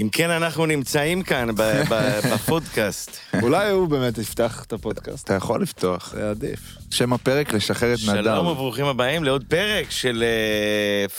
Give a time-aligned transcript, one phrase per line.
[0.00, 1.60] אם כן, אנחנו נמצאים כאן ב-
[1.90, 3.10] ב- בפודקאסט.
[3.42, 5.24] אולי הוא באמת יפתח את הפודקאסט.
[5.24, 6.12] אתה יכול לפתוח.
[6.14, 6.60] זה עדיף.
[6.90, 8.22] שם הפרק לשחרר את נדב.
[8.22, 10.24] שלום וברוכים הבאים לעוד פרק של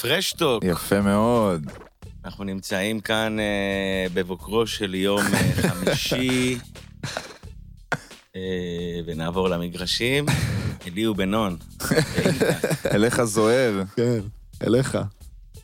[0.01, 0.63] פרשטוק.
[0.63, 1.65] יפה מאוד.
[2.25, 3.45] אנחנו נמצאים כאן אה,
[4.13, 6.57] בבוקרו של יום אה, חמישי,
[8.35, 8.41] אה,
[9.05, 10.25] ונעבור למגרשים.
[10.87, 11.57] אלי ובנון.
[12.91, 13.83] אליך זוהר.
[13.95, 14.19] כן,
[14.67, 14.97] אליך.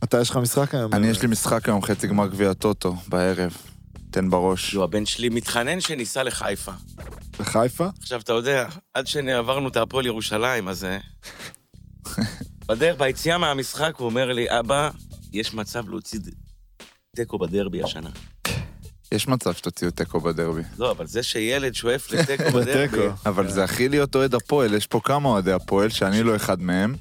[0.04, 0.94] אתה, יש לך משחק היום?
[0.94, 3.58] אני, יש לי משחק היום, חצי גמר גביע טוטו, בערב.
[4.12, 4.74] תן בראש.
[4.74, 6.72] יו, הבן שלי מתחנן שניסע לחיפה.
[7.40, 7.88] בחיפה?
[8.00, 10.84] עכשיו, אתה יודע, עד שעברנו את הפועל ירושלים, אז...
[10.86, 10.98] אה,
[12.68, 14.90] בדרך, ביציאה מהמשחק, הוא אומר לי, אבא,
[15.34, 16.20] יש מצב להוציא
[17.16, 18.10] תיקו בדרבי השנה.
[19.12, 20.62] יש מצב שתוציאו תיקו בדרבי.
[20.78, 23.08] לא, אבל זה שילד שואף לתיקו בדרבי...
[23.26, 26.96] אבל זה הכי להיות אוהד הפועל, יש פה כמה אוהדי הפועל שאני לא אחד מהם.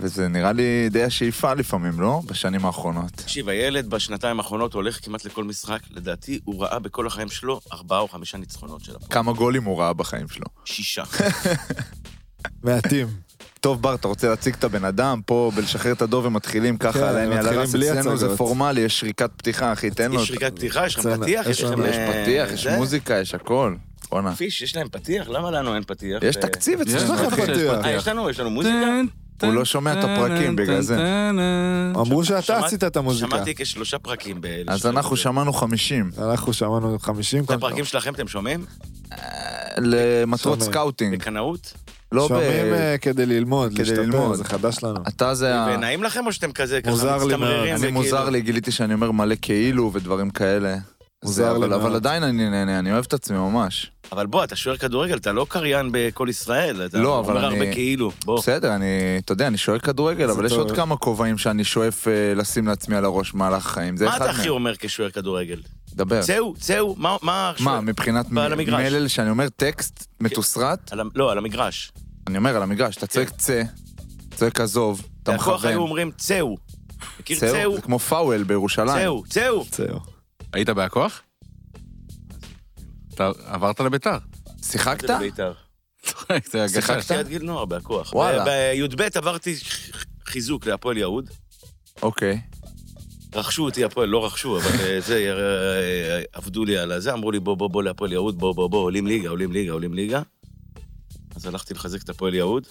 [0.00, 2.20] וזה נראה לי די השאיפה לפעמים, לא?
[2.26, 3.10] בשנים האחרונות.
[3.12, 7.98] תקשיב, הילד בשנתיים האחרונות הולך כמעט לכל משחק, לדעתי הוא ראה בכל החיים שלו ארבעה
[7.98, 9.10] או חמישה ניצחונות של הפועל.
[9.10, 10.46] כמה גולים הוא ראה בחיים שלו.
[10.64, 11.02] שישה.
[12.64, 13.06] מעטים.
[13.60, 17.04] טוב, בר, אתה רוצה להציג את הבן אדם פה בלשחרר את הדוב ומתחילים ככה כן,
[17.04, 18.36] העין על הרס אצלנו זה.
[18.36, 20.22] פורמלי, יש שריקת פתיחה, אחי, תן לו.
[20.22, 21.86] יש שריקת פתיחה, יש לכם פתיח, יש יש לכם...
[21.86, 22.66] יש אה, פתיח, יש?
[22.66, 23.74] מוזיקה, יש הכל.
[24.10, 24.36] בואנה.
[24.36, 25.28] פיש, יש להם פתיח?
[25.28, 26.22] למה לנו אין פתיח?
[26.22, 27.42] יש ו- תקציב יש אצלנו, לך אחי.
[27.42, 27.84] פתיח.
[27.84, 28.30] אה, יש לנו?
[28.30, 28.76] יש לנו מוזיקה?
[29.44, 30.96] הוא לא שומע את הפרקים בגלל זה.
[31.96, 33.30] אמרו שאתה עשית את המוזיקה.
[33.30, 34.36] שמעתי כשלושה פרקים.
[34.40, 37.44] ב- אז אנחנו שמענו 50 אנחנו שמענו 50.
[37.44, 38.64] את הפרקים שלכם אתם שומעים?
[39.78, 40.60] למטרות.
[40.62, 41.14] סקאוטינג.
[41.14, 41.72] בקנאות?
[42.12, 42.28] לא ב...
[42.28, 44.34] שומעים אה, כדי ללמוד, כדי ללמוד.
[44.36, 45.00] זה חדש לנו.
[45.08, 45.68] אתה זה ה...
[45.74, 47.74] ונעים לכם או שאתם כזה ככה מוזר לי מצטמררים?
[47.74, 47.82] מאוד.
[47.84, 50.76] אני מוזר לי, גיליתי שאני אומר מלא כאילו ודברים כאלה.
[51.24, 51.80] מוזר זה, לי אבל, מאוד.
[51.80, 53.90] אבל עדיין אני נהנה, אני אוהב את עצמי ממש.
[54.12, 56.86] אבל בוא, אתה שוער כדורגל, אתה לא קריין בכל ישראל.
[56.86, 58.10] אתה לא, אבל אומר אני- הרבה כאילו.
[58.24, 58.38] בוא.
[58.38, 58.86] בסדר, אני,
[59.24, 60.52] אתה יודע, אני שואל כדורגל, אבל יש.
[60.52, 63.96] עוד כמה כובעים שאני שואף אה, לשים לעצמי על הראש במהלך החיים.
[63.96, 64.50] זה מה אחד אתה הכי מהם.
[64.50, 65.60] אומר כשוער כדורגל?
[65.94, 66.22] דבר.
[66.22, 67.16] צאו, צאו, מה...
[67.22, 68.30] מה מה, שוער- מבחינת.
[68.30, 71.92] מלל שאני אומר טקסט מתוסרט, על לא, על המגרש.
[72.26, 73.62] אני אומר על המגרש, אתה צועק צא,
[74.36, 75.76] צועק עזוב, אתה הכוח היו מכוון.
[75.88, 76.56] אומרים צאו,
[77.38, 77.74] צאו?
[77.74, 79.10] זה כמו פאוול בירושלים.
[79.28, 80.00] צאו, צאו.
[80.52, 81.22] היית בהכוח?
[83.14, 84.18] אתה עברת לביתר.
[84.62, 85.06] שיחקת?
[85.08, 85.52] זה בבית"ר.
[86.50, 86.68] זה.
[86.68, 86.96] שיחקת?
[86.96, 88.12] עשיית גיל נוער בהכוח.
[88.12, 88.44] וואלה.
[88.44, 89.54] בי"ב עברתי
[90.24, 91.30] חיזוק להפועל יהוד.
[92.02, 92.40] אוקיי.
[93.34, 97.40] רכשו אותי הפועל, לא רכשו, אבל אה, זה, אה, עבדו לי על הזה, אמרו לי
[97.40, 100.22] בוא בוא בוא להפועל יהוד, בוא בוא בוא, עולים ליגה, עולים ליגה, עולים ליגה.
[101.36, 102.66] אז הלכתי לחזק את הפועל יהוד.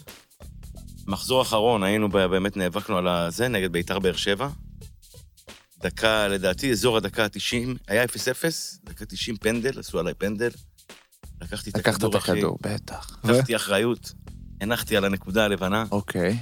[1.08, 4.48] מחזור אחרון, היינו באמת נאבקנו על הזה, נגד ביתר באר שבע.
[5.80, 8.08] דקה, לדעתי, אזור הדקה ה-90, היה 0-0,
[8.84, 10.50] דקה 90 פנדל, עשו עליי פנדל.
[11.42, 13.20] לקחתי את לקחת את הכדור, אחי, הכדור, בטח.
[13.24, 14.12] לקחתי אחריות,
[14.62, 15.86] הנחתי על הנקודה הלבנה.
[15.92, 16.38] אוקיי.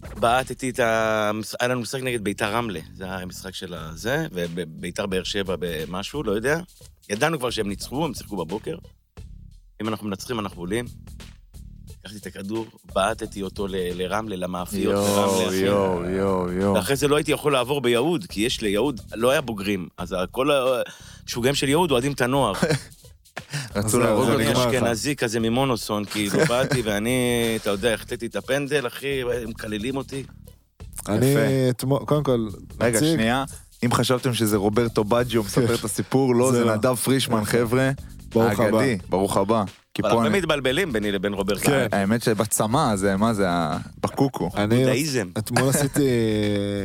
[0.00, 1.30] בעטתי את ה...
[1.60, 6.22] היה לנו משחק נגד ביתר רמלה, זה היה המשחק של הזה, וביתר באר שבע במשהו,
[6.22, 6.60] לא יודע.
[7.08, 8.76] ידענו כבר שהם ניצחו, הם שיחקו בבוקר.
[9.82, 10.84] אם אנחנו מנצחים, אנחנו עולים.
[12.04, 14.94] לקחתי את הכדור, בעטתי אותו ל- לרמלה, למאפיות
[15.48, 15.56] אחי.
[15.56, 16.74] יואו, יואו, יואו.
[16.74, 19.88] ואחרי זה לא הייתי יכול לעבור ביהוד, כי יש ליהוד, לא היה בוגרים.
[19.98, 22.52] אז כל המשוגעים של יהוד אוהדים את הנוער.
[23.76, 24.52] רצו להרוג זה אני.
[24.52, 27.18] אשכנזי כזה ממונוסון, כאילו, באתי ואני,
[27.56, 30.22] אתה יודע, החטאתי את הפנדל, אחי, הם מקללים אותי.
[31.08, 31.34] אני.
[31.70, 32.48] אתמול, קודם כל,
[32.80, 33.44] רגע, שנייה.
[33.84, 36.76] אם חשבתם שזה רוברטו בג'יו מספר את הסיפור, לא, זה זה לא.
[36.76, 37.90] נדב פרישמן, חבר'ה.
[38.32, 38.78] ברוך הבא.
[38.78, 39.64] האגדי, ברוך הבא.
[40.02, 40.28] אבל הרבה.
[40.28, 41.58] מתבלבלים ביני לבין רוברט.
[41.62, 41.86] כן.
[41.92, 43.46] האמת שבצמא זה, מה זה,
[44.02, 44.50] בקוקו.
[44.56, 45.04] אני.
[45.38, 46.08] אתמול עשיתי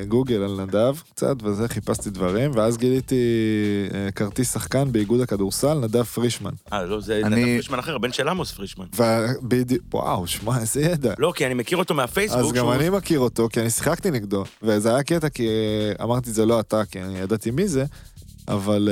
[0.08, 3.16] גוגל על נדב קצת, וזה, חיפשתי דברים, ואז גיליתי
[3.94, 6.52] אה, כרטיס שחקן באיגוד הכדורסל, נדב פרישמן.
[6.74, 8.86] אה, לא, זה אני- נדב פרישמן אחר, הבן של עמוס פרישמן.
[8.98, 11.14] ובדיוק, וואו, שמע, איזה ידע.
[11.20, 12.42] לא, כי אני מכיר אותו מהפייסבוק.
[12.42, 16.32] אז גם אני מכיר אותו, כי אני שיחקתי נגדו, וזה היה קטע, כי אה, אמרתי
[16.32, 17.86] זה לא אתה, כי אני ידעתי מי זה,
[18.48, 18.90] אבל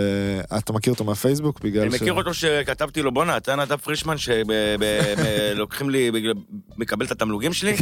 [0.51, 4.15] אה, אתה מכיר אותו מהפייסבוק בגלל אני מכיר אותו שכתבתי לו, בואנה, אתה נדב פרישמן
[4.17, 6.33] שלוקחים לי, בגלל-
[6.77, 7.75] מקבל את התמלוגים שלי?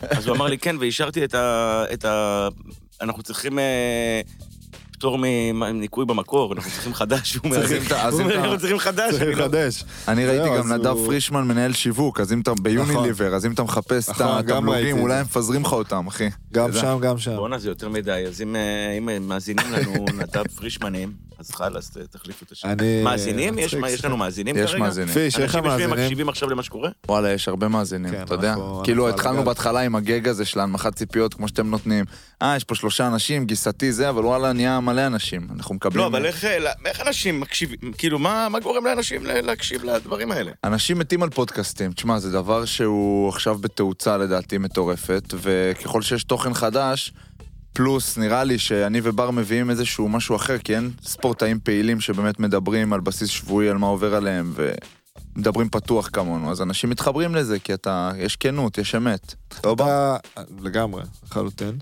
[0.00, 1.84] אז הוא אמר לי כן, ואישרתי את ה...
[1.92, 2.48] את ה-
[3.00, 4.20] אנחנו צריכים אה,
[4.98, 5.18] פטור
[5.54, 7.34] מניקוי במקור, אנחנו צריכים חדש.
[7.34, 7.82] הוא אומר, צריכים
[8.36, 9.10] אנחנו צריכים חדש.
[9.10, 9.84] צריך אני לא- לחדש.
[10.08, 14.08] אני ראיתי גם נדב פרישמן מנהל שיווק, אז אם אתה ביוניליבר, אז אם אתה מחפש
[14.08, 15.14] את נכון, התמלוגים, אולי.
[15.14, 16.28] הם מפזרים לך אותם, אחי.
[16.52, 16.72] גם.
[16.72, 17.36] שם, גם שם.
[17.36, 22.52] בואנה, זה יותר מדי, אז אם, אה, מאזינים לנו נדב פרישמנים, אז חלאס, תחליפו את
[22.52, 22.68] השם.
[22.68, 23.02] אני...
[23.02, 23.58] מאזינים?
[23.58, 24.82] יש יש לנו מאזינים יש כרגע?
[24.82, 25.14] מאזינים.
[25.14, 25.90] פיש, איך אנשים המאזינים?
[25.90, 26.90] מקשיבים עכשיו למה שקורה?
[27.08, 28.50] וואלה, יש הרבה מאזינים, כן, אתה יודע?
[28.52, 29.44] אנחנו- כאילו, התחלנו.
[29.44, 32.04] בהתחלה עם הגג הזה של הנמכת ציפיות, כמו שאתם נותנים.
[32.42, 35.48] אה, יש פה שלושה אנשים, גיסתי זה, אבל וואלה, נהיה מלא אנשים.
[35.56, 35.98] אנחנו מקבלים...
[35.98, 40.52] לא, אבל איך, אה, איך אנשים מקשיבים, כאילו, מה מה גורם לאנשים להקשיב לדברים האלה?
[40.64, 41.92] אנשים מתים על פודקאסטים.
[41.92, 47.12] תשמע, זה דבר שהוא עכשיו בתאוצה לדעתי מטורפת, וככל שיש תוכן חדש,
[47.72, 52.92] פלוס, נראה לי שאני ובר מביאים איזשהו משהו אחר, כי אין ספורטאים פעילים שבאמת מדברים
[52.92, 54.54] על בסיס שבועי על מה עובר עליהם,
[55.36, 59.34] ומדברים פתוח כמונו, אז אנשים מתחברים לזה, כי אתה, יש כנות, יש אמת.
[59.60, 60.16] אתה...
[60.60, 61.78] לגמרי, לחלוטין.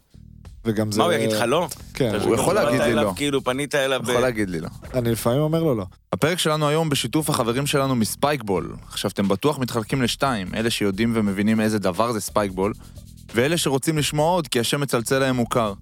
[0.64, 0.98] וגם זה...
[0.98, 1.68] מה הוא יגיד לך לא?
[1.94, 3.12] כן, הוא יכול להגיד לי לא.
[3.16, 4.00] כאילו פנית אליו.
[4.04, 4.68] ב- יכול להגיד לי לא.
[4.94, 5.84] אני לפעמים אומר לו לא.
[6.12, 8.76] הפרק שלנו היום בשיתוף החברים שלנו מ Spikeball.
[8.88, 12.72] עכשיו, אתם בטוח מתחלקים לשתיים, אלה שיודעים ומבינים איזה דבר זה Spikeball,
[13.34, 15.72] ואלה שרוצים לשמוע עוד כי השם מצלצל להם מוכר.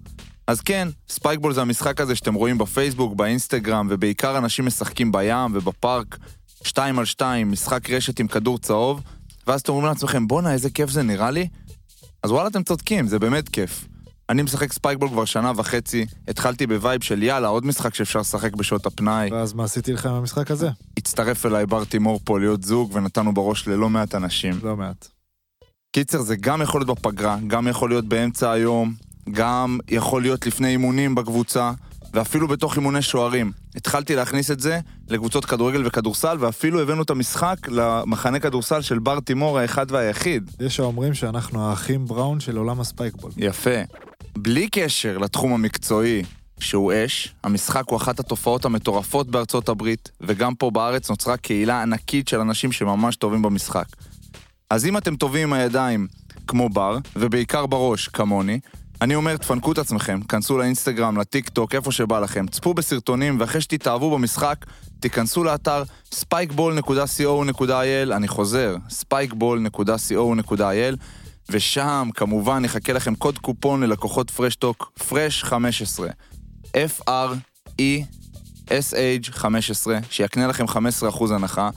[0.47, 6.17] אז כן, Spikeball זה המשחק הזה שאתם רואים בפייסבוק, באינסטגרם, ובעיקר אנשים משחקים בים ובפארק,
[6.63, 9.01] שתיים על שתיים, משחק רשת עם כדור צהוב,
[9.47, 11.47] ואז אתם אומרים לעצמכם, בואנה, איזה כיף זה נראה לי.
[12.23, 13.85] אז וואלה, אתם צודקים, זה באמת כיף.
[14.29, 18.55] אני משחק Spikeball כבר שנה וחצי, התחלתי ב vibe של יאללה, עוד משחק שאפשר לשחק
[18.55, 19.29] בשעות הפנאי.
[19.31, 20.69] ואז מה עשיתי לך עם המשחק הזה?
[20.97, 24.59] הצטרף אליי בר תימור פה להיות זוג, ונתנו בראש ללא מעט אנשים.
[24.63, 25.07] לא מעט.
[25.95, 28.93] קיצר, זה גם יכול להיות בפגרה, גם יכול להיות באמצע היום,
[29.31, 31.71] גם יכול להיות לפני אימונים בקבוצה,
[32.13, 33.51] ואפילו בתוך אימוני שוערים.
[33.75, 34.79] התחלתי להכניס את זה
[35.09, 40.51] לקבוצות כדורגל וכדורסל, ואפילו הבאנו את המשחק למחנה כדורסל של בר תימור האחד והיחיד.
[40.59, 43.31] יש האומרים שאנחנו האחים בראון של עולם הספייקבול.
[43.37, 43.79] יפה.
[44.37, 46.23] בלי קשר לתחום המקצועי,
[46.59, 52.27] שהוא אש, המשחק הוא אחת התופעות המטורפות בארצות הברית, וגם פה בארץ נוצרה קהילה ענקית
[52.27, 53.85] של אנשים שממש טובים במשחק.
[54.69, 56.07] אז אם אתם טובים עם הידיים,
[56.47, 58.59] כמו בר, ובעיקר בראש, כמוני,
[59.01, 63.61] אני אומר, תפנקו את עצמכם, כנסו לאינסטגרם, לטיק טוק, איפה שבא לכם, צפו בסרטונים, ואחרי
[63.61, 64.65] שתתאהבו במשחק,
[64.99, 65.83] תיכנסו לאתר
[66.13, 70.95] spikeball.co.il, אני חוזר, spikeball.co.il,
[71.49, 76.09] ושם כמובן יחכה לכם קוד קופון ללקוחות פרשטוק, פרש 15,
[76.67, 77.81] F-R-E-S-H
[79.31, 80.69] 15, שיקנה לכם 15%
[81.35, 81.69] הנחה.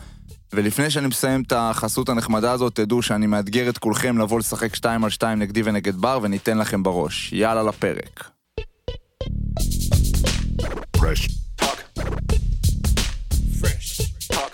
[0.53, 5.05] ולפני שאני מסיים את החסות הנחמדה הזאת, תדעו שאני מאתגר את כולכם לבוא לשחק 2
[5.05, 7.33] על 2 נגדי ונגד בר, וניתן לכם בראש.
[7.33, 8.31] יאללה לפרק.
[10.97, 11.29] Fresh
[11.61, 11.79] talk.
[13.61, 13.89] Fresh
[14.33, 14.53] talk.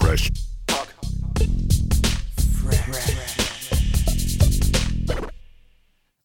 [0.00, 0.24] Fresh
[0.70, 0.88] talk.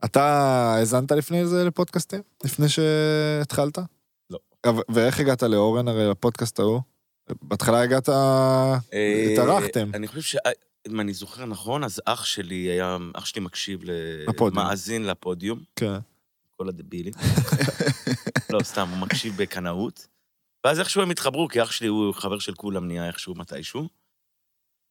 [0.08, 0.24] אתה
[0.76, 2.22] האזנת לפני זה לפודקאסטים?
[2.44, 3.78] לפני שהתחלת?
[4.30, 4.40] לא.
[4.90, 6.82] ואיך הגעת לאורן הרי לפודקאסט ההוא?
[7.42, 8.10] בהתחלה הגעת...
[8.10, 8.78] אה,
[9.34, 9.92] התארחתם.
[9.94, 10.36] אני חושב ש...
[10.88, 12.98] אם אני זוכר נכון, אז אח שלי היה...
[13.14, 13.92] אח שלי מקשיב ל...
[14.30, 14.66] לפודיום.
[14.66, 15.98] מאזין לפודיום, כן.
[16.58, 17.14] כל הדבילים.
[18.50, 20.08] לא, סתם, הוא מקשיב בקנאות.
[20.66, 23.88] ואז איכשהו הם התחברו, כי אח שלי הוא חבר של כולם נהיה איכשהו מתישהו.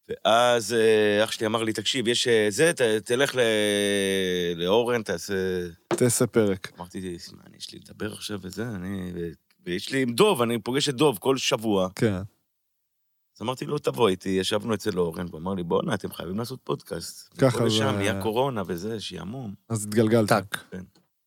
[0.09, 3.39] ואז אה, אח שלי אמר לי, תקשיב, יש אה, זה, ת, תלך ל...
[4.55, 5.33] לאורן, תעשה...
[5.87, 6.71] תעשה פרק.
[6.77, 9.11] אמרתי, מה, אני, יש לי לדבר עכשיו וזה, אני...
[9.15, 9.29] ו-
[9.65, 11.89] ויש לי עם דוב, אני פוגש את דוב כל שבוע.
[11.95, 12.13] כן.
[13.35, 16.59] אז אמרתי לו, תבוא איתי, ישבנו אצל אורן, והוא אמר לי, בואנה, אתם חייבים לעשות
[16.63, 17.33] פודקאסט.
[17.37, 19.53] ככה כל זה- לשם, נהיה קורונה וזה, שעמום.
[19.69, 20.29] אז התגלגלת.
[20.29, 20.63] טאק.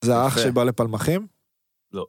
[0.05, 0.39] זה האח.
[0.39, 1.27] שבא לפלמחים?
[1.93, 2.07] לא.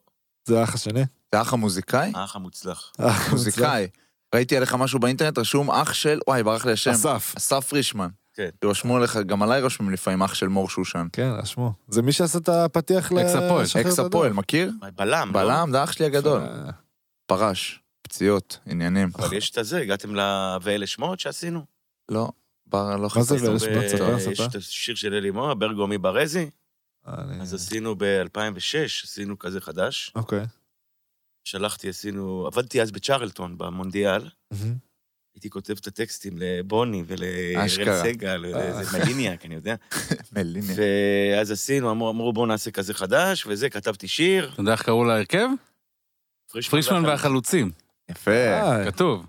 [0.47, 1.01] זה האח השני?
[1.35, 2.12] זה אח המוזיקאי?
[2.15, 2.91] האח המוצלח.
[3.00, 3.88] האח מוזיקאי.
[4.36, 6.19] ראיתי עליך משהו באינטרנט, רשום אח של...
[6.28, 6.92] וואי, ברח לי השם.
[6.92, 7.33] אסף.
[7.38, 8.07] אסף פרישמן.
[8.33, 8.50] כן.
[8.66, 11.07] רשמו עליך, גם עליי רשמו לפעמים אח של מור שושן.
[11.13, 11.74] כן, רשמו.
[11.88, 13.19] זה מי שעשה את הפתיח ל...
[13.19, 13.63] אקס הפועל.
[13.63, 14.00] לשחרר את אקס.
[14.00, 14.72] הפועל, מכיר?
[14.95, 15.39] בלם, לא?
[15.44, 16.42] בלם, זה אח שלי הגדול.
[16.42, 16.69] אה,
[17.25, 19.10] פרש, פציעות, עניינים.
[19.16, 20.19] אבל יש את הזה, הגעתם ל...
[20.62, 21.66] ואלה שמות שעשינו.
[22.12, 22.30] לא,
[22.66, 23.36] בר, לא מה זה.
[23.48, 23.84] ואלה שמות?
[23.88, 24.39] ספר, יש.
[24.39, 26.50] את השיר של אלי מוה, ברגומי ברזי.
[27.07, 30.12] אני- אז עשינו ב-2006, עשינו כזה חדש.
[30.16, 30.45] אוקיי.
[31.43, 32.47] שלחתי, עשינו...
[32.47, 34.29] עבדתי אז בצ'רלטון, במונדיאל.
[35.36, 37.03] הייתי כותב את הטקסטים לבוני
[37.57, 38.03] אשכרה.
[38.03, 39.75] סגל, ולאיזה מליניאק, אני יודע.
[40.36, 40.74] מליני.
[40.75, 44.50] ואז עשינו, אמרו, בואו נעשה כזה חדש, וזה, כתבתי שיר.
[44.53, 45.48] אתה יודע איך קראו להרכב?
[46.69, 47.71] פרישמן והחלוצים.
[48.12, 48.31] יפה.
[48.31, 49.25] אה, כתוב.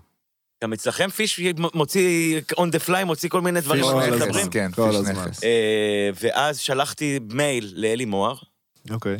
[0.63, 1.39] גם אצלכם פיש
[1.73, 4.35] מוציא, on the fly, מוציא כל מיני דברים פיש.
[4.35, 5.25] נכס, כן, כל פיש הזמן.
[5.27, 5.43] נכס.
[5.43, 8.35] אה, ואז שלחתי מייל לאלי מוהר,
[8.89, 9.17] אוקיי.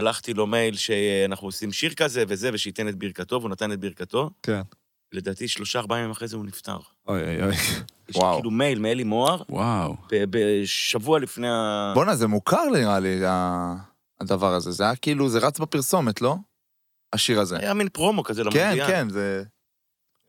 [0.00, 4.30] שלחתי לו מייל שאנחנו עושים שיר כזה וזה, ושייתן את ברכתו, והוא נתן את ברכתו.
[4.42, 4.60] כן.
[5.12, 6.78] לדעתי שלושה, ארבעה ימים אחרי זה הוא נפטר.
[7.08, 7.54] אוי אוי אוי.
[8.08, 8.36] יש וואו.
[8.36, 9.94] כאילו מייל מאלי מוהר, וואו.
[10.12, 11.92] ב- בשבוע לפני ה...
[11.94, 13.74] בואנה, זה מוכר נראה לי, ה-
[14.20, 14.70] הדבר הזה.
[14.70, 16.36] זה היה כאילו, זה רץ בפרסומת, לא?
[17.12, 17.58] השיר הזה.
[17.58, 18.86] היה מין פרומו כזה כן, למונדיאל.
[18.86, 19.42] כן, זה...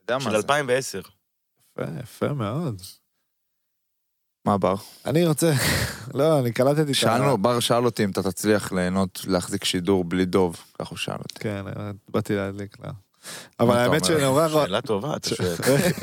[0.01, 0.37] יודע מה של זה.
[0.37, 0.99] 2010.
[0.99, 2.81] יפה, יפה מאוד.
[4.47, 4.75] מה בר?
[5.05, 5.51] אני רוצה...
[6.13, 6.93] לא, אני קלטתי את ה...
[6.93, 11.15] שאלנו, בר שאל אותי אם אתה תצליח ליהנות להחזיק שידור בלי דוב, כך הוא שאל
[11.15, 11.39] אותי.
[11.39, 11.61] כן,
[12.09, 12.91] באתי להדליק לה.
[13.59, 14.05] אבל אתה האמת?
[14.05, 14.47] שנורא...
[14.49, 15.55] שאלה טובה, אתה שואל.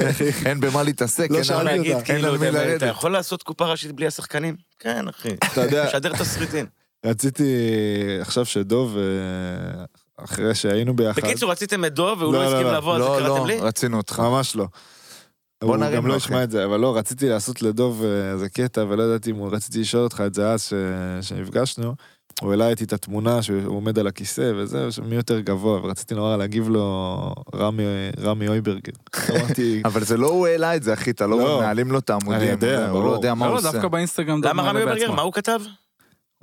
[0.47, 1.79] אין במה להתעסק, לא אין על מי-.
[1.79, 2.91] להגיד, כאילו, מי אתה- לרדת.
[2.91, 4.57] יכול לעשות קופה ראשית בלי השחקנים?
[4.79, 5.29] כן, אחי.
[5.53, 6.67] אתה יודע, משדר תסריטים.
[7.07, 7.55] רציתי
[8.21, 9.85] עכשיו שדוב, אה,
[10.25, 11.23] אחרי שהיינו ביחד...
[11.23, 12.77] בקיצור, רציתם את דוב, והוא לא, לא לא, הסכים לא.
[12.77, 13.61] לבוא, אז לא, קראתם לא, לי?
[13.61, 14.21] רצינו אותך.
[14.21, 14.67] ממש לא.
[15.67, 16.27] בוא הוא נרים גם לו, לא אחי.
[16.27, 19.49] ישמע את זה, אבל לא, רציתי לעשות לדוב אה, איזה קטע, ולא ידעתי אם הוא...
[19.53, 20.73] רציתי לשאול אותך את זה אז,
[21.21, 21.95] שנפגשנו.
[22.41, 26.37] הוא העלה איתי את התמונה שהוא עומד על הכיסא וזה, מי יותר גבוה, ורציתי נורא
[26.37, 27.83] להגיב לו רמי,
[28.21, 28.93] רמי אויברגר.
[29.31, 31.59] אמרתי, אבל זה לא הוא העלה את זה, אחי, אתה לא לא.
[31.59, 32.41] מנהלים לו את העמודים.
[32.41, 33.11] אני יודע, הוא לא.
[33.11, 33.73] יודע מה לא, הוא לא, עושה.
[33.73, 34.85] דווקא באינסטגרם למה רמי?
[34.85, 35.15] בעצמו.
[35.15, 35.61] מה הוא כתב?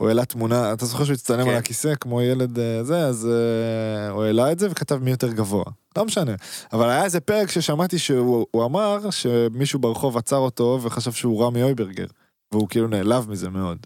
[0.02, 1.50] הוא העלה תמונה, אתה זוכר שהוא הצטלם כן.
[1.50, 5.32] על הכיסא כמו ילד אה, זה, אז אה, הוא העלה את זה וכתב מי יותר
[5.32, 5.64] גבוה.
[5.98, 6.36] לא משנה.
[6.74, 11.64] אבל היה איזה פרק ששמעתי שהוא הוא אמר שמישהו ברחוב עצר אותו וחשב שהוא רמי
[11.64, 12.06] אויברגר.
[12.52, 13.78] והוא כאילו נעלב מזה מאוד.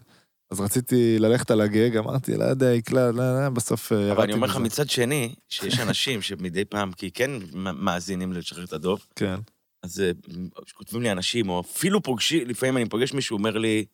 [0.50, 4.22] אז רציתי ללכת על הגג, אמרתי, לא יודע, יקלע, לא, לא, בסוף אה, ירדתי אבל
[4.22, 4.64] אני אומר לך מזה.
[4.64, 9.36] מצד שני, שיש אנשים שמדי פעם, כי כן מאזינים לשחרר את הדוב, כן.
[9.82, 10.02] אז
[10.74, 13.84] כותבים לי אנשים, או אפילו פוגשי, לפעמים אני פוגש מישהו, אומר לי,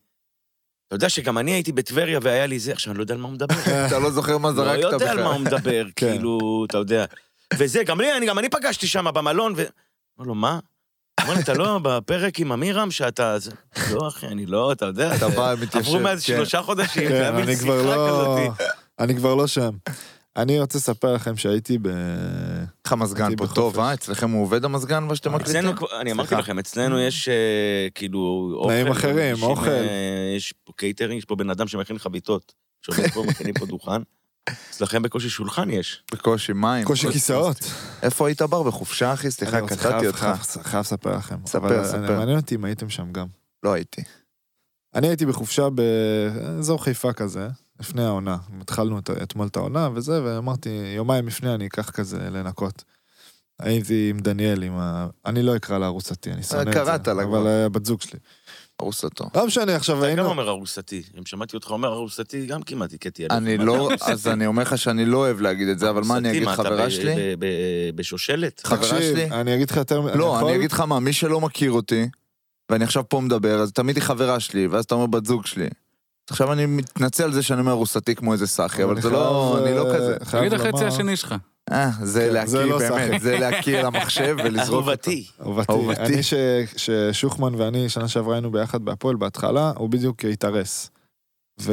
[0.92, 3.26] אתה יודע שגם אני הייתי בטבריה והיה לי זה, עכשיו אני לא יודע על מה
[3.28, 3.54] הוא מדבר.
[3.86, 4.92] אתה לא זוכר מה לא זרקת בכלל.
[4.92, 6.10] יודע על מה הוא מדבר, כן.
[6.12, 7.04] כאילו, אתה יודע.
[7.54, 9.62] וזה, גם לי, אני, גם אני פגשתי שם במלון, ו...
[10.18, 10.58] אמר לו, מה?
[11.24, 13.38] אמר לי, אתה לא בפרק עם אמירם שאתה...
[13.38, 13.50] זה-
[13.92, 15.14] לא, אחי, אני לא, אתה יודע.
[15.16, 15.78] אתה זה- בא, מתיישב.
[15.88, 16.36] עברו מאז כן.
[16.36, 18.08] שלושה חודשים, זה כן, היה מין שיחה לא...
[18.46, 18.64] כזאתי.
[18.98, 19.70] אני כבר לא שם.
[20.36, 21.86] אני רוצה לספר לכם שהייתי ב...
[22.84, 23.54] איך המזגן פה בחופש.
[23.54, 23.94] טוב, אה?
[23.94, 25.56] אצלכם הוא עובד המזגן, מה שאתם מקליטים?
[25.68, 26.42] אצלנו, אני אמרתי סליחה.
[26.42, 27.34] לכם, אצלנו יש אה,
[27.94, 28.52] כאילו...
[28.56, 29.68] אוכל, תנאים אחרים, אוכל.
[29.68, 32.52] אה, יש פה קייטרינג, יש פה בן אדם שמכין חביתות.
[32.82, 34.02] שעובד פה, מכינים פה דוכן.
[34.70, 36.02] אצלכם בקושי שולחן יש.
[36.12, 36.84] בקושי מים.
[36.84, 37.56] קושי כיסאות.
[38.02, 38.62] איפה היית בר?
[38.62, 39.30] בחופשה, אחי?
[39.30, 40.18] סליחה, קטעתי אותך.
[40.18, 41.36] חייב- חייב לספר לכם.
[41.46, 42.18] ספר, ספר.
[42.18, 43.26] מעניין אותי אם הייתם שם גם.
[43.62, 44.02] לא הייתי.
[44.94, 47.48] אני הייתי בחופשה באזור חיפה כזה,
[47.82, 48.36] לפני העונה.
[48.60, 52.84] התחלנו את- אתמול את העונה וזה, ואמרתי, יומיים לפני אני אקח כזה לנקות.
[53.60, 55.06] הייתי עם דניאל, עם ה...
[55.26, 56.72] אני לא אקרא לה ארוסתי, אני שונא את זה.
[56.72, 57.38] קראת לה כבר.
[57.38, 58.18] אבל אה, בת זוג שלי.
[58.82, 59.24] ארוסתו.
[59.34, 60.24] לא משנה, עכשיו אתה גם היינו...
[60.30, 61.02] אומר ארוסתי.
[61.18, 63.36] אם שמעתי אותך אומר ארוסתי, גם כמעט הכיתי עליך.
[63.36, 64.12] אני לא, אתה ארוסתי?
[64.12, 66.52] אז אני אומר לך שאני לא אוהב להגיד את זה, אבל מה אני אגיד, אתה
[66.56, 67.36] חברה שלי?
[67.94, 68.60] בשושלת?
[68.66, 69.30] חברה שלי?
[69.30, 70.00] אני אגיד לך יותר...
[70.00, 70.48] לא, יכול?
[70.48, 72.08] אני אגיד לך מה, מי שלא מכיר אותי,
[72.70, 75.68] ואני עכשיו פה מדבר, אז תמיד היא חברה שלי, ואז אתה אומר בת זוג שלי.
[76.32, 79.74] עכשיו אני מתנצל על זה שאני אומר ארוסתי כמו איזה סאחי, אבל זה לא, אני
[79.74, 80.16] לא אה, כזה.
[80.38, 81.34] תגיד החצי השני שלך.
[81.72, 83.20] אה, זה כן, להכיר לא באמת.
[83.20, 84.90] זה להכיר למחשב ולזרוק אותו.
[84.90, 85.26] אהובתי.
[85.70, 86.00] אהובתי.
[86.00, 86.34] אני ש-
[86.76, 90.90] ששוחמן ואני שנה שעברה היינו ביחד בהפועל בהתחלה, הוא בדיוק התארס.
[91.60, 91.72] ו...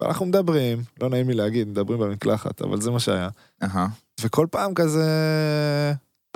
[0.00, 3.28] ואנחנו מדברים, לא נעים לי להגיד, מדברים במקלחת, אבל זה מה שהיה.
[4.20, 5.04] וכל פעם כזה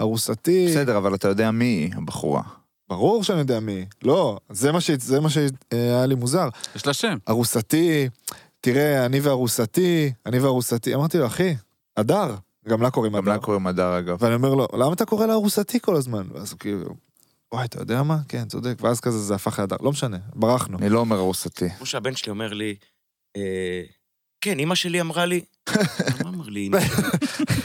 [0.00, 2.42] ארוסתי, בסדר, אבל אתה יודע מי הבחורה.
[2.88, 3.86] ברור שאני יודע מי.
[4.02, 4.90] לא, זה מה, ש...
[4.90, 6.48] זה מה שהיה לי מוזר.
[6.76, 7.18] יש לה שם.
[7.28, 8.08] ארוסתי,
[8.60, 11.54] תראה, אני וארוסתי, אני וארוסתי, אמרתי לו, אחי,
[11.96, 12.34] הדר,
[12.68, 13.38] גם לה קוראים גם לה.
[13.38, 14.16] קוראים הדר אגב.
[14.22, 16.26] ואני אומר לו, למה אתה קורא לה ארוסתי כל הזמן?
[16.34, 16.94] ואז הוא כאילו,
[17.52, 18.18] וואי, אתה יודע מה?
[18.28, 18.74] כן, צודק.
[18.80, 19.76] ואז כזה זה הפך להדר.
[19.80, 20.78] לא משנה, ברחנו.
[20.78, 21.70] אני לא אומר ארוסתי.
[21.70, 22.74] כמו שהבן שלי אומר לי,
[23.36, 23.82] אה,
[24.40, 25.44] כן, אימא שלי אמרה לי,
[26.24, 26.94] מה אמר לי אימא שלי?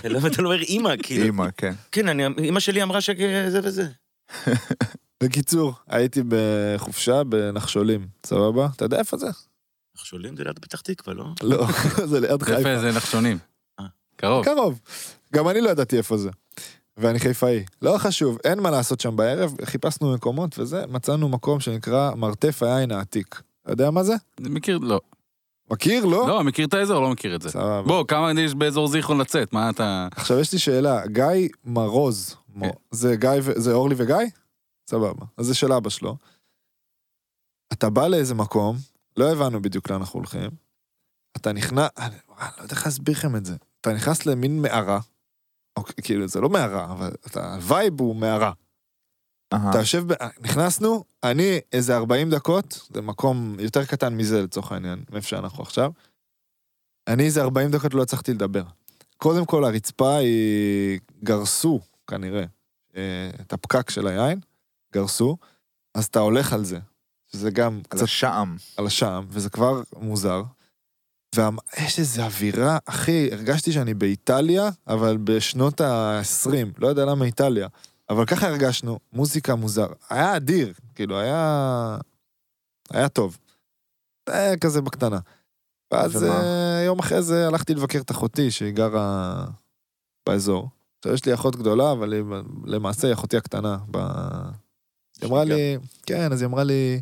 [0.09, 1.25] למה אתה לא אומר אימא, כאילו?
[1.25, 1.73] אימא, כן.
[1.91, 3.87] כן, אני- אימא שלי אמרה שזה וזה.
[5.21, 8.67] בקיצור, הייתי בחופשה בנחשולים, סבבה?
[8.75, 9.27] אתה יודע איפה זה?
[9.95, 11.25] נחשולים זה ליד פתח תקווה, לא?
[11.43, 11.67] לא,
[12.11, 12.59] זה ליד חיפה.
[12.59, 13.37] יפה, זה נחשונים.
[13.79, 13.85] אה.
[14.15, 14.45] קרוב.
[14.45, 14.79] קרוב.
[15.33, 16.29] גם אני לא ידעתי איפה זה.
[16.97, 17.63] ואני חיפאי.
[17.81, 22.91] לא חשוב, אין מה לעשות שם בערב, חיפשנו מקומות וזה, מצאנו מקום שנקרא מרתף היין
[22.91, 23.41] העתיק.
[23.63, 24.13] אתה יודע מה זה?
[24.39, 24.99] מכיר, לא.
[25.71, 26.05] מכיר?
[26.05, 26.27] לא?
[26.27, 27.01] לא, מכיר את האזור?
[27.01, 27.49] לא מכיר את זה.
[27.49, 27.81] סבבה.
[27.81, 29.53] בוא, כמה יש באזור זיכרון לצאת?
[29.53, 30.07] מה אתה...
[30.15, 32.69] עכשיו יש לי שאלה, גיא מרוז, כן.
[32.91, 34.15] זה גיא, ו- זה אורלי וגיא?
[34.91, 35.25] סבבה.
[35.38, 36.17] אז זה של אבא שלו.
[37.74, 38.77] אתה בא לאיזה מקום,
[39.17, 40.50] לא הבנו בדיוק לאן אנחנו הולכים,
[41.38, 43.55] אתה נכנס, אני אני לא יודע איך להסביר לכם את זה.
[43.81, 45.00] אתה נכנס למין מערה,
[45.77, 48.51] אוקיי, כאילו זה לא מערה, אבל אתה, ה vibe הוא מערה.
[49.48, 50.15] אתה יושב, ב...
[50.39, 55.91] נכנסנו, אני איזה 40 דקות, זה מקום יותר קטן מזה לצורך העניין, מאיפה שאנחנו עכשיו.
[57.07, 58.63] אני איזה 40 דקות לא הצלחתי לדבר.
[59.17, 62.43] קודם כל הרצפה היא, גרסו כנראה
[62.95, 64.39] אה, את הפקק של היין,
[64.93, 65.38] גרסו,
[65.95, 66.79] אז אתה הולך על זה,
[67.31, 68.57] שזה גם על קצת השעם.
[68.77, 70.43] על השעם, וזה כבר מוזר.
[71.36, 77.67] ויש איזו אווירה, אחי, הרגשתי שאני באיטליה, אבל בשנות ה-20, לא יודע למה איטליה,
[78.10, 79.88] אבל ככה הרגשנו, מוזיקה מוזר.
[80.10, 81.98] היה אדיר, כאילו, היה...
[82.89, 83.38] היה טוב.
[84.29, 85.19] היה כזה בקטנה.
[85.91, 86.41] ואז ומה?
[86.41, 89.45] אה, יום אחרי זה הלכתי לבקר את אחותי, שהיא גרה
[90.29, 90.69] באזור.
[90.98, 92.24] עכשיו, יש לי אחות גדולה, אבל היא,
[92.65, 93.77] למעשה היא אחותי הקטנה.
[93.91, 93.98] ב...
[95.21, 97.01] היא אמרה לי, כן, אז היא אמרה לי,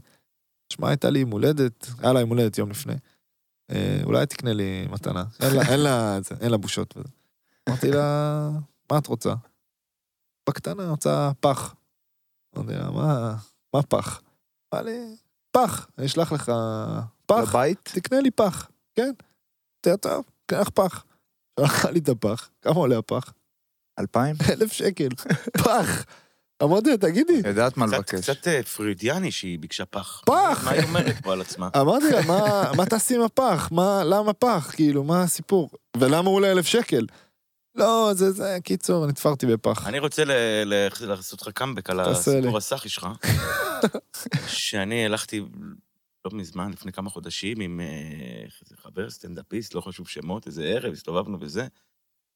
[0.73, 2.93] שמע, הייתה לי יום הולדת, היה לה יום הולדת יום לפני.
[3.71, 5.23] אה, אולי תקנה לי מתנה.
[5.41, 6.95] אין לה, אין לה, אין לה בושות.
[7.69, 8.49] אמרתי לה,
[8.91, 9.33] מה את רוצה?
[10.49, 11.75] בקטנה רוצה פח.
[12.57, 13.35] אמרתי לה, מה,
[13.73, 14.21] מה פח?
[14.73, 15.15] אמרה לי,
[15.51, 16.51] פח, אני אשלח לך
[17.25, 17.89] פח, בבית?
[17.93, 19.11] תקנה לי פח, כן?
[19.81, 21.05] תראה טוב, קנה לך פח.
[21.59, 23.33] שלחה לי את הפח, כמה עולה הפח?
[23.99, 24.35] אלפיים?
[24.53, 25.09] אלף שקל,
[25.57, 26.05] פח.
[26.63, 28.29] אמרתי לה, תגידי, יודעת מה לבקש.
[28.29, 30.21] קצת אה, פרוידיאני שהיא ביקשה פח.
[30.25, 30.61] פח!
[30.65, 31.69] מה היא אומרת פה על עצמה?
[31.81, 33.69] אמרתי לה, "מה- מה תעשי עם הפח?
[33.71, 34.71] מה, למה פח?
[34.75, 35.69] כאילו, מה הסיפור?
[35.97, 37.05] ולמה הוא עולה אלף שקל?
[37.75, 39.87] לא, זה, זה, קיצור, נתפרתי בפח.
[39.87, 40.31] אני רוצה ל-
[40.65, 41.99] ל- לעשות לך קאמבק על.
[41.99, 43.07] הסיפור הסאחי שלך.
[44.47, 45.41] שאני הלכתי
[46.25, 47.85] לא מזמן, לפני כמה חודשים, עם אה,
[48.63, 51.67] איזה חבר, סטנדאפיסט, לא חשוב שמות, איזה ערב, הסתובבנו וזה.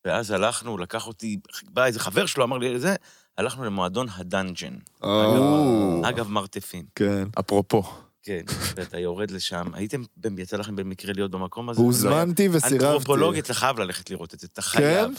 [0.06, 1.38] ואז הלכנו, לקח אותי,
[1.70, 2.96] בא איזה חבר שלו, אמר לי זה,
[3.38, 4.74] הלכנו למועדון הדאנג'ן.
[5.02, 6.86] או, אגב, מרתפים.
[6.96, 7.28] כן.
[7.40, 7.84] אפרופו.
[8.24, 8.42] כן,
[8.76, 9.66] ואתה יורד לשם.
[9.74, 10.02] הייתם,
[10.38, 11.82] יצא לכם במקרה להיות במקום הזה?
[11.82, 12.86] הוזמנתי וסירבתי.
[12.86, 15.08] אנתרופולוגית, אתה חייב ללכת לראות את זה, אתה חייב.
[15.08, 15.14] כן?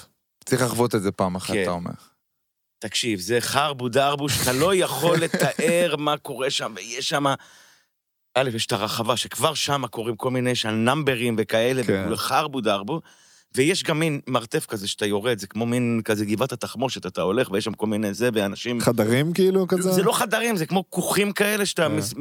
[0.45, 1.63] צריך לחוות את זה פעם אחת, כן.
[1.63, 1.91] אתה אומר.
[2.79, 7.25] תקשיב, זה חרבו דרבו שאתה לא יכול לתאר מה קורה שם, ויש שם...
[8.35, 12.17] א', יש את הרחבה, שכבר שם קורים כל מיני שם נאמברים וכאלה, כן.
[12.17, 13.01] חרבו דרבו,
[13.57, 17.51] ויש גם מין מרתף כזה שאתה יורד, זה כמו מין כזה גבעת התחמושת, אתה הולך
[17.51, 18.81] ויש שם כל מיני זה, ואנשים...
[18.81, 19.93] חדרים כאילו כזה?
[19.93, 21.89] זה לא חדרים, זה כמו כוכים כאלה שאתה.
[21.89, 22.15] מס-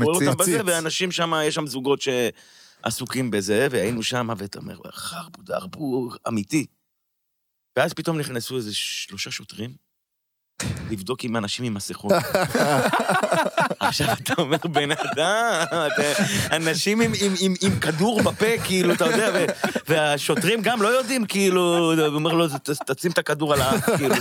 [0.00, 0.38] רואה אותם מציץ.
[0.38, 6.66] בזה, ואנשים שם, יש שם זוגות שעסוקים בזה, והיינו שם, ואתה אומר, חרבו דרבו אמיתי.
[7.76, 9.85] ואז פתאום נכנסו איזה שלושה שוטרים,
[10.90, 12.12] לבדוק אם אנשים עם מסכות.
[13.80, 15.64] עכשיו אתה אומר, בן אדם,
[16.52, 19.44] אנשים עם, עם, עם, עם כדור בפה, כאילו, אתה יודע, ו,
[19.88, 24.14] והשוטרים גם לא יודעים, כאילו, הוא אומר לו, "ת- תשים את הכדור על האף, כאילו.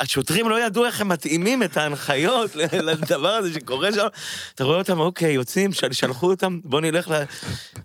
[0.00, 2.50] השוטרים לא ידעו איך הם מתאימים את ההנחיות
[2.88, 4.06] לדבר הזה שקורה שם.
[4.54, 7.22] אתה רואה אותם, אוקיי, יוצאים, של- שלחו אותם, בוא נלך ל...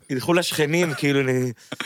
[0.09, 1.29] ילכו לשכנים, כאילו, ל...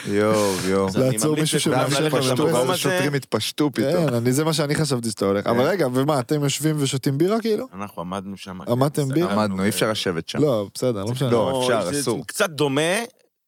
[0.07, 0.87] יואו, יואו.
[0.95, 2.73] אני לעצור מישהו הזה.
[2.73, 4.07] השוטרים התפשטו פתאום.
[4.09, 5.47] כן, אני, זה מה שאני חשבתי שאתה הולך.
[5.47, 5.69] אבל כן.
[5.69, 7.67] רגע, ומה, אתם יושבים ושותים בירה כאילו?
[7.73, 8.61] אנחנו עמדנו שם.
[8.61, 9.33] עמדתם בירה?
[9.33, 10.39] עמדנו, אי אפשר לשבת שם.
[10.41, 11.31] לא, בסדר, לא משנה.
[11.31, 12.27] לא, אפשר, זה- אסור.
[12.27, 12.81] קצת דומה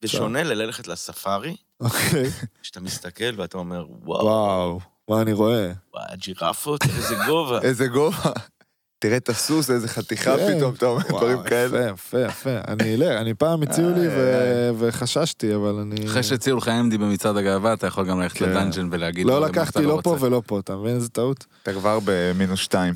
[0.04, 2.30] ושונה ללכת לספארי, אוקיי.
[2.62, 4.80] שאתה מסתכל ואתה אומר, וואו,
[5.10, 5.72] מה אני רואה?
[5.94, 7.60] וואי, הג'ירפות, איזה גובה.
[7.68, 8.32] איזה גובה.
[9.00, 10.58] תראה את הסוס, איזה חתיכה כן.
[10.58, 11.80] פתאום, אתה אומר דברים כאלה.
[11.80, 12.58] יפה, יפה, יפה.
[12.68, 16.06] אני אלך, אני פעם הציעו לי ו- וחששתי, אבל אני...
[16.06, 18.50] אחרי שהציעו לך אמדי במצעד הגאווה, אתה יכול גם ללכת כן.
[18.50, 19.26] לדאנג'ן ולהגיד...
[19.26, 20.18] לא לקחתי אתה לא פה.
[20.20, 21.46] ולא פה, אתה מבין איזה טעות?
[21.64, 22.94] אתה כבר במינוס שתיים.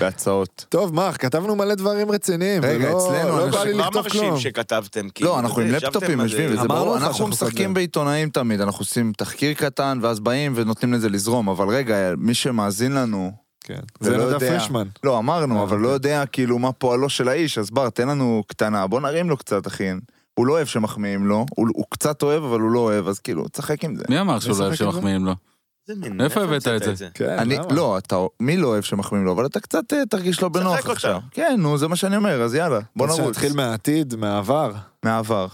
[0.00, 0.66] בהצעות.
[0.68, 2.62] טוב, מרק, כתבנו מלא דברים רציניים.
[2.64, 4.40] רגע, ולא- אצלנו, לא בא לי לכתוב מרשים כלום.
[4.40, 5.30] שכתבתם, כאילו.
[5.30, 6.20] לא, אנחנו עם לפטופים.
[6.20, 7.74] יושבים, וזה אמרנו ברור, לך אנחנו שאנחנו משחקים.
[7.74, 12.92] בעיתונאים תמיד, אנחנו עושים תחקיר קטן, ואז באים ונותנים לזה לזרום, אבל רגע, מי שמאזין
[12.92, 13.32] לנו,
[13.64, 13.78] כן.
[14.00, 14.58] ולא זה נדב יודע.
[14.58, 14.86] פרישמן.
[15.04, 18.42] לא, אמרנו, אה, אבל לא יודע כאילו מה פועלו של האיש, אז בר, תן לנו
[18.46, 19.88] קטנה, בוא נרים לו קצת, אחי.
[20.34, 23.48] הוא לא אוהב שמחמיאים לו, הוא הוא קצת אוהב, אבל הוא לא אוהב, אז כאילו,
[23.48, 24.04] תשחק עם זה.
[24.08, 24.74] מי אמר שהוא לא אוהב?
[24.74, 25.32] שמחמיאים לו?
[25.86, 27.08] זה מין, מאיפה הבאת את זה?
[27.14, 27.74] כן, אני, למה?
[27.74, 30.86] לא, אתה, מי לא אוהב שמחמיאים לו, אבל אתה קצת אה, תרגיש לו בנוח.
[30.90, 31.20] עכשיו.
[31.30, 33.20] כן, נו, זה מה שאני אומר, אז יאללה, בוא נרוץ.
[33.20, 34.72] שנתחיל מהעתיד, מהעבר.
[35.02, 35.46] מהעבר.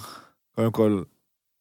[0.54, 1.02] קודם כל,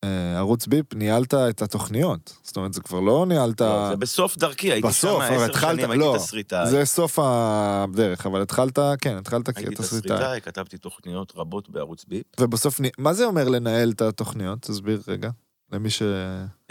[0.04, 2.34] אה, ערוץ ביפ, ניהלת את התוכניות.
[2.44, 3.62] זאת אומרת, זה כבר לא ניהלת...
[3.62, 6.70] לא, זה בסוף דרכי, הייתי בסוף, שם עשר שנים, הייתי לא, תסריטאי.
[6.70, 10.18] זה סוף הדרך, אבל התחלת, כן, התחלת הייתי כתסריטאי.
[10.18, 12.24] תסריטאי, כתבתי תוכניות רבות בערוץ ביפ.
[12.40, 14.62] ובסוף, מה זה אומר לנהל את התוכניות?
[14.62, 15.30] תסביר רגע.
[15.72, 16.02] למי ש...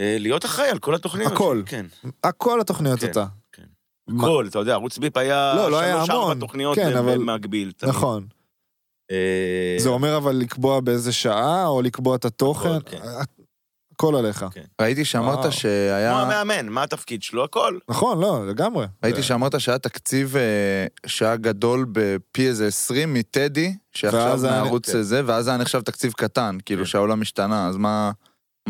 [0.01, 1.33] אה, להיות אחראי על כל התוכניות.
[1.33, 1.63] הכל.
[1.67, 1.87] כן,
[2.25, 3.27] הכל התוכניות כן, אתה.
[3.53, 3.63] כן.
[4.19, 6.41] הכל, אתה יודע, ערוץ ביפ היה לא, לא היה שלוש ארבע המון.
[6.41, 7.73] תוכניות כן, אבל- במקביל.
[7.83, 8.27] נכון.
[9.11, 12.69] אה, זה אומר אבל לקבוע באיזה שעה, או לקבוע את התוכן?
[12.69, 14.19] הכל, כן.
[14.19, 14.47] עליך.
[14.81, 15.53] ראיתי שאמרת.
[15.53, 16.11] שהיה...
[16.13, 17.45] כמו המאמן, מה התפקיד שלו?
[17.45, 17.79] הכל.
[17.89, 18.87] נכון, לא, לגמרי.
[19.05, 24.39] ראיתי שאמרת שהיה תקציב אה, שהיה גדול בפי איזה 20 מטדי, שעכשיו
[24.87, 25.03] כן.
[25.03, 26.87] זה, ואז היה נחשב תקציב קטן, כאילו.
[26.87, 28.11] שהעולם השתנה, אז מה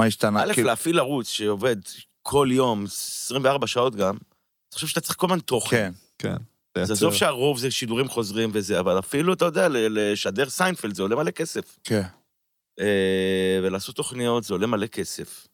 [0.00, 0.42] מה השתנה?
[0.42, 1.76] א', כאילו- להפעיל ערוץ שעובד
[2.22, 5.92] כל יום, 24 שעות גם, אני חושב שאתה צריך כל הזמן תוכן.
[6.18, 6.36] כן.
[6.74, 6.82] כן.
[6.82, 6.90] אז.
[6.90, 11.30] עזוב שהרוב זה שידורים חוזרים וזה, אבל אפילו, אתה יודע, לשדר סיינפלד זה עולה מלא
[11.30, 11.78] כסף.
[11.84, 12.02] כן.
[12.80, 15.46] אה, ולעשות תוכניות זה עולה מלא כסף.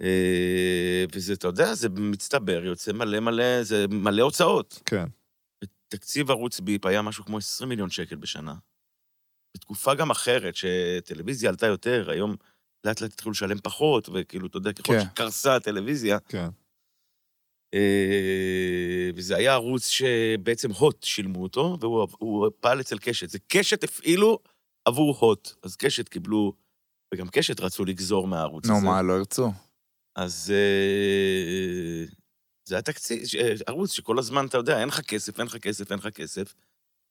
[0.00, 4.82] אה, וזה, אתה יודע, זה מצטבר, יוצא מלא מלא, זה מלא הוצאות.
[4.84, 5.04] כן.
[5.88, 8.54] תקציב ערוץ ביפ היה משהו כמו 20 מיליון שקל בשנה.
[9.56, 12.36] בתקופה גם אחרת, שטלוויזיה עלתה יותר, היום
[12.84, 15.04] לאט לאט התחילו לשלם פחות, וכאילו, אתה יודע, ככל כן.
[15.04, 16.48] שקרסה הטלוויזיה, כן.
[17.74, 23.30] אה, וזה היה ערוץ שבעצם הוט שילמו אותו, והוא הוא פעל אצל קשת.
[23.30, 24.38] זה קשת הפעילו
[24.84, 25.52] עבור הוט.
[25.62, 26.52] אז קשת קיבלו,
[27.14, 28.86] וגם קשת רצו לגזור מהערוץ נו, הזה.
[28.86, 29.50] מה, לא ירצו?
[30.16, 32.04] אז אה,
[32.68, 35.90] זה היה תקציב, ש- ערוץ שכל הזמן, אתה יודע, אין לך כסף, אין לך כסף,
[35.90, 36.54] אין לך כסף.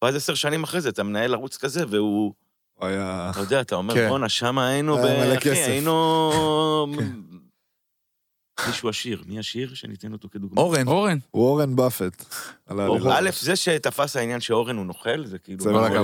[0.03, 2.33] ואז עשר שנים אחרי זה אתה מנהל ערוץ כזה, והוא, הוא
[2.81, 3.29] היה...
[3.31, 4.09] אתה יודע, אתה אומר, כן.
[4.09, 6.95] בואנה, שמה היינו, ב- היה מלא אחי, כסף." היינו...
[6.99, 8.67] כן.
[8.67, 10.61] מישהו עשיר, מי השיר שניתן אותו כדוגמה?
[10.61, 10.87] אורן.
[10.87, 11.17] אורן.
[11.31, 12.25] הוא אורן באפט.
[12.67, 15.63] א', זה שתפס העניין שאורן הוא נוכל, זה כאילו...
[15.63, 16.03] זה לא רק על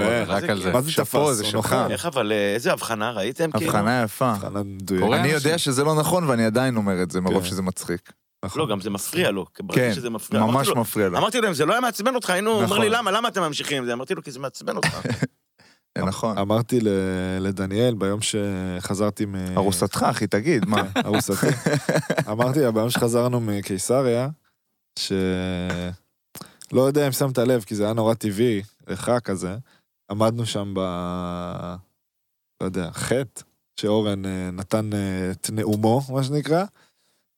[0.58, 0.64] זה.
[0.64, 0.74] כאילו?
[0.74, 1.32] מה זה תפס?
[1.36, 1.74] זה הוא שלך.
[1.74, 1.92] נוכל.
[1.92, 3.52] איך אבל, אה, איזה הבחנה ראיתם?
[3.52, 3.72] כאילו?
[3.72, 4.30] הבחנה יפה.
[4.32, 5.14] הבחנה מדויקת.
[5.14, 5.28] אני.
[5.28, 7.50] יודע שזה לא נכון ואני עדיין אומר את זה, מרוב כן.
[7.50, 8.12] שזה מצחיק.
[8.46, 8.62] נכון.
[8.62, 9.46] לא, גם זה מפריע לו.
[9.74, 11.18] כן, שזה מפריע, אמרתי ממש לו- מפריע לו.
[11.18, 12.82] אמרתי לו, אם זה לא היה מעצבן אותך, היינו, הוא אומר נכון.
[12.82, 13.94] לי, למה, למה אתם ממשיכים עם זה?
[13.94, 14.90] אמרתי לו, כי זה מעצבן אותך.
[15.98, 16.38] אה, נכון.
[16.38, 16.80] אמרתי
[17.40, 19.36] לדניאל ביום שחזרתי מ...
[19.58, 20.84] ארוסתך, אחי, תגיד, מה?
[21.06, 21.48] ארוסתי.
[22.32, 24.30] אמרתי לה, ביום שחזרנו מקיסריה,
[25.00, 25.12] ש...
[26.72, 29.58] לא יודע אם שמת לב, כי זה היה נורא טבעי, לך כזה.
[30.12, 30.80] עמדנו שם ב...
[32.62, 33.42] לא יודע, חטא,
[33.80, 36.64] שאורן אה, נתן אה, את נאומו, מה שנקרא,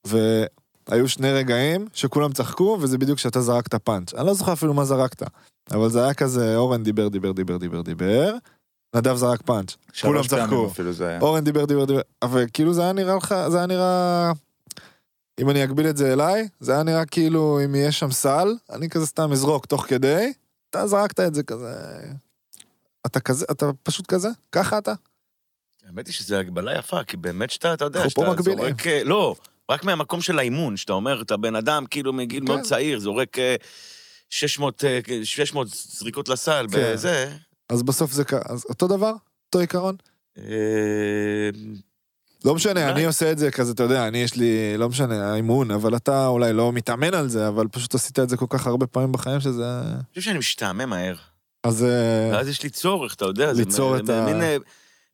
[0.07, 4.13] והיו שני רגעים שכולם צחקו, וזה בדיוק כשאתה זרקת פאנץ'.
[4.13, 5.23] אני לא זוכר אפילו מה זרקת,
[5.71, 8.35] אבל זה היה כזה, אורן דיבר, דיבר, דיבר, דיבר, דיבר,
[8.95, 9.75] נדב זרק פאנץ'.
[10.01, 10.71] כולם צחקו.
[11.21, 14.31] אורן דיבר, דיבר, דיבר, אבל כאילו זה היה נראה לך, זה היה נראה...
[15.39, 18.89] אם אני אגביל את זה אליי, זה היה נראה כאילו אם יהיה שם סל, אני
[18.89, 20.33] כזה סתם אזרוק תוך כדי,
[20.69, 21.73] אתה זרקת את זה כזה...
[23.05, 24.29] אתה כזה, אתה פשוט כזה?
[24.51, 24.93] ככה אתה?
[25.87, 28.21] האמת היא שזו הגבלה יפה, כי באמת שאתה, אתה יודע, שאתה.
[28.39, 28.87] זורק...
[28.87, 29.35] אה, לא,
[29.69, 32.65] רק מהמקום של האימון, שאתה אומר, אתה בן אדם כאילו מגיל מאוד כן.
[32.65, 33.55] צעיר, זורק אה,
[34.29, 36.93] 600 אה, 600 זריקות לסל, כן.
[36.93, 37.33] בזה.
[37.69, 38.23] אז בסוף זה.
[38.45, 39.13] אז אותו דבר?
[39.47, 39.95] אותו עיקרון?
[40.37, 40.43] אה,
[42.45, 42.89] לא משנה.
[42.89, 46.27] אני עושה את זה כזה, אתה יודע, אני יש לי, לא משנה, האימון, אבל אתה
[46.27, 49.39] אולי לא מתאמן על זה, אבל פשוט עשית את זה כל כך הרבה פעמים בחיים
[49.39, 49.81] שזה...
[49.81, 51.15] אני חושב שאני משתעמם מהר.
[51.63, 51.83] אז...
[51.83, 54.57] אה, ואז יש לי צורך, אתה יודע, ליצור את ה- אה,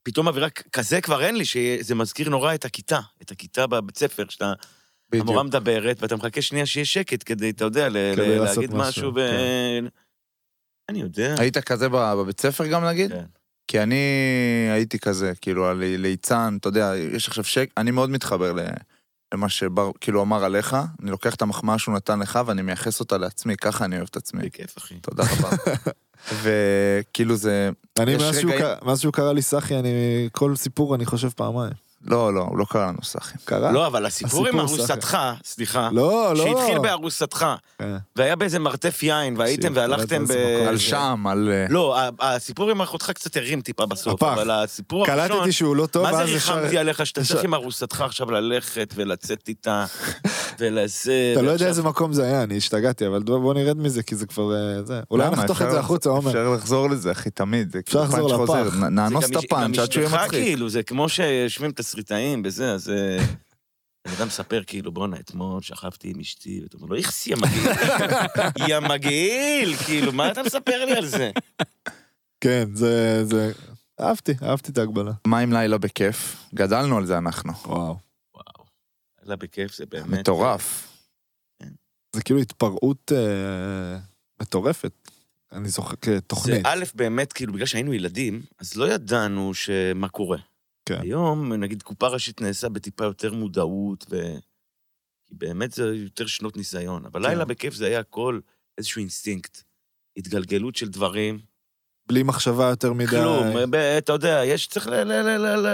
[0.04, 4.24] פתאום אווירה כזה כבר אין לי, שזה מזכיר נורא את הכיתה, את הכיתה בבית ספר,
[4.30, 4.54] שאתה,
[5.10, 5.28] בדיוק.
[5.28, 9.20] המורה מדברת, ואתה מחכה שנייה שיהיה שקט כדי, אתה יודע, ל- כדי להגיד משהו, ו...
[9.32, 9.86] כן.
[10.90, 11.36] אני יודע.
[11.40, 13.12] היית כזה ב- בבית ספר גם נגיד?
[13.12, 13.26] כן.
[13.68, 13.96] כי אני
[14.72, 18.60] הייתי כזה, כאילו, על ליצן, אתה יודע, יש עכשיו שק, אני מאוד מתחבר ל-
[19.34, 23.18] למה שבר, כאילו, אמר עליך, אני לוקח את המחמאה שהוא נתן לך ואני מייחס אותה
[23.18, 24.42] לעצמי, ככה אני אוהב את עצמי.
[24.46, 24.96] בכיף, אחי.
[25.00, 25.50] תודה רבה.
[26.44, 29.90] וכאילו זה, אני, יש מאז שהוא רגעים- קרא- מאז שהוא קרא לי סחי, אני...
[30.32, 31.74] כל סיפור אני חושב פעמיים.
[32.06, 33.38] לא, לא, הוא לא קרא לנו סאחי.
[33.46, 33.72] קרה?
[33.72, 36.44] לא, אבל הסיפור עם ארוסתך, סליחה, לא, לא.
[36.44, 37.46] שהתחיל בארוסתך,
[37.80, 37.96] כן.
[38.16, 40.32] והיה באיזה מרתף יין, והייתם והלכתם ב...
[40.68, 41.50] על שם, על...
[41.52, 44.24] אה, לא, הסיפור עם אחותך קצת הרים טיפה בסוף.
[44.24, 45.28] אבל הסיפור הראשון...
[45.28, 46.24] קלטתי שהוא לא טוב, מה זה.
[46.24, 49.86] ריחמתי עליך שאתה צריך עם ארוסתך עכשיו ללכת ולצאת איתה
[50.60, 51.32] ולזה...
[51.34, 54.26] אתה לא יודע איזה מקום זה היה, אני השתגעתי, אבל בוא נרד מזה, כי זה
[54.26, 54.54] כבר...
[54.54, 55.02] אה, זה.
[55.12, 55.30] אולי?
[55.30, 56.30] נחתוך את זה החוצה, עומר.
[56.30, 57.76] אפשר לחזור לזה, אחי, תמיד.
[57.86, 58.76] אפשר כאילו לחזור לפח.
[58.76, 60.60] נאנוס את הפאנץ' עד שהוא יהיה מצחיק.
[61.96, 62.90] זה תסריטאים בזה, אז...
[62.90, 63.18] אה,
[64.08, 67.72] בן אדם מספר כאילו, בואנה, אתמול שכבתי עם אשתי, ואתה אומר לו, איכס, יא מגעיל,
[68.70, 71.32] יא מגעיל, כאילו, מה אתה מספר לי על זה?
[72.42, 73.26] כן, זה...
[73.26, 73.52] זה...
[74.02, 75.12] אהבתי, אהבתי את ההגבלה.
[75.28, 76.36] מה עם לילה בכיף?
[76.54, 77.54] גדלנו על זה אנחנו.
[77.54, 77.98] וואו.
[78.36, 78.66] וואו,
[79.26, 80.20] אללה בכיף, זה באמת...
[80.20, 80.88] מטורף.
[82.16, 83.98] זה כאילו התפרעות אה,
[84.42, 84.92] מטורפת.
[85.52, 86.66] אני זוכר זה כתוכנית.
[86.66, 90.38] א', באמת, כאילו, בגלל שהיינו ילדים, אז לא ידענו שמה קורה.
[90.86, 91.02] כן.
[91.02, 94.36] היום, נגיד, קופה ראשית נעשה בטיפה יותר מודעות, ו...
[95.28, 97.06] כי באמת זה יותר שנות ניסיון.
[97.06, 97.30] אבל כן.
[97.30, 98.40] לילה בכיף זה היה הכל
[98.78, 99.62] איזשהו אינסטינקט.
[100.18, 101.40] התגלגלות של דברים.
[102.08, 103.08] בלי מחשבה יותר מדי.
[103.08, 104.88] כלום, ב- אתה יודע, יש, צריך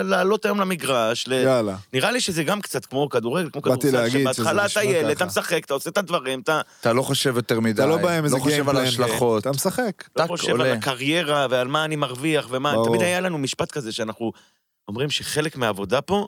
[0.04, 1.28] לעלות היום למגרש.
[1.28, 1.32] ל...
[1.32, 1.78] יאללה.
[1.94, 5.04] נראה לי שזה גם קצת כמו כדורגל, כמו באתי כדורסל, להגיד שזה שבהתחלה אתה ילד,
[5.04, 5.12] ככה.
[5.12, 7.72] אתה משחק, אתה עושה את הדברים, אתה אתה לא חושב יותר מדי.
[7.72, 9.04] אתה לא בא עם איזה לא חושב על game plan.
[9.04, 9.42] ההשלכות.
[9.42, 10.10] אתה משחק.
[10.16, 10.62] לא חושב.
[10.62, 12.74] על הקריירה ועל מה אני מרוויח ומה...
[12.86, 14.32] תמיד היה לנו משפט כזה שאנחנו
[14.92, 16.28] אומרים שחלק מהעבודה פה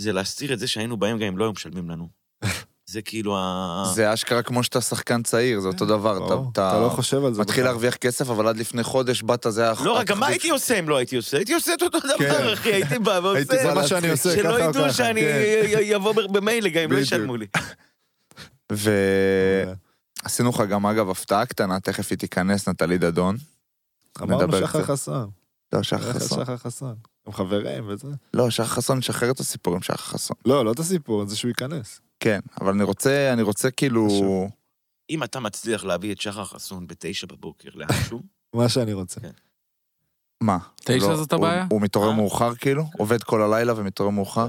[0.00, 2.08] זה להסתיר את זה שהיינו באים גם אם לא היו משלמים לנו.
[2.90, 3.84] זה כאילו ה...
[3.94, 6.26] זה אשכרה כמו שאתה שחקן צעיר, זה אותו דבר.
[6.52, 7.40] אתה- לא חושב על זה.
[7.40, 7.64] מתחיל.
[7.64, 9.72] להרוויח כסף, אבל עד לפני חודש באת, זה היה...
[9.84, 11.36] לא, רגע, מה הייתי עושה אם לא הייתי עושה?
[11.36, 13.74] הייתי עושה את אותו דבר, אחי, הייתי בא הייתי- זה ועושה...
[13.74, 14.92] מה שאני עושה, ככה שלא או ידעו ככה.
[14.92, 15.40] שאני כן.
[15.64, 16.98] י- יבוא במילא גם אם לא.
[16.98, 17.46] ישלמו לי.
[20.22, 23.36] ועשינו לך גם, אגב, הפתעה קטנה, תכף היא תיכנס, נטלי דדון.
[24.22, 24.82] אמרנו שחר.
[24.84, 25.30] חסון.
[25.72, 26.12] לא, שחר
[26.56, 26.94] חסון.
[27.26, 28.08] הם חברים וזה.
[28.34, 30.36] לא, שחר חסון משחרר את הסיפור עם שחר חסון.
[30.46, 32.00] לא, לא את הסיפור, זה שהוא ייכנס.
[32.20, 34.08] כן, אבל אני רוצה, אני רוצה כאילו...
[35.10, 38.22] אם אתה מצליח להביא את שחר חסון בתשע בבוקר לאנשהו,
[38.56, 39.20] מה שאני רוצה.
[40.40, 40.58] מה?
[40.76, 41.66] תשע לא, זאת הבעיה?
[41.70, 42.16] הוא מתעורר אה?
[42.16, 42.84] מאוחר כאילו?
[42.98, 44.48] עובד כל הלילה ומתעורר מאוחר?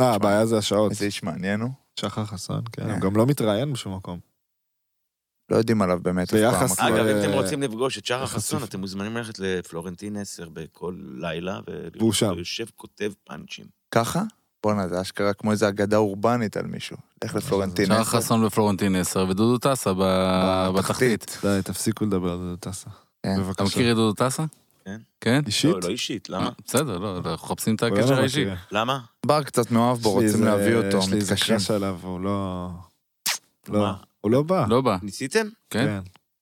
[0.00, 0.90] אה, הבעיה זה השעות.
[0.90, 1.70] איזה איש מעניין הוא.
[2.00, 2.82] שחר חסון, כן.
[2.82, 2.90] כן.
[2.90, 4.18] הוא גם לא מתראיין בשום מקום.
[5.50, 6.34] לא יודעים עליו באמת.
[6.34, 6.78] ביחס.
[6.80, 8.36] אגב, לא, אם אתם אה, רוצים לפגוש את שחר יחסית.
[8.36, 11.60] חסון, אתם מוזמנים ללכת לפלורנטין 10 בכל לילה,
[11.96, 12.28] והוא שם.
[12.28, 13.66] הוא יושב כותב פאנצ'ים.
[13.90, 14.22] ככה?
[14.62, 16.96] בואנה, זה אשכרה כמו איזה אגדה אורבנית על מישהו.
[17.24, 17.86] לך לפלורנטין.
[17.86, 18.04] שחר עשר.
[18.04, 19.92] חסון ופלורנטין 10 ודודו טסה
[20.76, 21.38] בתחתית.
[21.42, 22.90] די, תפסיקו לדבר על זה, טסה.
[23.22, 23.40] כן.
[23.50, 23.64] אתה.
[23.64, 24.44] מכיר את דודו טסה?
[24.84, 25.00] כן.
[25.20, 25.40] כן?
[25.46, 25.70] אישית?
[25.70, 26.44] לא, לא אישית, למה?
[26.44, 28.46] אה, בסדר, לא, אנחנו מחפשים את כולנו הקשר האישי.
[28.72, 29.00] למה?
[29.26, 31.34] בר קצת מאוהב בו, רוצים להביא אותו, יש לי איזה.
[31.36, 32.68] קראש עליו, הוא לא...
[33.68, 33.94] לא, מה?
[34.20, 34.66] הוא לא בא.
[34.68, 35.46] לא בא, ניסיתם?
[35.70, 36.00] כן?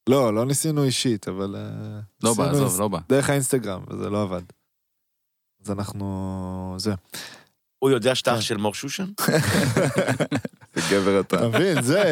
[0.08, 1.56] לא, לא ניסינו אישית, אבל...
[1.56, 2.98] אה, לא בא, עזוב, לא בא.
[3.08, 4.42] דרך האינסטגרם, וזה לא עבד.
[5.64, 6.74] אז אנחנו...
[6.78, 6.94] זה.
[7.78, 8.36] הוא יודע שאתה כן.
[8.36, 9.06] אח של מור שושן?
[10.90, 11.36] גבר אתה.
[11.36, 11.82] אתה מבין?
[11.82, 12.02] זה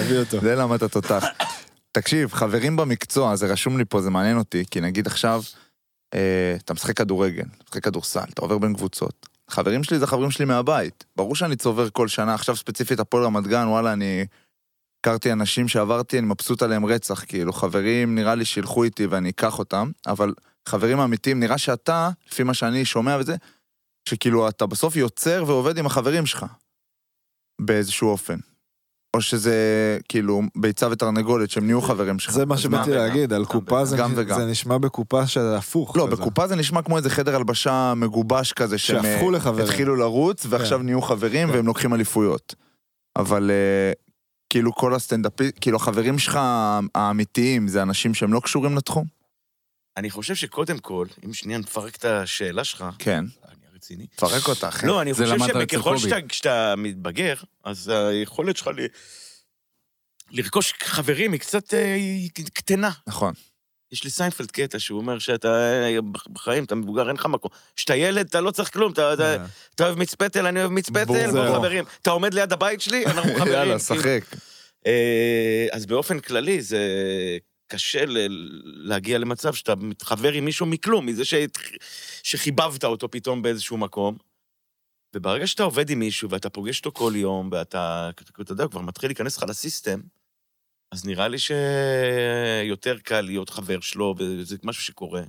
[0.00, 0.40] הביא אותו.
[0.40, 1.24] זה למה אתה תותח.
[1.92, 5.42] תקשיב, חברים במקצוע, זה רשום לי פה, זה מעניין אותי, כי נגיד עכשיו,
[6.14, 9.28] אה, אתה משחק כדורגל, משחק כדורסל, אתה עובר בין קבוצות.
[9.50, 11.04] חברים שלי זה חברים שלי מהבית.
[11.16, 14.26] ברור שאני צובר כל שנה, עכשיו ספציפית הפועל רמת גן, וואלה, אני...
[15.04, 19.58] הכרתי אנשים שעברתי, אני מבסוט עליהם רצח, כאילו, חברים נראה לי שילכו איתי ואני אקח
[19.58, 20.34] אותם, אבל
[20.68, 23.36] חברים אמיתיים, נראה שאתה, לפי מה שאני שומע וזה,
[24.08, 26.46] שכאילו אתה בסוף יוצר ועובד עם החברים שלך,
[27.60, 28.36] באיזשהו אופן.
[29.16, 32.32] או שזה כאילו ביצה ותרנגולת, שהם נהיו חברים שלך.
[32.32, 32.90] זה מה שבאתי.
[32.90, 34.14] להגיד, על קופה זה גם.
[34.14, 35.96] זה נשמע בקופה שזה הפוך.
[35.96, 36.16] לא, כזה.
[36.16, 39.64] בקופה זה נשמע כמו איזה חדר הלבשה מגובש כזה, שהם שהפכו אה, לחברים.
[39.64, 40.84] התחילו לרוץ ועכשיו כן.
[40.84, 41.54] נהיו חברים כן.
[41.54, 42.54] והם לוקחים אליפויות.
[43.16, 44.03] אבל אה,
[44.54, 46.38] כאילו כל הסטנדאפי, כאילו החברים שלך
[46.94, 49.06] האמיתיים זה אנשים שהם לא קשורים לתחום?
[49.96, 53.24] אני חושב שקודם כל, אם שנייה נפרק את השאלה שלך, כן.
[53.48, 54.06] אני רציני.
[54.06, 54.86] תפרק אותה, אחי.
[54.86, 55.96] לא, אני חושב שככל.
[56.32, 58.86] שאתה מתבגר, אז היכולת שלך ל-
[60.30, 62.90] לרכוש חברים היא קצת אה, היא קטנה.
[63.06, 63.34] נכון.
[63.94, 65.48] יש לי סיינפלד קטע שהוא אומר שאתה
[65.82, 65.98] אה,
[66.32, 67.50] בחיים, אתה מבוגר, אין לך מקום.
[67.76, 69.46] כשאתה ילד, אתה לא צריך כלום, אתה- אתה אה.
[69.74, 70.70] אתה אוהב מצפתל, אני אוהב
[71.32, 71.54] בוא זהו.
[71.54, 71.84] חברים.
[72.02, 73.52] אתה עומד ליד הבית שלי, אנחנו חברים.
[73.52, 74.00] יאללה, כאילו.
[74.00, 74.20] שחק.
[74.86, 76.78] אה, אז באופן כללי זה
[77.68, 78.28] קשה ל-
[78.88, 81.58] להגיע למצב שאתה מתחבר עם מישהו מכלום, מזה שהת-
[82.22, 84.16] שחיבבת אותו פתאום באיזשהו מקום.
[85.16, 89.08] וברגע שאתה עובד עם מישהו ואתה פוגש אותו כל יום, ואתה, אתה יודע, כבר מתחיל
[89.10, 90.00] להיכנס לך לסיסטם,
[90.94, 95.22] אז נראה לי שיותר קל להיות חבר שלו, וזה משהו שקורה.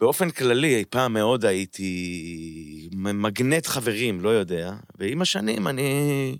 [0.00, 6.38] באופן כללי, אי פעם מאוד הייתי מגנט חברים, לא יודע, ועם השנים אני...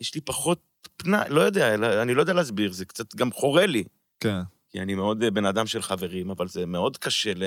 [0.00, 0.60] יש לי פחות
[0.96, 3.84] פנאי, לא יודע, אני לא יודע להסביר, זה קצת גם חורה לי,
[4.20, 4.40] כן.
[4.68, 7.42] כי אני מאוד אה, בן אדם של חברים, אבל זה מאוד קשה ל...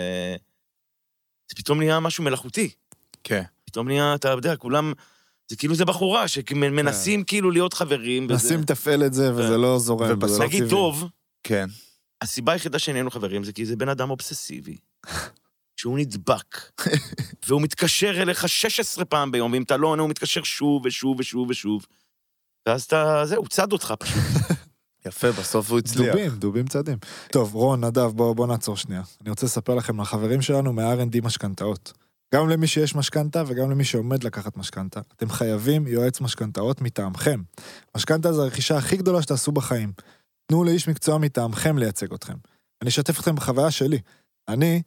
[1.50, 2.70] זה פתאום נהיה משהו מלאכותי.
[3.24, 3.44] כן.
[3.66, 4.94] פתאום נהיה, אתה יודע, כולם...
[5.52, 8.28] זה כאילו זה בחורה, שמנסים כאילו להיות חברים.
[8.28, 10.12] מנסים לתפעל את זה וזה לא זורם.
[10.12, 10.70] ובסוף וזה לא נגיד טבעי.
[10.70, 11.06] טוב,
[11.44, 11.70] כן.
[12.22, 14.78] הסיבה היחידה שנהיינו חברים זה כי זה בן אדם אובססיבי.
[15.78, 16.58] שהוא נדבק,
[17.48, 21.50] והוא מתקשר אליך 16 פעם ביום, ואם אתה לא עונה, הוא מתקשר שוב ושוב ושוב
[21.50, 21.86] ושוב.
[22.66, 24.22] ואז אתה, זהו, הוא צד אותך פשוט.
[25.06, 26.16] יפה, בסוף הוא הצליח.
[26.16, 26.98] דובים, דובים צעדים.
[27.32, 29.02] טוב, רון, נדב, בואו בוא נעצור שנייה.
[29.22, 31.94] אני רוצה לספר לכם על החברים שלנו מה-R&D משכנתאות.
[32.36, 37.42] גם למי שיש משכנתה וגם למי שעומד לקחת משכנתה, אתם חייבים יועץ משכנתאות מטעמכם.
[37.96, 39.94] משכנתה זה הרכישה הכי גדולה שתעשו בחיים.
[40.46, 42.34] תנו לאיש מקצוע מטעמכם לייצג אתכם.
[42.82, 44.00] אני אשתף אתכם בחוויה שלי.
[44.48, 44.82] אני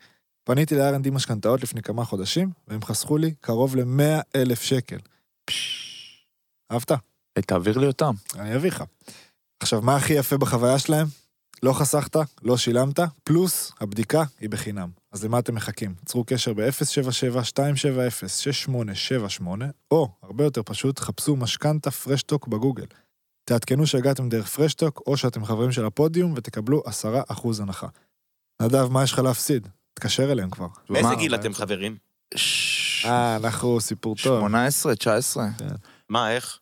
[0.44, 4.98] פניתי ל-R&D משכנתאות לפני כמה חודשים, והם חסכו לי קרוב ל-100 אלף שקל.
[6.72, 6.90] אהבת?
[6.90, 8.14] אה, תעביר לי אותם.
[8.38, 8.84] אני אביא לך.
[9.60, 11.06] עכשיו, מה הכי יפה בחוויה שלהם?
[11.62, 14.90] לא חסכת, לא שילמת, פלוס הבדיקה היא בחינם.
[15.12, 15.94] אז למה אתם מחכים?
[16.04, 19.46] צרו קשר ב-077-270-6878,
[19.90, 22.86] או, הרבה יותר פשוט, חפשו משכנתה פרשטוק בגוגל.
[23.44, 26.82] תעדכנו שהגעתם דרך פרשטוק, או שאתם חברים של הפודיום ותקבלו
[27.30, 27.86] 10% הנחה.
[28.62, 29.68] נדב, מה יש לך להפסיד?
[29.94, 30.66] תתקשר אליהם כבר.
[30.90, 31.14] מאיזה מה?
[31.14, 31.96] גיל אתם חברים?
[33.04, 34.40] אה, אנחנו סיפור טוב.
[34.40, 35.44] 18, 19.
[36.08, 36.58] מה, איך?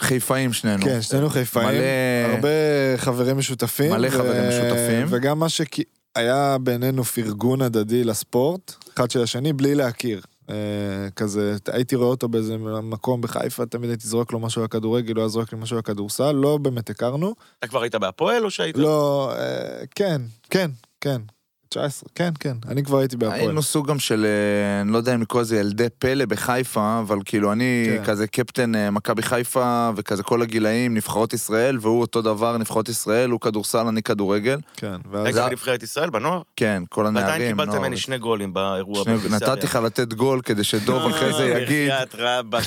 [0.00, 0.84] חיפאים שנינו.
[0.84, 1.68] כן, שנינו חיפאים.
[1.68, 2.34] מלא...
[2.34, 2.48] הרבה
[2.96, 3.92] חברים משותפים.
[3.92, 5.06] מלא חברים משותפים.
[5.08, 10.20] וגם מה שהיה בינינו פרגון הדדי לספורט, אחד של השני, בלי להכיר.
[10.50, 10.54] אה,
[11.16, 15.20] כזה, הייתי רואה אותו באיזה מקום בחיפה, תמיד הייתי זורק לו משהו על הכדורגל, הוא
[15.20, 17.34] היה זורק לי משהו על הכדורסל, לא באמת הכרנו.
[17.58, 18.76] אתה כבר היית בהפועל או שהיית?
[18.76, 21.20] לא, אה, כן, כן, כן.
[21.74, 23.40] 19, כן, כן, אני כבר הייתי בהפועל.
[23.40, 27.18] היינו סוג גם של, אה, אני לא יודע אם לקרוא לזה ילדי פלא בחיפה, אבל
[27.24, 28.04] כאילו אני כן.
[28.04, 33.30] כזה קפטן אה, מכבי חיפה, וכזה כל הגילאים, נבחרות ישראל, והוא אותו דבר, נבחרות ישראל,
[33.30, 34.58] הוא כדורסל, אני כדורגל.
[34.76, 35.24] כן, ואז...
[35.26, 36.42] היית זה- בנבחרת ישראל, בנוער?
[36.56, 37.28] כן, כל הנערים.
[37.30, 37.80] ועדיין קיבלת נוער.
[37.80, 39.52] ממני שני גולים באירוע שני- בקיסריה.
[39.54, 41.90] נתתי לך לתת גול כדי שדוב אחרי זה אה, יגיד.
[41.90, 42.64] בחייאת רבאק,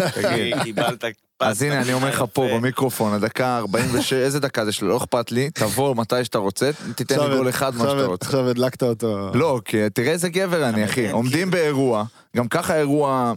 [0.64, 1.04] קיבלת.
[1.40, 2.48] אז הנה, אני אומר לך פה.
[2.54, 7.20] במיקרופון, הדקה 46, איזה דקה זה שלו, לא אכפת לי, תבוא מתי שאתה רוצה, תיתן
[7.20, 8.26] לי גול אחד, מה שאתה רוצה.
[8.26, 9.32] עכשיו הדלקת אותו.
[9.34, 9.62] לא,
[9.94, 11.02] תראה איזה גבר אני, אחי.
[11.02, 12.04] מבין, עומדים באירוע,
[12.38, 13.34] גם ככה אירוע,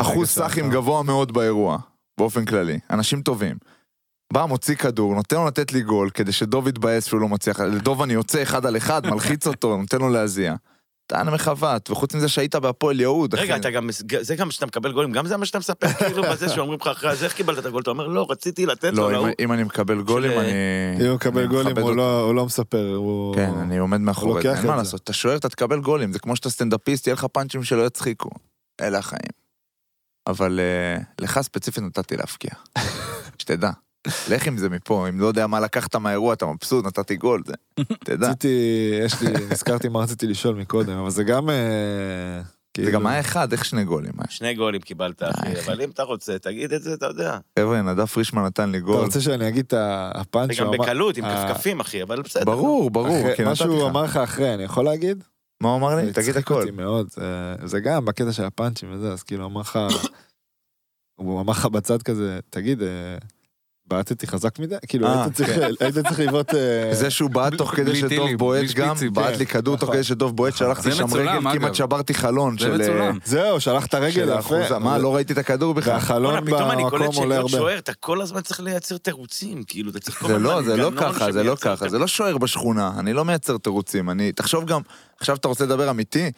[0.00, 0.70] אחוז סאחים חם.
[0.70, 1.78] גבוה מאוד באירוע,
[2.18, 2.78] באופן כללי.
[2.90, 3.56] אנשים טובים.
[4.32, 7.60] בא, מוציא כדור, נותן לו לתת לי גול, כדי שדוב יתבאס שהוא לא מצליח.
[7.60, 10.54] לדוב אני יוצא אחד על אחד, מלחיץ אותו, נותן לו להזיע.
[11.10, 13.42] טען מחוות, וחוץ מזה שהיית בהפועל יהוד, אחי.
[13.42, 13.88] רגע, אתה גם,
[14.20, 17.16] זה גם שאתה מקבל גולים, גם זה מה שאתה מספר, כאילו, בזה שאומרים לך אחרי
[17.16, 17.82] זה, איך קיבלת את הגול?
[17.82, 19.26] אתה אומר, לא, רציתי לתת לו לא.
[19.40, 20.52] אם- אני מקבל גולים, של- אני...
[21.00, 21.96] אם הוא מקבל גולים, הוא.
[21.96, 23.34] לא- הוא לא מספר, הוא...
[23.34, 24.76] כן, אני עומד מאחורי זה, אין את מה.
[24.76, 25.00] לעשות.
[25.04, 28.30] אתה שוער, אתה תקבל גולים, זה כמו שאתה סטנדאפיסט, יהיה לך פאנצ'ים שלא יצחיקו.
[28.80, 29.30] אלה החיים.
[30.26, 32.50] אבל אה, לך ספציפית נתתי להפקיע.
[33.38, 33.70] שתדע.
[34.30, 37.54] לך עם זה מפה, אם לא יודע מה לקחת מהאירוע, אתה מבסוט, נתתי גול, זה...
[38.04, 38.28] תדע.
[38.28, 38.48] רציתי,
[39.02, 41.54] יש לי, נזכרתי מה רציתי לשאול מקודם, אבל זה גם, אה,
[42.42, 42.42] זה
[42.74, 44.12] כאילו- גם היה אחד, איך שני גולים?
[44.28, 47.38] שני גולים קיבלת, אחי, די, אבל אם אתה רוצה, תגיד את זה, אתה יודע.
[47.58, 49.04] חבר'ה, נדב פרישמן נתן לי אתה גול.
[49.04, 49.74] רוצה שאני אגיד את
[50.14, 52.44] הפאנץ' וגם שהוא אמר- בקלות, עם אה, כפכפים, אחי, אבל בסדר.
[52.44, 53.88] ברור, ברור, מה שהוא.
[53.88, 55.24] אמר לך אחרי, אני יכול להגיד?
[55.62, 56.06] מה הוא אמר לי?
[56.06, 56.54] זה תגיד הכל.
[56.60, 59.78] אותי מאוד, זה- זה גם בקטע של הפאנצ'ים וזה, אז כאילו אמר לך,
[61.16, 62.88] הוא אמר לך בצד כזה, תגיד, אה,
[63.90, 64.76] בעטתי חזק מדי?
[64.88, 66.54] כאילו אה, היית צריך- היית צריך לבעוט...
[66.54, 69.38] אה, זה שהוא בעט תוך כדי שדוב בועט גם, בעט כן.
[69.38, 69.94] לי כדור תוך נכון.
[69.94, 71.52] כדי שדוב בועט, שלחתי זה שם רגל.
[71.52, 72.76] כמעט שברתי חלון זה של...
[72.76, 73.18] מצולם.
[73.24, 74.34] זהו, שלח את הרגל של יפה.
[74.36, 74.78] האחוזה.
[74.78, 75.92] מה, לא ראיתי את הכדור בכלל?
[75.92, 77.48] והחלון בואנה, פתאום אני קולט במקום עולה הרבה.
[77.48, 80.76] שוער, אתה כל הזמן צריך לייצר תירוצים, כאילו, אתה צריך כל זה הזמן לא, זה
[80.76, 84.64] לא ככה, זה לא ככה, זה לא שוער בשכונה, אני לא מייצר תירוצים, אני, תחשוב
[84.66, 84.80] גם,
[85.20, 86.30] עכשיו אתה רוצה לדבר אמיתי,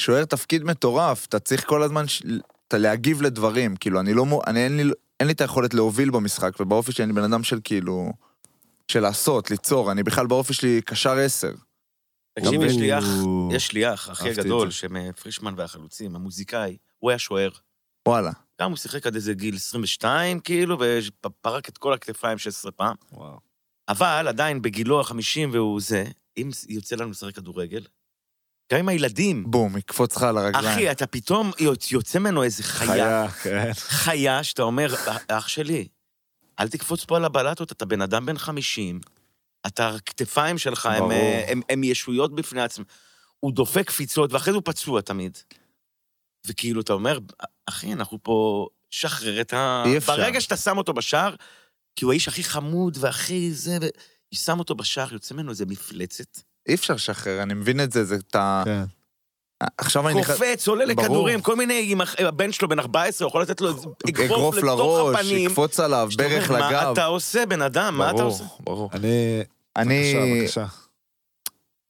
[0.00, 2.04] שוער תפקיד מטורף, אתה צריך כל הזמן,
[2.68, 4.90] אתה להגיב לדברים, כאילו, אני לא, מו- אני אין לי,
[5.20, 8.12] אין לי את היכולת להוביל במשחק, ובאופי שלי אני בן אדם של כאילו,
[8.88, 11.52] של לעשות, ליצור, אני בכלל באופי שלי קשר עשר.
[12.38, 13.04] תקשיב, יש לי אח,
[13.50, 14.70] יש לי אח, אחי הגדול.
[14.70, 17.50] שמפרישמן והחלוצים, המוזיקאי, הוא היה שוער.
[18.08, 18.30] וואלה.
[18.60, 20.78] גם הוא שיחק עד איזה גיל 22, כאילו,
[21.26, 22.94] ופרק את כל הכתפיים 16 פעם.
[23.12, 23.38] וואו.
[23.88, 26.04] אבל עדיין בגילו ה-50 והוא זה,
[26.36, 27.84] אם יוצא לנו לשחק כדורגל,
[28.72, 30.74] גם עם הילדים, בום, יקפוץ לך על הרגליים.
[30.74, 31.50] אחי, אתה פתאום
[31.90, 33.72] יוצא ממנו איזה חיה, חיה, כן.
[33.74, 34.94] חיה שאתה אומר,
[35.28, 35.88] אח שלי,
[36.60, 39.00] אל תקפוץ פה על הבלטות, אתה בן אדם בן 50,
[39.66, 41.10] אתה, הכתפיים שלך הם.
[41.10, 42.84] אה, הם, הם ישויות בפני עצמם.
[43.40, 45.38] הוא דופק קפיצות, ואחרי זה הוא פצוע תמיד.
[46.46, 47.18] וכאילו, אתה אומר,
[47.66, 49.82] אחי, אנחנו פה, שחרר את ה...
[49.86, 50.16] אי אפשר.
[50.16, 51.34] ברגע שאתה שם אותו בשער,
[51.96, 53.86] כי הוא האיש הכי חמוד והכי זה, ו...
[54.34, 56.38] שם אותו בשער, יוצא ממנו איזה מפלצת.
[56.68, 58.62] אי אפשר לשחרר, אני מבין את זה, זה אתה...
[58.64, 58.84] כן.
[59.78, 60.36] עכשיו אני נכנס...
[60.36, 61.02] קופץ, עולה ברור.
[61.02, 65.16] לכדורים, כל מיני, הבן שלו בן 14, הוא יכול לתת לו אגרוף אגרוף לתוך לראש,
[65.16, 65.48] הפנים.
[65.48, 66.90] יקפוץ עליו, שאתה אומר, ברך מה לגב.
[66.92, 67.98] אתה עושה, בן אדם?
[67.98, 68.44] מה אתה ברור, עושה?
[68.60, 68.90] ברור.
[68.92, 69.42] אני...
[69.76, 70.14] אני...
[70.14, 70.66] בבקשה, בבקשה.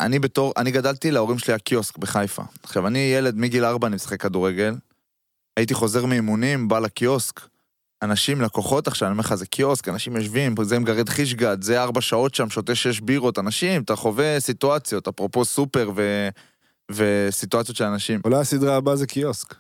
[0.01, 2.43] אני בתור, אני גדלתי, להורים שלי היה קיוסק בחיפה.
[2.63, 4.75] עכשיו, אני ילד מגיל ארבע, אני משחק כדורגל.
[5.57, 7.41] הייתי חוזר מאימונים, בא לקיוסק.
[8.03, 12.01] אנשים, לקוחות עכשיו, אני אומר לך, זה קיוסק, אנשים יושבים, זה מגרד חישגד, זה ארבע
[12.01, 16.29] שעות שם, שותה שש בירות, אנשים, אתה חווה סיטואציות, אפרופו סופר ו...
[16.91, 18.21] וסיטואציות של אנשים.
[18.25, 19.55] אולי הסדרה הבאה זה קיוסק.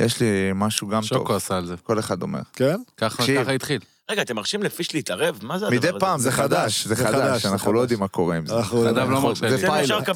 [0.00, 1.76] יש לי משהו גם שוקו טוב, עשה על זה.
[1.82, 2.40] כל אחד אומר.
[2.52, 2.76] כן?
[2.96, 3.24] ככה
[3.54, 3.80] התחיל.
[4.10, 5.38] רגע, אתם מרשים לפיש להתערב?
[5.42, 5.88] מה זה הדבר הזה?
[5.90, 7.80] מדי פעם, זה חדש, זה זה חדש, חדש, זה אנחנו לא.
[7.80, 8.56] יודעים מה קורה עם זה.
[8.56, 9.54] אנחנו- נדב לא נכון, מרשה זה לי.
[9.54, 10.06] אפשר פיילוט.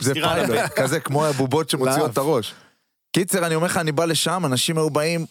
[0.00, 0.70] זה פיילוט.
[0.76, 2.10] כזה כמו הבובות שמוציאות.
[2.12, 2.54] את הראש.
[3.16, 5.26] קיצר, אני אומר לך, אני בא לשם, אנשים היו באים...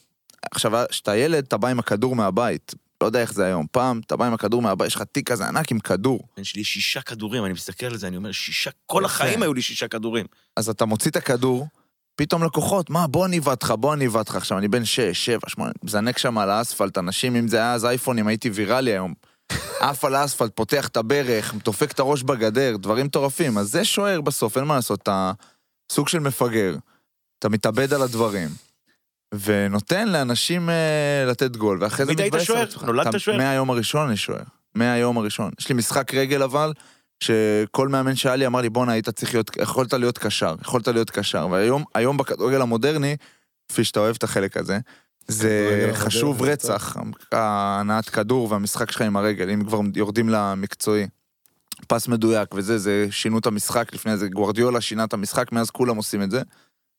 [0.52, 2.74] עכשיו, כשאתה ילד, אתה בא עם הכדור מהבית.
[3.02, 3.66] לא יודע איך זה היום.
[3.72, 6.20] פעם, אתה בא עם הכדור מהבית, יש לך תיק כזה ענק עם כדור.
[6.38, 9.06] יש לי שישה כדורים, אני מסתכל על זה, אני אומר, שישה, כל.
[9.06, 10.26] החיים היו לי שישה כדורים.
[10.56, 11.68] אז אתה מוציא את הכדור,
[12.16, 14.36] פתאום לקוחות, מה, בוא אני אבעט לך, בוא אני אבעט לך.
[14.36, 17.86] עכשיו, אני בן 6, 7, 8, מזנק שם על האספלט, אנשים, אם זה היה אז
[17.86, 19.14] אייפונים, הייתי ויראלי היום.
[19.82, 23.58] עף על האספלט, פותח את הברך, דופק את הראש בגדר, דברים מטורפים.
[23.58, 25.32] אז זה שוער בסוף, אין מה לעשות, אתה
[25.92, 26.76] סוג של מפגר.
[27.40, 28.50] אתה מתאבד על הדברים.
[29.34, 32.58] ונותן לאנשים אה, לתת גול, ואחרי זה תמיד היית מתבאס על?
[32.64, 32.84] עצמך.
[32.84, 33.38] נולדת אתה- שוער?
[33.38, 34.42] מהיום הראשון אני שוער.
[34.76, 35.52] מהיום הראשון.
[35.60, 36.74] יש לי משחק רגל אבל,
[37.20, 41.10] שכל מאמן שהיה לי אמר לי, בואנה, היית צריך להיות, יכולת להיות קשר, יכולת להיות
[41.10, 41.48] קשר.
[41.52, 43.16] והיום היום בכדורגל המודרני,
[43.70, 44.80] כפי שאתה אוהב את החלק הזה,
[45.28, 46.98] זה חשוב רצח,
[47.32, 51.08] ההנעת כדור והמשחק שלך עם הרגל, אם כבר יורדים למקצועי.
[51.88, 55.96] פס מדויק וזה, זה שינו את המשחק לפני זה, גוורדיולה שינה את המשחק, מאז כולם
[55.98, 56.42] עושים את זה.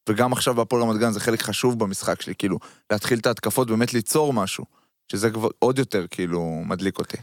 [0.08, 2.58] וגם עכשיו בהפועל רמת גן זה חלק חשוב במשחק שלי, כאילו,
[2.92, 4.64] להתחיל את ההתקפות, באמת ליצור משהו.
[5.12, 7.16] שזה כבר עוד יותר כאילו מדליק אותי.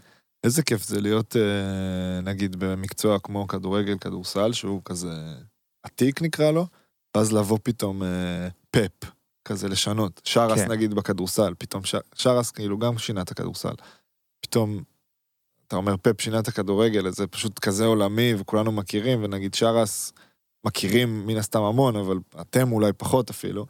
[0.43, 5.13] איזה כיף זה להיות, אה, נגיד, במקצוע כמו כדורגל, כדורסל, שהוא כזה
[5.83, 6.67] עתיק נקרא לו,
[7.17, 9.11] ואז לבוא פתאום אה, פאפ,
[9.47, 10.21] כזה לשנות.
[10.23, 10.71] שרס כן.
[10.71, 11.95] נגיד בכדורסל, פתאום ש...
[12.15, 13.73] שרס כאילו גם שינה את הכדורסל.
[14.45, 14.83] פתאום,
[15.67, 20.13] אתה אומר פאפ שינה את הכדורגל, זה פשוט כזה עולמי וכולנו מכירים, ונגיד שרס
[20.65, 23.65] מכירים מן הסתם המון, אבל אתם אולי פחות אפילו.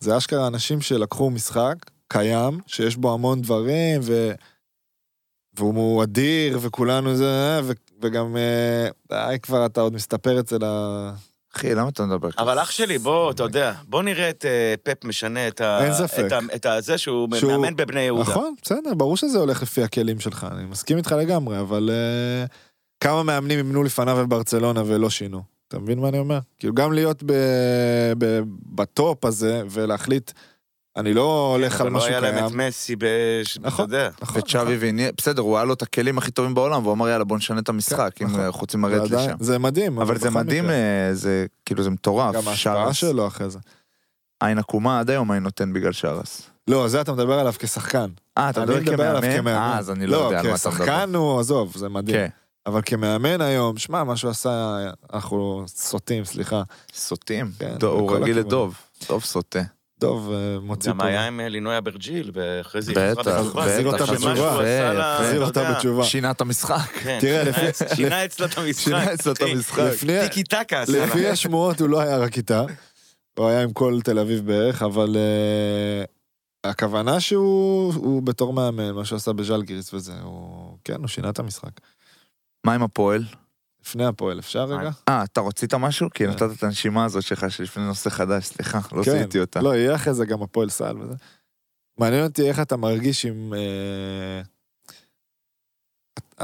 [0.00, 1.74] זה אשכרה אנשים שלקחו משחק
[2.08, 4.32] קיים, שיש בו המון דברים, ו...
[5.58, 7.72] והוא אדיר, וכולנו זה, ו...
[8.02, 11.10] וגם, אה, די כבר, אתה עוד מסתפר אצל ה...
[11.56, 12.42] אחי, למה אתה מדבר ככה?
[12.42, 15.84] אבל אח שלי, בוא, אתה יודע, בוא נראה את אה, פפ משנה את ה...
[15.84, 16.24] אין ספק.
[16.26, 18.22] את ה- את ה- זה שהוא שהוא- מאמן בבני יהודה.
[18.30, 22.44] נכון, בסדר, ברור שזה הולך לפי הכלים שלך, אני מסכים איתך לגמרי, אבל אה,
[23.00, 25.42] כמה מאמנים אימנו לפניו בברצלונה ולא שינו.
[25.70, 26.38] אתה מבין מה אני אומר?
[26.58, 27.32] כאילו, גם להיות ב...
[28.18, 28.40] ב...
[28.74, 30.30] בטופ הזה, ולהחליט,
[30.96, 32.68] אני לא הולך על אבל לא משהו היה להם את קיים.
[32.68, 33.06] מסי, אתה
[33.60, 33.90] נכון.
[34.20, 37.24] נכון, וצ'אבי ואיני, בסדר, הוא היה לו את הכלים הכי טובים בעולם, והוא אמר יאללה
[37.24, 38.44] בוא נשנה את המשחק, כן, אם נכון.
[38.44, 39.36] אנחנו רוצים זה לרדת לשם.
[39.40, 39.98] זה מדהים.
[39.98, 40.70] אבל זה מדהים.
[40.70, 42.34] אה, זה כאילו זה מטורף.
[42.34, 42.94] גם ההשפעה.
[42.94, 43.58] שלו אחרי זה.
[44.40, 46.50] עין עקומה עד היום אני נותן בגלל שרס.
[46.68, 48.06] לא, זה אתה מדבר עליו כשחקן.
[48.38, 49.48] אה, אתה אני מדבר כמאמן?
[49.48, 50.84] אה, אז אני לא יודע על מה אתה מדבר.
[50.84, 52.30] כשחקן הוא, עזוב, זה מדהים.
[52.64, 52.70] כן.
[52.70, 54.78] אבל כמאמן היום, שמע, מה שהוא עשה,
[55.12, 56.62] אנחנו סוטים, סליחה.
[56.94, 57.50] סוטים.
[57.58, 58.38] כן, הוא רגיל.
[58.38, 58.74] לדוב.
[59.08, 59.62] דוב סוטה.
[60.00, 61.06] דוב אה, מוציא גם פה.
[61.06, 63.62] היה עם אה, לינוי אברג'יל, ואחרי זה בטח, חזרה בתשובה.
[63.62, 65.16] החזיר בטח, אותה בתשובה.
[65.16, 66.04] החזיר אותה בתשובה.
[66.04, 66.90] שינה את המשחק.
[67.02, 68.84] כן, תראה, לפי- שינה אצלו את המשחק.
[68.84, 69.82] שינה אצלו את המשחק.
[69.82, 71.06] לפני, טיקי טקה עשה.
[71.06, 72.64] לפי השמועות הוא לא היה רק איתה,
[73.38, 79.04] הוא היה עם כל תל אביב בערך, אבל uh, הכוונה שהוא הוא בתור מאמן, מה
[79.04, 81.70] שהוא עשה בז'לגיריס וזה, הוא, כן, הוא שינה את המשחק.
[82.66, 83.24] מה עם הפועל?
[83.82, 84.90] לפני הפועל, אפשר רגע?
[85.08, 86.10] אה, אתה רצית משהו?
[86.10, 86.30] כי כן.
[86.30, 89.10] נתת את הנשימה הזאת שלך שלפני נושא חדש, סליחה, לא כן.
[89.10, 89.60] זיהיתי אותה.
[89.60, 91.14] לא, יהיה אחרי זה גם הפועל סל וזה.
[91.98, 93.54] מעניין אותי איך אתה מרגיש אם...
[93.54, 94.42] אה,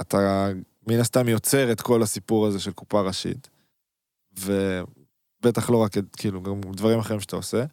[0.00, 0.48] אתה
[0.86, 3.48] מן הסתם יוצר את כל הסיפור הזה של קופה ראשית,
[4.38, 7.64] ובטח לא רק, את- כאילו, גם דברים אחרים שאתה עושה.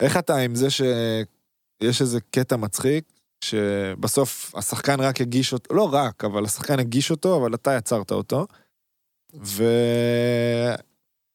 [0.00, 3.04] איך אתה עם זה שיש איזה קטע מצחיק,
[3.42, 8.46] שבסוף השחקן רק הגיש אותו, לא רק, אבל השחקן הגיש אותו, אבל אתה יצרת אותו,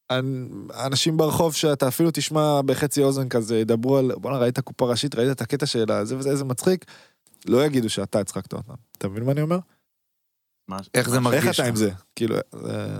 [0.10, 5.32] ואנשים ברחוב שאתה אפילו תשמע בחצי אוזן כזה, ידברו על, בואנה, ראית קופה ראשית, ראית
[5.32, 6.86] את הקטע של הזה וזה, איזה מצחיק,
[7.46, 8.74] לא יגידו שאתה הצחקת אותם.
[8.98, 9.60] אתה מבין מה אני אומר?
[10.68, 11.46] מה- איך זה מרגיש?
[11.46, 11.66] איך אתה?
[11.66, 11.92] עם זה?
[12.16, 13.00] כאילו, זה...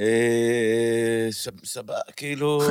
[0.00, 1.28] אה,
[1.64, 2.62] סבבה, כאילו...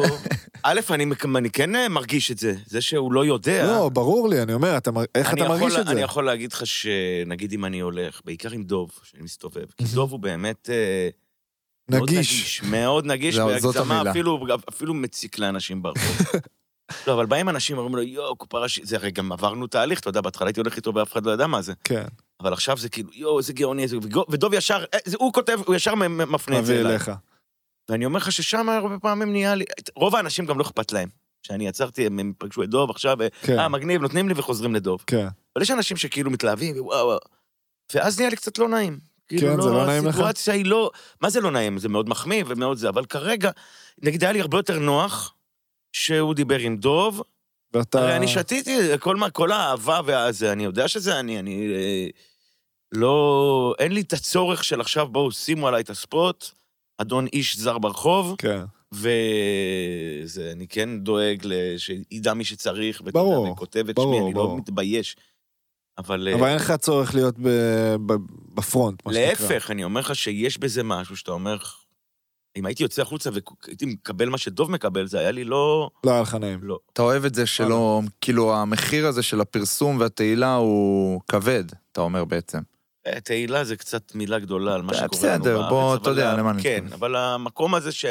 [0.63, 1.05] א', אני
[1.35, 2.53] אני כן אה, מרגיש את זה.
[2.65, 3.67] זה שהוא לא יודע.
[3.67, 5.91] לא, ברור לי, אני אומר, אתה איך אני אתה יכול- מרגיש את זה?
[5.91, 10.11] אני יכול להגיד לך שנגיד אם אני הולך, בעיקר עם דוב, שאני מסתובב, כי דוב
[10.11, 10.69] הוא באמת...
[10.69, 11.09] אה,
[11.89, 12.61] מאוד נגיש.
[12.63, 14.11] מאוד נגיש, זהו, זאת בהגזמה.
[14.11, 16.17] אפילו, אפילו מציק לאנשים ברחוב.
[17.07, 20.09] לא, אבל באים אנשים אומרים לו, יואו, קופה ראשית, זה הרי גם עברנו תהליך, אתה
[20.09, 21.73] יודע, בהתחלה הייתי הולך איתו ואף אחד לא ידע מה זה.
[21.83, 22.03] כן,
[22.39, 23.97] אבל עכשיו זה כאילו, יואו, איזה גאוני, איזה...
[24.29, 26.91] ודוב ישר, אה, זה- הוא כותב, הוא ישר מפנה את זה אליי.
[26.91, 27.11] אליך.
[27.89, 29.65] ואני אומר לך ששם הרבה פעמים נהיה לי,
[29.95, 31.09] רוב האנשים גם לא אכפת להם.
[31.43, 35.03] כשאני עצרתי, הם פגשו את דוב עכשיו, כן, אה, מגניב, נותנים לי וחוזרים לדוב.
[35.07, 35.27] כן.
[35.55, 37.17] אבל יש אנשים שכאילו מתלהבים, וואו.
[37.93, 38.99] ואז נהיה לי קצת לא נעים.
[39.27, 40.09] כאילו, כן, זה לא נעים לך?
[40.15, 40.91] הסיטואציה היא לא...
[41.21, 41.77] מה זה לא נעים?
[41.77, 43.51] זה מאוד מחמיא ומאוד זה, אבל כרגע,
[44.03, 45.33] נגיד, היה לי הרבה יותר נוח
[45.91, 47.21] שהוא דיבר עם דוב,
[47.73, 48.01] ואתה...
[48.01, 51.73] הרי אני שתיתי, כל, מה, כל האהבה והזה, אני יודע שזה אני, אני...
[51.73, 52.07] אה,
[52.91, 53.75] לא...
[53.79, 56.49] אין לי את הצורך של עכשיו, בואו, שימו עליי את הספוט,
[56.97, 58.61] אדון איש זר ברחוב, כן.
[58.93, 64.43] וזה, אני כן דואג שידע מי שצריך, ואתה יודע, וכותב את ברור, שמי, אני לא
[64.43, 64.57] ברור.
[64.57, 65.15] מתבייש.
[65.97, 66.27] אבל...
[66.27, 69.29] אה, אבל אין לך צורך להיות ב- ב- בפרונט, מה שנקרא.
[69.29, 71.57] להפך, אני אומר לך שיש בזה משהו שאתה אומר,
[72.55, 75.89] אם הייתי יוצא החוצה והייתי מקבל מה שדוב מקבל, זה היה לי לא...
[76.05, 76.59] לא היה לך נעים.
[76.63, 76.79] לא.
[76.93, 82.25] אתה אוהב את זה שלא, כאילו המחיר הזה של הפרסום והתהילה הוא כבד, אתה אומר
[82.25, 82.59] בעצם.
[83.07, 85.69] אה, תהילה זה קצת מילה גדולה על מה אה, שקורה לנו בסדר, בארץ.
[85.69, 86.85] בוא, אבל אתה יודע למה אני כן.
[86.93, 88.05] אבל המקום הזה ש...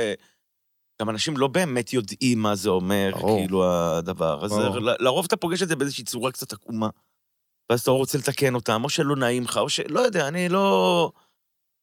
[1.01, 3.11] גם אנשים לא באמת יודעים מה זה אומר.
[3.13, 4.45] כאילו, הדבר.
[4.45, 4.53] אז.
[4.59, 6.89] ל- לרוב אתה פוגש את זה באיזושהי צורה קצת עקומה.
[7.71, 9.81] ואז אתה רוצה לתקן אותם, או שלא נעים לך, או ש...
[9.81, 11.13] לא יודע, אני לא...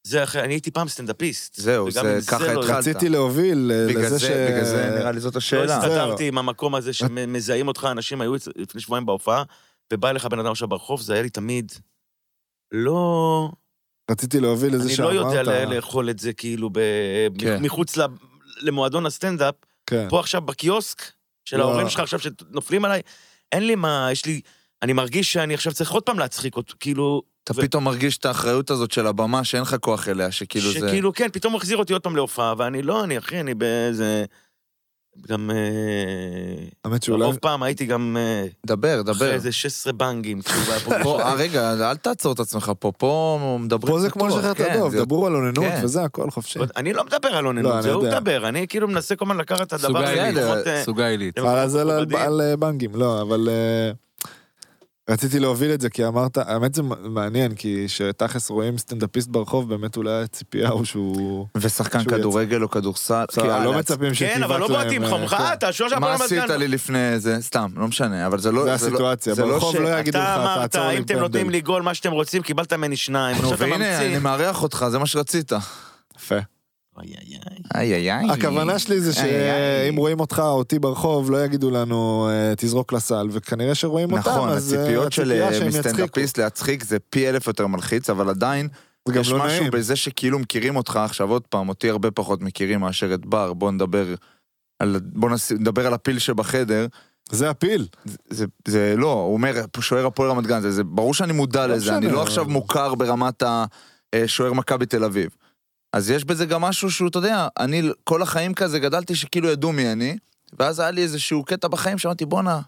[0.07, 1.55] זה אחרי, אני הייתי פעם סטנדאפיסט.
[1.55, 2.77] זהו, זה- ככה לא- התחלת.
[2.77, 4.23] רציתי להוביל אה, בגלל לזה ש...
[4.23, 5.77] בגלל זה נראה לי זאת לא השאלה.
[5.77, 9.43] הסתדרתי עם המקום הזה שמזהים אותך, אנשים היו לפני שבועיים בהופעה,
[9.93, 11.71] ובא אליך בן אדם עכשיו ברחוב, זה היה לי תמיד...
[12.71, 13.49] לא...
[14.11, 15.33] רציתי להוביל לזה אני לא שאמרת...
[15.35, 16.79] יודע לאכול את זה כאילו ב...
[17.39, 17.63] כן.
[17.63, 18.01] מחוץ ל...
[18.61, 19.55] למועדון הסטנדאפ,
[19.85, 20.07] כן.
[20.09, 21.01] פה עכשיו בקיוסק
[21.45, 21.63] של לא.
[21.63, 23.01] ההורים שלך עכשיו שנופלים עליי,
[23.51, 24.41] אין לי מה, יש לי...
[24.81, 27.21] אני מרגיש שאני עכשיו צריך עוד פעם להצחיק אותו, כאילו...
[27.51, 30.79] אתה ו- פתאום מרגיש את האחריות הזאת של הבמה שאין לך כוח אליה, שכאילו זה...
[30.79, 34.25] שכאילו, כן, פתאום הוא החזיר אותי עוד פעם להופעה, ואני לא, אני אחי, אני באיזה...
[35.29, 35.51] גם...
[35.51, 37.23] אה, האמת שאולי...
[37.23, 38.17] ברוב פעם הייתי גם...
[38.19, 39.11] אה, דבר, דבר.
[39.11, 43.99] אחרי איזה 16 בנגים, כאילו, אה, רגע, אל תעצור את עצמך פה, פה מדברים פה
[43.99, 45.81] זה כמו לשחרר את כן, הדוב, דברו על אוננות כן.
[45.83, 46.59] וזה, הכל חופשי.
[46.77, 48.07] אני לא מדבר על לא, אוננות, אני זה הוא.
[48.07, 50.23] מדבר, אני כאילו מנסה כל הזמן לקחת את הדבר סוגה הזה.
[50.23, 50.35] עילית.
[50.43, 51.37] למקומות, אה, סוגה עילית.
[51.39, 53.49] למקומות על זה על- בנגים, לא, אבל
[55.09, 59.97] רציתי להוביל את זה, כי אמרת, האמת זה מעניין, כי שתכלס רואים סטנדאפיסט ברחוב, באמת
[59.97, 61.47] אולי הציפייה הוא שהוא...
[61.57, 63.25] ושחקן שהוא כדורגל או כדורסל.
[63.27, 65.53] בסדר, כי, לא מצפים שתבעט כן, אבל לא להם, בועטים לך, אה, כן.
[65.53, 66.49] אתה שוער של מה עשית.
[66.49, 67.37] לי לפני זה?
[67.41, 68.61] סתם, לא משנה, אבל זה לא...
[68.61, 71.19] זה לא- הסיטואציה, לא ברחוב לא יגידו לך, אתה אמרת, אם אתם.
[71.19, 73.37] נותנים לי גול, מה שאתם רוצים, קיבלת ממני שניים.
[73.41, 74.19] נו, והנה, אני.
[74.19, 75.51] מארח אותך, זה מה שרצית.
[76.17, 76.35] יפה.
[77.75, 78.31] איי, איי, איי.
[78.31, 79.13] הכוונה שלי זה.
[79.13, 84.31] שאם רואים אותך או אותי ברחוב, לא יגידו לנו, אה, תזרוק לסל, וכנראה שרואים אותם,
[84.31, 85.67] נכון, אז אה, הציפיות של אה.
[85.67, 88.67] מסטנדאפיסט להצחיק זה פי אלף יותר מלחיץ, אבל עדיין
[89.07, 89.71] זה יש לא משהו נעים.
[89.71, 93.71] בזה שכאילו מכירים אותך, עכשיו עוד פעם, אותי הרבה פחות מכירים מאשר את בר, בוא
[93.71, 94.05] נדבר
[94.79, 95.29] על, בוא
[95.59, 96.87] נדבר על הפיל שבחדר.
[97.31, 97.87] זה הפיל.
[98.29, 101.73] זה, זה לא, הוא אומר, שוער הפועל רמת גן, זה, זה ברור שאני מודע לא
[101.75, 102.11] לזה, אני.
[102.11, 103.43] לא עכשיו מוכר ברמת
[104.13, 105.29] השוער מכבי תל אביב.
[105.93, 109.71] אז יש בזה גם משהו שהוא, אתה יודע, אני כל החיים כזה גדלתי שכאילו ידעו
[109.71, 110.17] מי אני,
[110.59, 112.61] ואז היה לי איזשהו קטע בחיים שאמרתי, בואנה,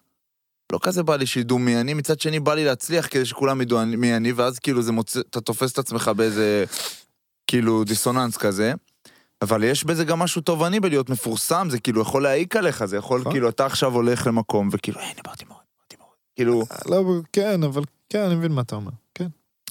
[0.71, 3.85] לא כזה בא לי שידעו מי אני, מצד שני בא לי להצליח כדי שכולם ידעו
[3.85, 6.65] מי אני, ואז כאילו זה מוצא, אתה תופס את עצמך באיזה,
[7.47, 8.73] כאילו, דיסוננס כזה.
[9.41, 13.19] אבל יש בזה גם משהו תובעני בלהיות מפורסם, זה כאילו יכול להעיק עליך, זה יכול,
[13.19, 13.31] נכון.
[13.31, 16.13] כאילו, אתה עכשיו הולך למקום, וכאילו, הנה, באתי מאוד, באתי מאוד.
[16.35, 17.03] כאילו, לא,
[17.33, 18.91] כן, אבל כן, אני מבין מה אתה אומר.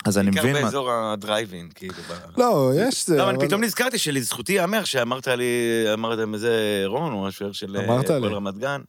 [0.05, 0.63] אז אני בעיקר מבין מה...
[0.63, 1.95] באזור הדרייבין, כאילו.
[2.37, 3.17] לא, יש זה.
[3.17, 5.45] לא, אבל פתאום נזכרתי שלזכותי ייאמר שאמרת לי,
[5.93, 8.35] אמרתם איזה רון, הוא השוער של אה, אמרת הפועל לי.
[8.35, 8.81] רמת גן.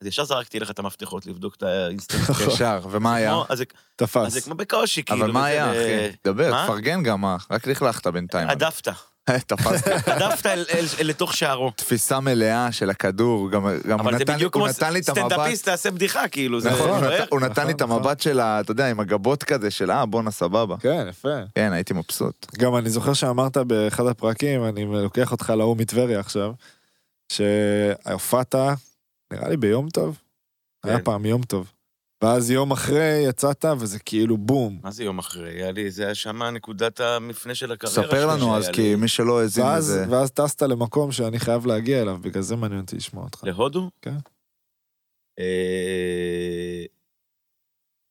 [0.00, 2.20] אז ישר זרקתי לך את המפתחות לבדוק את האינסטינקט.
[2.48, 3.30] ישר, ומה היה?
[3.30, 3.64] כמו- אז זה-
[3.96, 4.44] תפס.
[4.44, 5.20] כמו בקושי, כאילו.
[5.24, 6.16] אבל מה היה, אחי?
[6.24, 6.64] דבר, מה?
[6.64, 8.48] תפרגן גם מה, רק לכלכת בינתיים.
[8.50, 8.88] הדפת.
[9.46, 9.90] תפסתי.
[10.06, 10.50] הדפת
[11.04, 11.70] לתוך שערו.
[11.76, 15.00] תפיסה מלאה של הכדור, גם הוא אבל זה נתן לי- בדיוק הוא כמו נתן לי
[15.00, 15.22] את המבט.
[15.32, 16.60] סטנדאפיסט תעשה בדיחה, כאילו.
[16.60, 16.98] זה נכון, הוא.
[16.98, 18.60] נת- הוא נתן לי את נכון, המבט של ה...
[18.60, 20.76] אתה יודע, עם הגבות כזה, של אה, בואנה, סבבה.
[20.80, 21.28] כן, יפה.
[21.54, 22.46] כן, הייתי מבסוט.
[22.58, 26.52] גם אני זוכר שאמרת באחד הפרקים, אני לוקח אותך להוא מטבריה עכשיו,
[27.32, 28.54] שהופעת,
[29.32, 30.18] נראה לי ביום טוב?
[30.84, 31.04] היה כן.
[31.04, 31.72] פעם יום טוב.
[32.22, 34.80] ואז יום אחרי יצאת, וזה כאילו בום.
[34.82, 35.50] מה זה יום אחרי?
[35.50, 38.94] היה לי, זה היה שם נקודת המפנה של הקריירה ספר לנו אז, כי.
[38.94, 40.06] מי שלא האזין לזה...
[40.10, 43.44] ואז טסת למקום שאני חייב להגיע אליו, בגלל זה מעניין אותי לשמוע אותך.
[43.44, 43.90] להודו?
[44.02, 44.16] כן.
[45.38, 46.84] אה,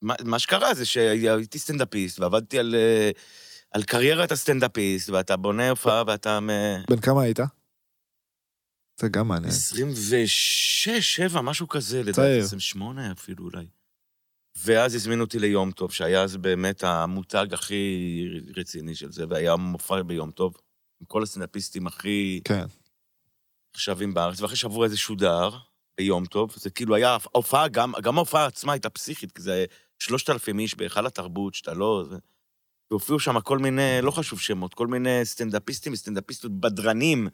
[0.01, 3.12] מה, מה שקרה זה שהייתי סטנדאפיסט ועבדתי על, אה,
[3.72, 6.39] על קריירת הסטנדאפיסט, ואתה בונה הופעה ואתה
[6.89, 7.39] בן כמה היית?
[8.99, 9.49] זה גם מעניין.
[9.49, 12.43] 26, 7, משהו כזה, לדעתי, צעיר.
[12.43, 13.66] 28 אפילו אולי.
[14.58, 18.28] ואז הזמינו אותי ליום טוב, שהיה אז באמת המותג הכי
[18.58, 20.53] רציני של זה, והיה מופע ביום טוב,
[21.01, 22.66] עם כל הסטנדאפיסטים הכי כן.
[23.76, 25.49] נחשבים בארץ, ואחרי שבוע איזה שודר
[25.97, 29.66] ביום טוב, זה כאילו היה ההופעה, גם, גם ההופעה עצמה הייתה פסיכית, כי זה
[29.99, 32.03] שלושת אלפים איש בהיכל התרבות, שאתה לא...
[32.10, 32.16] זה...
[32.91, 37.28] והופיעו שם כל מיני, לא חשוב שמות, כל מיני סטנדאפיסטים וסטנדאפיסטות בדרנים,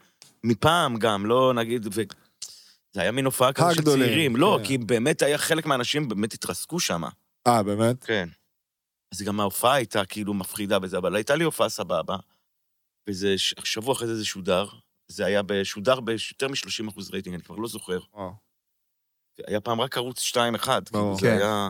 [0.44, 2.02] מפעם גם, לא נגיד, ו...
[2.94, 4.36] זה היה מין הופעה כזו של הגדולים, צעירים.
[4.36, 4.68] לא, כן.
[4.68, 7.02] כי באמת היה חלק מהאנשים באמת התרסקו שם.
[7.48, 8.04] אה, באמת?
[8.04, 8.30] כן.
[9.14, 12.16] אז גם ההופעה הייתה כאילו מפחידה בזה, אבל הייתה לי הופעה סבבה,
[13.10, 14.66] וזה ש- שבוע אחרי זה זה שודר,
[15.08, 18.00] זה היה בשודר ביותר מ-30 אחוז רייטינג, אני כבר לא זוכר.
[18.14, 18.34] וואו.
[19.48, 20.82] היה פעם רק ערוץ 2-1, ברור.
[20.92, 21.38] כאילו זה כן.
[21.38, 21.70] היה...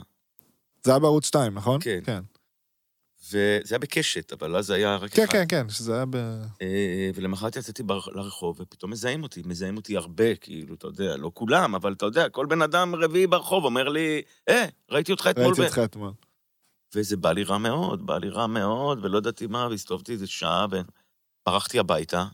[0.84, 1.80] זה היה בערוץ 2, נכון?
[1.82, 2.22] כן.
[3.30, 3.38] כן.
[3.38, 5.32] וזה היה בקשת, אבל אז היה רק כן, אחד.
[5.32, 6.16] כן, כן, שזה היה ב...
[6.62, 11.76] אה, ולמחרת יצאתי לרחוב, ופתאום מזהים אותי, מזהים אותי הרבה, כאילו, אתה יודע, לא כולם,
[11.76, 15.46] אבל אתה יודע, כל בן אדם רביעי ברחוב אומר לי, אה, ראיתי אותך אתמול.
[15.46, 16.12] ראיתי ב-" אותך אתמול.
[16.96, 20.66] וזה בא לי רע מאוד, בא לי רע מאוד, ולא ידעתי מה, והסתובבתי איזה שעה,
[20.72, 22.26] וברחתי הביתה,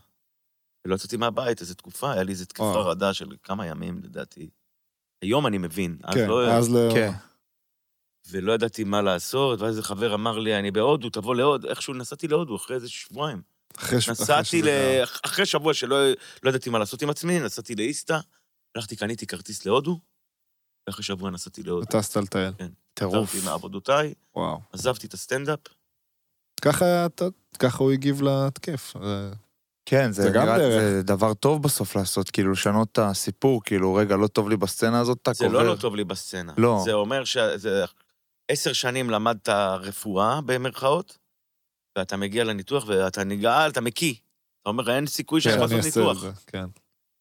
[0.84, 2.84] ולא יצאתי מהבית איזה תקופה, היה לי איזה תקפה וואו.
[2.84, 4.50] חרדה של כמה ימים, לדעתי.
[5.22, 6.52] היום אני מבין, אז כן, לא...
[6.52, 6.90] אז לא...
[6.94, 7.12] כן.
[8.30, 12.28] ולא ידעתי מה לעשות, ואז איזה חבר אמר לי, אני בהודו, תבוא להודו, איכשהו נסעתי
[12.28, 13.42] להודו אחרי איזה שבועיים.
[13.78, 14.68] אחרי ש- אחרי נסעתי ל...
[15.24, 15.96] אחרי שבוע שלא
[16.42, 18.18] לא ידעתי מה לעשות עם עצמי, נסעתי לאיסתא,
[18.76, 20.00] הלכתי, קניתי כרטיס להודו,
[20.86, 21.82] ואחרי שבוע נסעתי להודו.
[21.82, 22.52] וטסת לטייל.
[22.94, 23.30] טירוף.
[23.30, 24.60] חזרתי מעבודותיי, וואו.
[24.72, 25.58] עזבתי את הסטנדאפ,
[26.62, 27.06] ככה
[27.58, 28.94] ככה הוא הגיב להתקף.
[29.02, 29.32] זה-
[29.86, 30.58] כן, זה זה גם נראה-.
[30.58, 35.00] זה דבר טוב בסוף לעשות, כאילו, לשנות את הסיפור, כאילו, רגע, לא טוב לי בסצנה
[35.00, 35.58] הזאת, אתה זה קובר.
[35.62, 36.52] לא לא טוב לי בסצנה.
[36.58, 36.80] לא.
[36.84, 37.84] זה אומר שזה...
[38.48, 39.48] עשר שנים למדת
[39.80, 41.18] רפואה, במרכאות,
[41.98, 44.14] ואתה מגיע לניתוח ואתה נגעל, אתה מקיא.
[44.62, 46.16] אתה אומר, אין סיכוי שאני לעשות אעשה ניתוח.
[46.16, 46.64] את זה, כן.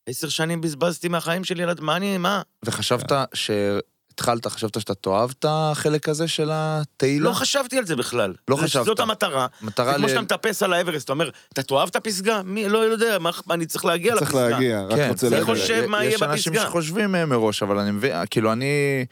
[0.09, 2.41] עשר שנים בזבזתי מהחיים שלי, ילד, מה אני, מה?
[2.65, 7.29] וחשבת שהתחלת, חשבת שאתה תאהב את החלק הזה של התהילה?
[7.29, 8.33] לא חשבתי על זה בכלל.
[8.47, 8.85] לא זה- חשבת.
[8.85, 9.47] זאת המטרה.
[9.61, 10.09] זה מטרה כמו ל...
[10.09, 12.41] שאתה מטפס על האברסט, אתה אומר, אתה תאהב את הפסגה?
[12.43, 14.49] מי, לא יודע, מה, אני צריך להגיע צריך לפסגה.
[14.49, 15.53] להגיע, רק כן, רוצה אני להגיע.
[15.55, 16.69] חושב מה יהיה יש אנשים בפסגה.
[16.69, 19.05] שחושבים אה, מראש, אבל אני מבין, כאילו אני...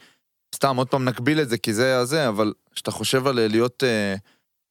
[0.56, 4.14] סתם, עוד פעם נקביל את זה, כי זה הזה, אבל כשאתה חושב על להיות אה,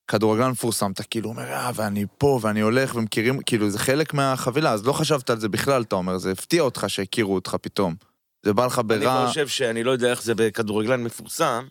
[0.08, 4.72] כדורגלן מפורסם, אתה כאילו אומר, אה, ואני פה, ואני הולך, ומכירים, כאילו, זה חלק מהחבילה,
[4.72, 7.96] אז לא חשבת על זה בכלל, אתה אומר, זה הפתיע אותך שהכירו אותך פתאום.
[8.46, 9.28] זה בא לך אני ברע...
[9.28, 11.68] חושב שאני לא יודע איך זה בכדורגלן מפורסם,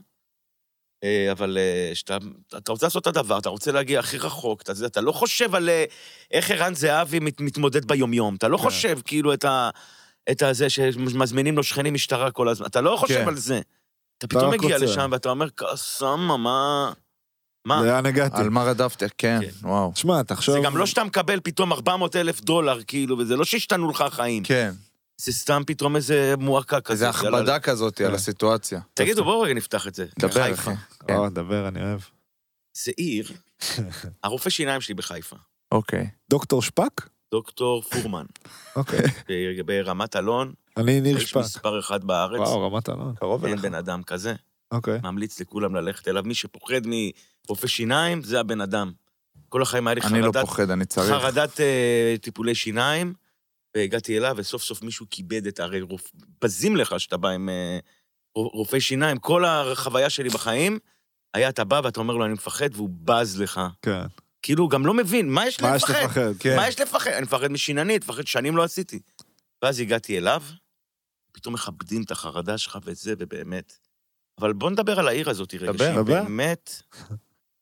[1.05, 2.19] אה, אבל אה, שאתה
[2.57, 5.69] אתה רוצה לעשות את הדבר, אתה רוצה להגיע הכי רחוק, אתה, אתה לא חושב על
[5.69, 5.85] אה,
[6.31, 8.63] איך ערן זהבי מת, מתמודד ביומיום, אתה לא כן.
[8.63, 9.71] חושב כאילו את ה...
[10.31, 13.29] את הזה שמזמינים לו שכנים משטרה כל הזמן, אתה לא חושב כן.
[13.29, 13.61] על זה.
[14.25, 14.87] אתה פתאום רק מגיע רוצה.
[14.87, 16.93] לשם ואתה אומר, קסאמה, מה...
[17.67, 17.83] מה?
[17.85, 18.37] לאן הגעתי?
[18.41, 19.69] על מה רדפת, כן, כן.
[19.69, 19.93] וואו.
[19.95, 20.55] שמע, תחשוב...
[20.55, 24.43] זה גם לא שאתה מקבל פתאום 400 אלף דולר, כאילו, וזה לא שהשתנו לך החיים.
[24.43, 24.73] כן,
[25.17, 26.91] זה סתם פתאום איזה מועקה כזאת.
[26.91, 27.09] איזה.
[27.29, 28.15] הכבדה כזאת על כן.
[28.15, 28.81] הסיטואציה.
[28.95, 30.07] תגידו, בואו רגע נפתח את זה.
[30.19, 30.73] דבר, בחיפה.
[30.73, 30.81] אחי.
[31.09, 31.15] כן.
[31.17, 32.01] או, דבר, אני אוהב.
[32.85, 33.33] זה עיר,
[34.25, 35.37] הרופא שיניים שלי בחיפה,
[35.73, 36.09] אוקיי.
[36.31, 37.09] דוקטור שפק?
[37.35, 38.25] דוקטור פורמן,
[38.77, 39.01] אוקיי.
[39.29, 41.37] ב- ברמת אלון, אני ניר שפק.
[41.37, 43.15] מספר אחד בארץ, וואו, רמת אלון.
[43.15, 43.65] קרוב אין אליך.
[43.65, 44.35] בן אדם כזה,
[44.73, 45.01] אוקיי.
[45.03, 46.23] ממליץ לכולם ללכת אליו.
[46.27, 46.81] מי שפוחד
[47.47, 48.93] מרופא שיניים, זה הבן אדם.
[49.49, 51.11] כל החיים היה לי אני לא חרדת, פוחד, אני צריך.
[51.11, 53.15] חרדת אה, טיפולי שיניים,
[53.77, 56.13] והגעתי אליו, וסוף סוף מישהו כיבד את, הרי רופ...
[56.43, 57.79] בזים לך שאתה בא עם, אה,
[58.37, 60.79] רופאי שיניים, כל החוויה שלי בחיים,
[61.35, 63.61] היה אתה בא ואתה אומר לו, אני מפחד, והוא בז לך.
[63.83, 64.03] כן.
[64.43, 66.05] כאילו, גם לא מבין, מה יש מה יש לפחד?
[66.05, 66.33] לפחד?
[66.39, 66.57] כן.
[66.57, 67.11] מה יש לפחד?
[67.11, 69.01] אני מפחד משיננית, מפחד שנים לא עשיתי.
[69.63, 70.43] ואז הגעתי אליו,
[71.35, 73.79] פתאום מכבדים את החרדה שלך וזה, ובאמת.
[74.41, 76.03] אבל בוא נדבר על העיר הזאת רגע, דבר, שהיא דבר.
[76.03, 76.83] באמת...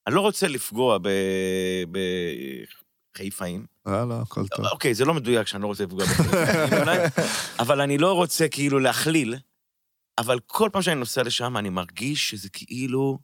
[0.06, 0.98] אני לא רוצה לפגוע
[3.14, 3.66] בחיפאים.
[3.86, 4.66] לא, לא, הכל טוב.
[4.66, 6.42] אוקיי, זה לא מדויק שאני לא רוצה לפגוע בחיפאים,
[7.58, 9.34] אבל אני לא רוצה כאילו להכליל,
[10.18, 13.18] אבל כל פעם שאני נוסע לשם, אני מרגיש שזה כאילו...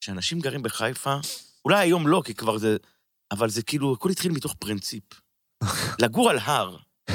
[0.00, 1.16] שאנשים גרים בחיפה,
[1.64, 2.76] אולי היום לא, כי כבר זה...
[3.30, 5.04] אבל זה כאילו, הכל התחיל מתוך פרינציפ.
[5.98, 6.76] לגור על הר.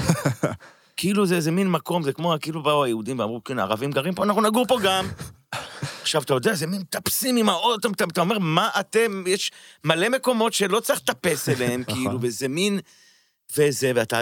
[1.00, 4.24] כאילו זה איזה מין מקום, זה כמו, כאילו באו היהודים ואמרו, כן, הערבים גרים פה,
[4.24, 5.08] אנחנו נגור פה גם.
[6.02, 9.52] עכשיו, אתה יודע, זה מין מטפסים עם האוטו, אתה, אתה אומר, מה אתם, יש
[9.84, 12.80] מלא מקומות שלא צריך לטפס אליהם, כאילו, וזה מין...
[13.58, 14.22] וזה, ואתה...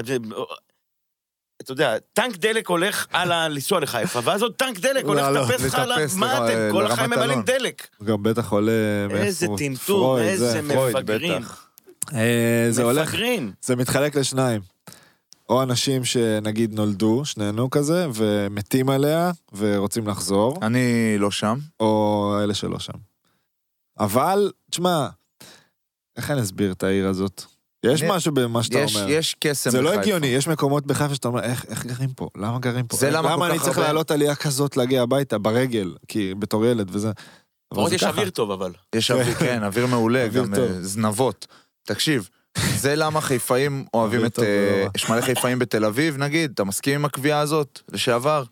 [1.62, 3.48] אתה יודע, טנק דלק הולך על ה...
[3.48, 5.96] לנסוע לחיפה, ואז עוד טנק דלק הולך לא, לא, לטפס לך על ה...
[6.18, 6.70] מה אתם?
[6.72, 7.42] כל לרמת החיים ממלאים.
[7.42, 7.88] דלק.
[7.98, 8.72] הוא גם בטח עולה...
[9.12, 9.48] איזה?
[9.58, 11.44] טמטום, איזה מפגרים.
[12.14, 13.52] אה, זה הולך, מפגרים.
[13.62, 14.77] זה מתחלק לשניים.
[15.50, 20.82] או אנשים שנגיד נולדו, שנינו כזה, ומתים עליה, ורוצים לחזור, אני
[21.20, 21.58] לא שם.
[21.80, 22.94] או אלה שלא שם.
[24.00, 25.08] אבל, תשמע,
[26.18, 27.44] איך אני אסביר את העיר הזאת?
[27.86, 29.10] יש אני- משהו במה שאתה יש, אומר.
[29.10, 30.02] יש קסם זה לא בחיפה.
[30.02, 32.30] הגיוני, יש מקומות בחיפה שאתה אומר, איך, איך גרים פה?
[32.38, 32.98] למה גרים פה?
[32.98, 36.66] זה למה כל למה אני צריך הרבה- לעלות עלייה כזאת להגיע הביתה, ברגל, כי בתור
[36.66, 37.12] ילד וזה.
[37.88, 38.10] זה יש ככה.
[38.10, 38.74] אוויר טוב, אבל.
[38.96, 40.72] יש אוויר, כן, אוויר מעולה, אוויר גם טוב.
[40.72, 41.48] אה, זנבות.
[41.88, 42.30] תקשיב,
[42.78, 44.40] זה למה חיפאים אוהבים את...
[44.40, 44.88] אה.
[44.96, 47.80] יש מלא חיפאים בתל אביב, נגיד, אתה מסכים עם הקביעה הזאת?
[47.92, 48.44] לשעבר?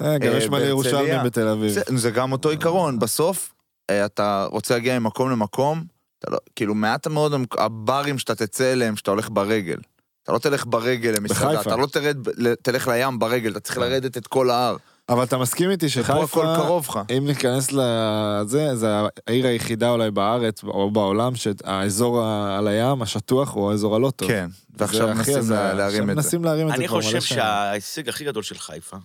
[0.00, 0.64] אה, גם אה, יש מלא.
[0.64, 1.78] ירושלמים בתל אביב.
[1.96, 3.54] זה, גם אותו עיקרון, בסוף
[3.90, 5.84] אה, אתה רוצה להגיע ממקום למקום,
[6.28, 9.78] לא, כאילו מעט מאוד הברים שאתה תצא אליהם שאתה הולך ברגל.
[10.22, 11.60] אתה לא תלך ברגל למסעדה.
[11.60, 12.16] אתה לא תרד,
[12.62, 14.76] תלך לים ברגל, אתה צריך לרדת את כל ההר.
[15.08, 16.98] אבל אתה מסכים איתי פה שחיפה, הכל קרוב לך.
[17.18, 18.86] אם ניכנס לזה, זה
[19.26, 22.22] העיר היחידה אולי בארץ או בעולם שהאזור
[22.58, 24.28] על הים, השטוח, הוא האזור הלא טוב.
[24.28, 24.46] כן,
[24.76, 26.14] ועכשיו מנסים להרים את זה.
[26.14, 27.20] מנסים להרים את זה אני כבר מלא חושב.
[27.20, 28.96] שההישג הכי גדול של חיפה,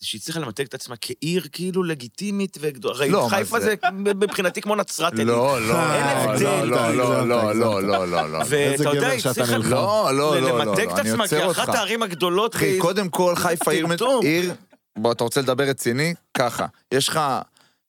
[0.00, 2.94] זה שהיא הצליחה למתג את עצמה כעיר כאילו לגיטימית וגדולה.
[2.94, 3.74] הרי לא, חיפה זה?
[3.94, 5.26] מבחינתי כמו נצרת עילית.
[5.26, 6.64] לא, לא, לא.
[6.64, 8.42] לא, לא, לא, לא, לא, לא, לא.
[8.42, 9.58] איזה ואתה יודע, היא הצליחה.
[9.58, 11.68] לא, לא, לא, לא, למתג לא, את עצמה כאחת.
[11.68, 12.56] הערים הגדולות.
[12.78, 13.70] קודם כל חיפה.
[14.22, 14.52] עיר,
[14.98, 16.14] בוא, אתה רוצה לדבר רציני?
[16.34, 17.20] ככה, יש לך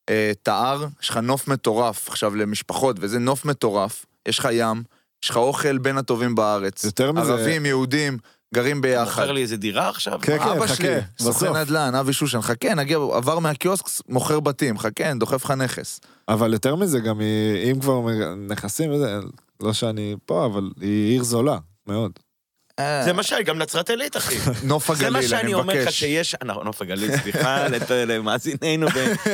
[0.09, 4.83] אה, ההר, יש לך נוף מטורף, עכשיו למשפחות, וזה נוף מטורף, יש לך ים,
[5.23, 6.83] יש לך אוכל בין הטובים בארץ.
[6.83, 8.17] יותר מזה- ערבים, יהודים,
[8.55, 9.03] גרים ביחד.
[9.21, 10.19] מוכר לי איזה דירה עכשיו?
[10.21, 11.53] כן, כן, אבא חכה, שלי, סוכן.
[11.55, 15.99] נדל"ן, אבי שושן, חכה, נגיע, עבר מהקיוסק, מוכר בתים, חכה, דוחף לך נכס.
[16.29, 18.01] אבל יותר מזה, גם היא, אם כבר
[18.47, 18.91] נכסים
[19.61, 21.57] לא שאני פה, אבל היא עיר זולה,
[21.87, 22.11] מאוד.
[22.79, 24.35] אה, זה מה שאני, גם נצרת עילית, אחי.
[24.67, 25.99] נוף זה הגליל, מה אני שאני אומר לך מבקש.
[25.99, 26.35] שיש...
[26.41, 27.67] אנחנו- נוף הגליל, סליחה,
[28.07, 28.87] למאזיננו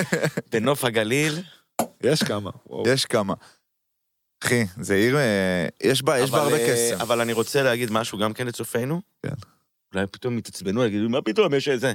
[0.52, 1.42] בנוף הגליל.
[2.04, 2.50] יש כמה.
[2.88, 3.34] יש כמה.
[4.44, 7.02] אחי, זה עיר, אה, יש בה, יש בה אבל, הרבה אה, קסם.
[7.02, 9.02] אבל אני רוצה להגיד משהו גם כן לצופינו.
[9.26, 9.34] כן.
[9.94, 11.94] אולי פתאום יתעצבנו, יגידו, מה פתאום, יש איזה...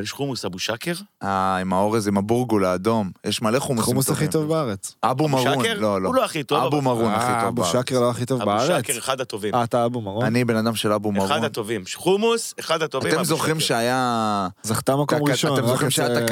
[0.00, 0.92] אבל יש חומוס אבו שקר?
[1.22, 3.10] אה, עם האורז, עם הבורגול האדום.
[3.24, 4.48] יש מלא חומוסים חומוס הכי טובים.
[4.48, 4.94] טוב בארץ.
[5.02, 5.64] אבו מרון?
[5.76, 6.08] לא, לא.
[6.08, 7.72] הוא לא הכי טוב, אבו מרון הכי אה, טוב אבו בארץ.
[7.72, 8.86] שקר לא הכי טוב אבו בארץ?
[8.86, 9.54] שקר, אחד הטובים.
[9.54, 10.24] אה, אתה אבו מרון?
[10.24, 11.30] אני בן אדם של אבו מרון.
[11.30, 11.84] אחד הטובים.
[11.94, 13.10] חומוס, אחד הטובים.
[13.10, 13.60] אתם אבו זוכרים.
[13.60, 14.48] שהיה...
[14.62, 15.58] זכתה מקום ראשון.
[15.58, 16.26] אתם זוכרים שהיה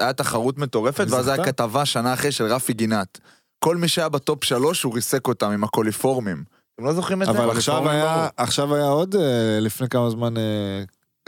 [0.00, 1.44] אה, תחרות מטורפת, ואז היה?
[1.44, 3.18] כתבה שנה אחרי של רפי גינת.
[3.58, 6.44] כל מי שהיה בטופ שלוש, הוא ריסק אותם עם הקוליפורמים.
[6.74, 7.32] אתם לא זוכרים את זה?
[7.32, 8.28] אבל עכשיו הקוליפורמים היה, ברור.
[8.36, 10.34] עכשיו היה עוד אה, לפני כמה זמן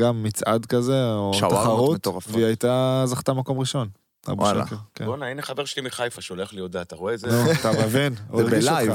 [0.01, 2.07] גם מצעד כזה, או תחרות.
[2.27, 3.89] והיא הייתה, זכתה מקום ראשון.
[4.29, 4.65] וואלה.
[4.95, 5.05] כן.
[5.05, 7.27] בואנה, הנה חבר שלי מחיפה שולח לי הודעה, אתה רואה איזה...
[7.27, 8.15] נו, אתה מבין?
[8.37, 8.93] זה בלייב.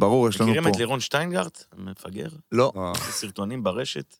[0.00, 0.70] ברור, יש לנו מכירים פה.
[0.70, 1.64] את לירון שטיינגרט?
[1.76, 2.28] מפגר?
[2.52, 4.16] לא, וואו, סרטונים ברשת?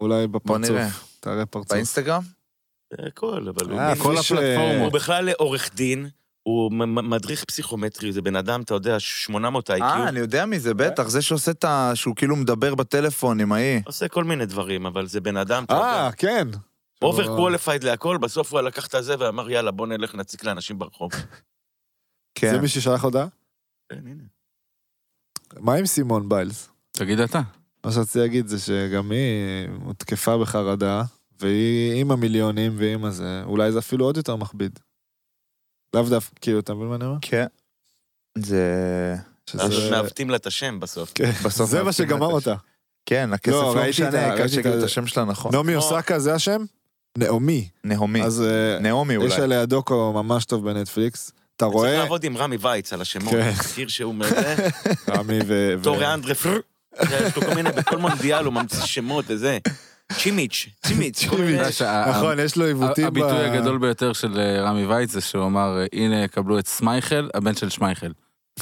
[0.00, 0.70] אולי בוא בפרצוף.
[0.70, 0.88] נראה.
[1.20, 1.72] תראה פרצוף.
[1.72, 2.22] באינסטגרם?
[2.90, 3.78] זה הכל, אבל.
[3.78, 4.82] אה, כל הפלטפורמות.
[4.84, 6.08] הוא בכלל עורך דין,
[6.48, 9.88] הוא מדריך פסיכומטרי, זה בן אדם, אתה יודע, 800 IQ.
[9.88, 11.08] אה, אני יודע מי זה, בטח.
[11.08, 11.90] זה שעושה את ה...
[11.94, 13.80] שהוא כאילו מדבר בטלפון עם ההיא.
[13.86, 16.48] עושה כל מיני דברים, אבל זה בן אדם, אתה יודע, אה, כן.
[17.02, 21.10] אובר קווליפייד להכל, בסוף הוא לקח את הזה ואמר, יאללה, בוא נלך נציק לאנשים ברחוב.
[22.34, 22.50] כן.
[22.50, 23.26] זה מי ששלח הודעה?
[23.92, 24.22] כן, הנה.
[25.56, 26.68] מה עם סימון ביילס?
[26.90, 27.40] תגיד אתה.
[27.84, 31.02] מה שרציתי להגיד זה שגם היא הותקפה בחרדה,
[31.40, 34.78] והיא עם המיליונים ועם הזה, אולי זה אפילו עוד יותר מכביד.
[35.94, 37.16] לאו דווקא, כאילו, אתה מבין מה אני אומר?
[37.22, 37.46] כן.
[38.38, 38.64] זה...
[39.50, 41.12] שזה- אז מעוותים לה את השם בסוף.
[41.14, 42.54] כן, בסוף זה מה שגמר אותה.
[43.06, 45.52] כן, הכסף לא, לא משנה, העיקר ראיתי את השם שלה נכון.
[45.54, 46.64] נעמי אוסקה זה השם?
[47.18, 47.68] נעמי.
[47.84, 48.22] נעמי.
[48.22, 49.42] אז אה, נעמי יש אולי.
[49.42, 51.30] עליה דוקו ממש טוב בנטפליקס.
[51.56, 51.98] אתה צריך רואה?
[51.98, 53.30] לעבוד עם רמי וייץ על השמות.
[53.32, 53.50] כן.
[53.60, 54.56] מכיר שהוא מזה,
[55.16, 55.74] רמי ו...
[56.14, 56.60] אנדרה פר,
[57.26, 59.58] יש לו כל מיני, בכל מונדיאל הוא ממציא שמות וזה.
[60.12, 61.26] צ'ימיץ', צימיץ'.
[61.70, 63.06] שה- נכון, יש לו עיוותים.
[63.06, 67.28] הביטוי הגדול ביותר של אה, רמי וייץ זה שהוא אמר, אה, הנה, קבלו את סמייכל,
[67.34, 68.06] הבן של שמייכל.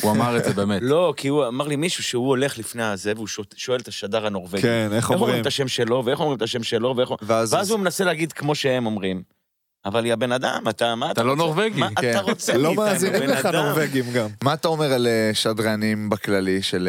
[0.01, 0.83] הוא אמר את זה באמת.
[0.85, 3.27] לא, כי הוא אמר לי מישהו שהוא הולך לפני הזה, והוא
[3.57, 4.63] שואל- את השדר הנורבגי.
[4.63, 5.41] כן, איך איך אומרים אומרים?
[5.43, 7.11] את השם שלו, ואיך אומרים את השם שלו, ואיך...
[7.23, 9.23] ואז ואז הוא מנסה להגיד כמו שהם אומרים.
[9.85, 11.37] אבל יא בן אדם, אתה, מה אתה אתה לא?
[11.37, 11.81] נורבגי.
[11.81, 12.11] מה כן.
[12.11, 13.47] אתה רוצה לא מאזינים בן לך?
[13.47, 14.29] נורבגים גם.
[14.45, 16.89] מה אתה אומר על אה, שדרנים בכללי של...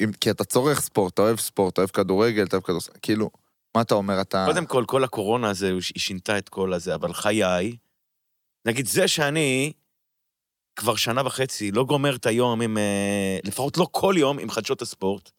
[0.00, 3.30] אם- כי אתה צורך ספורט, אתה אוהב ספורט, אתה אוהב כדורגל, אתה אוהב כדורסל, כאילו,
[3.74, 4.20] מה אתה אומר?
[4.20, 4.44] אתה...
[4.46, 7.76] קודם כל, כל הקורונה הזה, היא שינתה את כל הזה, אבל חיי,
[8.66, 9.72] נגיד זה שאני
[10.76, 14.82] כבר שנה וחצי לא גומר את היום עם, אה, לפחות לא כל יום, עם חדשות
[14.82, 15.30] הספורט,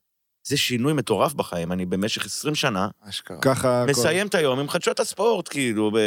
[0.44, 1.72] זה שינוי מטורף בחיים.
[1.72, 3.38] אני במשך 20 שנה אשכרה.
[3.42, 3.86] ככה...
[3.88, 5.98] מסיים את היום עם חדשות הספורט, כאילו, ב...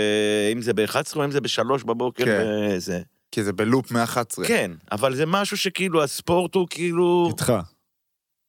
[0.53, 2.45] אם זה ב-11 או אם זה ב-3 בבוקר, כן.
[2.70, 3.01] וזה.
[3.33, 4.47] כי זה בלופ מ-11.
[4.47, 7.29] כן, אבל זה משהו שכאילו, הספורט הוא כאילו...
[7.31, 7.53] איתך.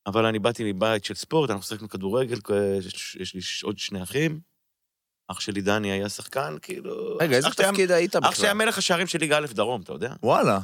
[0.10, 2.40] אבל אני באתי מבית של ספורט, אנחנו משחקים כדורגל,
[2.80, 4.40] יש יש לי עוד שני אחים.
[5.32, 7.18] אח שלי דני היה שחקן, כאילו...
[7.22, 8.66] רגע, איזה אח היה- תפקיד היית אח שלי היה בכלל?
[8.66, 10.14] מלך השערים של ליגה א' דרום, אתה יודע?
[10.24, 10.60] וואלה,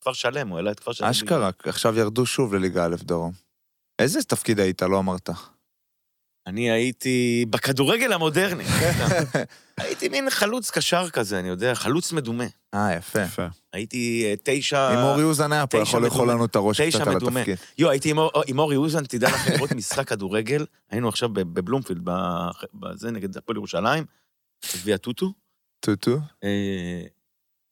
[0.00, 1.06] כפר שלם, הוא העלה את כפר שלם.
[1.08, 3.32] אשכרה, עכשיו ירדו שוב לליגה א' דרום.
[3.98, 4.82] איזה תפקיד היית?
[4.82, 5.30] לא אמרת.
[6.46, 8.64] אני הייתי בכדורגל המודרני.
[9.80, 12.44] הייתי מין חלוץ קשר כזה, אני יודע, חלוץ מדומה.
[12.74, 13.22] אה, יפה.
[13.22, 13.46] יפה.
[13.72, 14.94] הייתי אה, תשע...
[14.94, 16.30] אם אורי אוזן היה פה, יכול לאכול.
[16.30, 17.38] לנו את הראש קצת על.
[17.38, 17.56] התפקיד.
[17.78, 20.66] יו, הייתי עם אור- עם אורי אוזן, תדע לך לראות משחק כדורגל.
[20.90, 22.00] היינו עכשיו בב- בבלומפילד,
[22.74, 24.04] בזה, נגד הפועל ירושלים,
[24.76, 25.32] גביע טוטו.
[25.80, 27.02] טוטו, אה,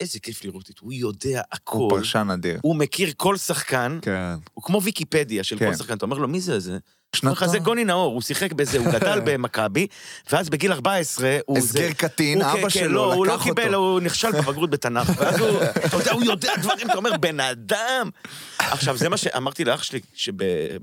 [0.01, 1.89] איזה כיף לראות את הוא יודע הוא הכל.
[1.91, 2.59] פרשן אדיר.
[2.63, 4.35] הוא מכיר כל שחקן, כן.
[4.55, 5.71] הוא כמו ויקיפדיה של כן.
[5.71, 5.97] כל שחקן.
[5.97, 6.79] אתה אומר לו, מי זה זה?
[7.17, 7.51] שנתיים.
[7.51, 9.87] זה גוני נאור, הוא שיחק בזה, הוא גדל במכבי,
[10.33, 11.59] ואז בגיל 14, הוא...
[11.59, 13.77] הסגר קטין, אבא כן, כן, שלו לא, הוא לא לקח קיבל, אותו.
[13.77, 18.11] הוא נכשל בבגרות בתנ"ך, ואז הוא, אתה יודע, הוא יודע דברים, אתה אומר, בן אדם.
[18.59, 20.33] עכשיו, זה מה שאמרתי לאח שלי, שב...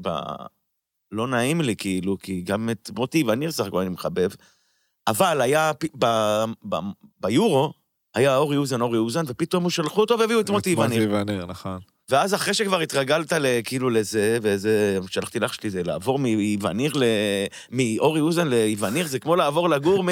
[0.01, 0.09] ב...
[1.11, 4.29] לא נעים לי, כאילו, כי גם את מוטי וניר סך הכל אני מחבב,
[5.07, 6.05] אבל היה, פ- ב...
[6.69, 6.75] ב...
[7.21, 7.73] ביורו,
[8.15, 11.09] היה אורי אוזן, אורי אוזן, ופתאום הוא שלחו אותו והביאו את מוטי וניר.
[11.09, 11.79] מוטי וניר, נכון.
[12.09, 13.33] ואז אחרי שכבר התרגלת
[13.63, 17.03] כאילו לזה, וזה, שלחתי לאח שלי, זה לעבור מאיווניר ל...
[17.71, 20.07] מאורי אוזן לאיווניר, זה כמו לעבור לגור מ-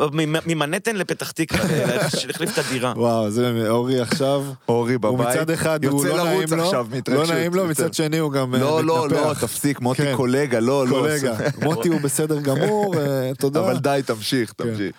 [0.00, 1.62] מ- ממנהטן לפתח תקווה,
[1.96, 2.92] להחליף את הדירה.
[2.96, 5.28] וואו, זה אורי עכשיו, אורי הוא בבית.
[5.28, 6.72] מצד אחד, הוא יוצא לא נעים לו,
[7.08, 7.26] לא.
[7.26, 9.40] נעים לו, מצד שני הוא גם אה, לא, לא, לא, מתנפח.
[9.40, 10.16] תפסיק, מוטי כן.
[10.16, 10.90] קולגה, לא, לא.
[10.90, 11.34] קולגה.
[11.62, 13.60] מוטי הוא בסדר גמור, אה, תודה.
[13.60, 14.64] אבל די, תמשיך, כן.
[14.64, 14.92] תמשיך.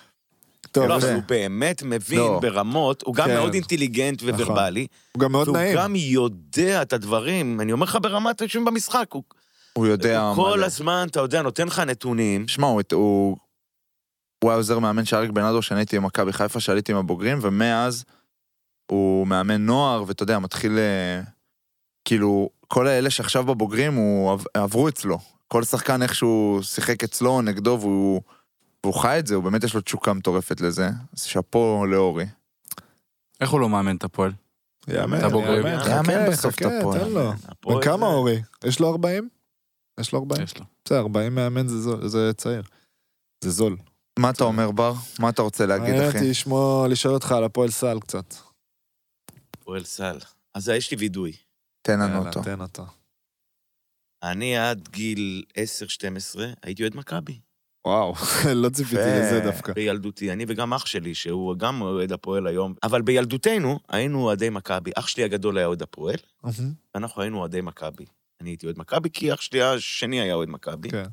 [0.79, 0.95] טוב, לא.
[0.95, 2.39] אבל הוא באמת מבין לא.
[2.41, 3.33] ברמות, הוא גם כן.
[3.35, 5.77] מאוד אינטליגנט וורבלי, הוא גם מאוד והוא נעים.
[5.77, 9.23] גם יודע את הדברים, אני אומר לך ברמת יושבים במשחק, הוא
[9.73, 10.21] הוא יודע...
[10.21, 10.63] הוא כל.
[10.63, 13.37] הזמן, אתה יודע, נותן לך נתונים, שמע, הוא- הוא...
[14.43, 18.03] הוא היה עוזר מאמן של אריק בנאדו כשאני הייתי במכבי חיפה, שעליתי עם הבוגרים, ומאז
[18.91, 20.77] הוא מאמן נוער, ואתה יודע, מתחיל...
[20.77, 21.21] אה,
[22.05, 25.17] כאילו, כל האלה שעכשיו בבוגרים, הוא עב- עברו אצלו.
[25.47, 28.21] כל שחקן איכשהו שיחק אצלו נגדו, והוא,
[28.87, 30.89] והוא חי את זה, הוא באמת יש לו תשוקה מטורפת לזה.
[31.13, 32.25] אז שאפו לאורי.
[33.41, 34.31] איך הוא לא מאמן את הפועל?
[34.87, 35.19] יאמן.
[35.21, 36.99] יאמן, יאמן חכה, בסוף את הפועל.
[36.99, 37.31] תן לו.
[37.65, 38.41] בן כמה אורי?
[38.63, 39.29] יש לו 40?
[39.99, 40.43] יש לו 40?
[40.43, 40.65] יש לו.
[40.85, 41.67] בסדר, 40 מאמן
[42.07, 42.63] זה צעיר.
[43.43, 43.77] זה זול.
[44.19, 44.93] מה אתה אומר, בר?
[45.19, 46.17] מה אתה רוצה להגיד, אחי?
[46.17, 48.35] אותי לשמוע, לשאול אותך על הפועל סל קצת.
[49.53, 50.17] הפועל סל.
[50.53, 51.33] אז יש לי וידוי.
[51.81, 52.43] תן לנו אותו.
[52.43, 52.85] תן אותו.
[54.23, 55.43] אני עד גיל
[56.35, 57.39] 10-12 הייתי אוהד מכבי.
[57.87, 58.13] וואו,
[58.63, 59.01] לא ציפיתי.
[59.01, 59.73] לזה דווקא.
[59.73, 62.73] בילדותי, אני וגם אח שלי, שהוא גם אוהד הפועל היום.
[62.83, 64.91] אבל בילדותנו היינו אוהדי מכבי.
[64.95, 66.15] אח שלי הגדול היה אוהד הפועל,
[66.95, 68.05] ואנחנו היינו אוהדי מכבי.
[68.41, 70.89] אני הייתי אוהד מכבי, כי אח שלי השני היה אוהד מכבי.
[70.89, 71.03] כן.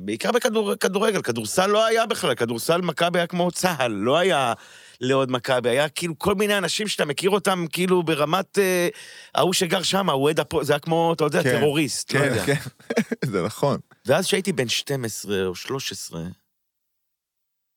[0.00, 4.52] ובעיקר בכדורגל, כדורסל לא היה בכלל, כדורסל מכבי היה כמו צה"ל, לא היה
[5.00, 8.88] לאוהד מכבי, היה כאילו כל מיני אנשים שאתה מכיר אותם כאילו ברמת אה,
[9.34, 12.46] ההוא שגר שם, אוהד הפועל, זה היה כמו, אתה יודע, כן, טרוריסט, לא כן, יודע.
[12.46, 12.60] כן.
[13.32, 13.80] זה נכון.
[14.06, 16.22] ואז כשהייתי בן 12 או 13,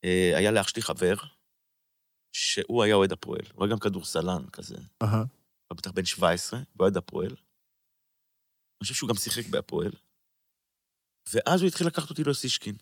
[0.05, 1.15] אה, היה לאח שלי חבר,
[2.35, 4.77] שהוא היה אוהד הפועל, הוא היה גם כדורסלן כזה.
[5.67, 7.29] הוא בטח בן 17, ואוהד הפועל.
[7.29, 9.91] אני חושב שהוא גם שיחק בהפועל.
[11.33, 12.75] ואז הוא התחיל לקחת אותי לאוסישקין.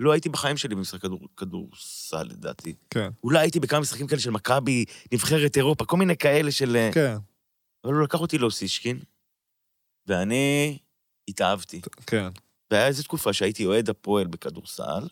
[0.00, 2.74] לא הייתי בחיים שלי במשחק כדור, כדורסל, לדעתי.
[2.90, 3.10] כן.
[3.24, 6.76] אולי הייתי בכמה משחקים כאלה של מכבי, נבחרת אירופה, כל מיני כאלה של...
[6.76, 7.16] אה, כן,
[7.84, 8.98] אבל הוא לקח אותי לאוסישקין,
[10.06, 10.78] ואני
[11.28, 11.80] התאהבתי.
[12.06, 12.28] כן.
[12.70, 15.08] והיה איזו תקופה שהייתי אוהד הפועל בכדורסל,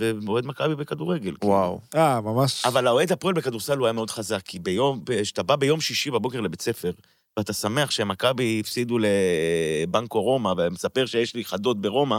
[0.00, 1.36] ואוהד מכבי בכדורגל.
[1.36, 1.52] כאילו.
[1.52, 1.80] וואו.
[1.94, 2.64] אה, ממש...
[2.66, 6.40] אבל האוהד הפועל בכדורסל הוא היה מאוד חזק, כי ביום, כשאתה בא ביום שישי בבוקר
[6.40, 6.92] לבית ספר,
[7.38, 12.18] ואתה שמח שמכבי הפסידו לבנקו רומא, ומספר שיש לי חדות ברומא,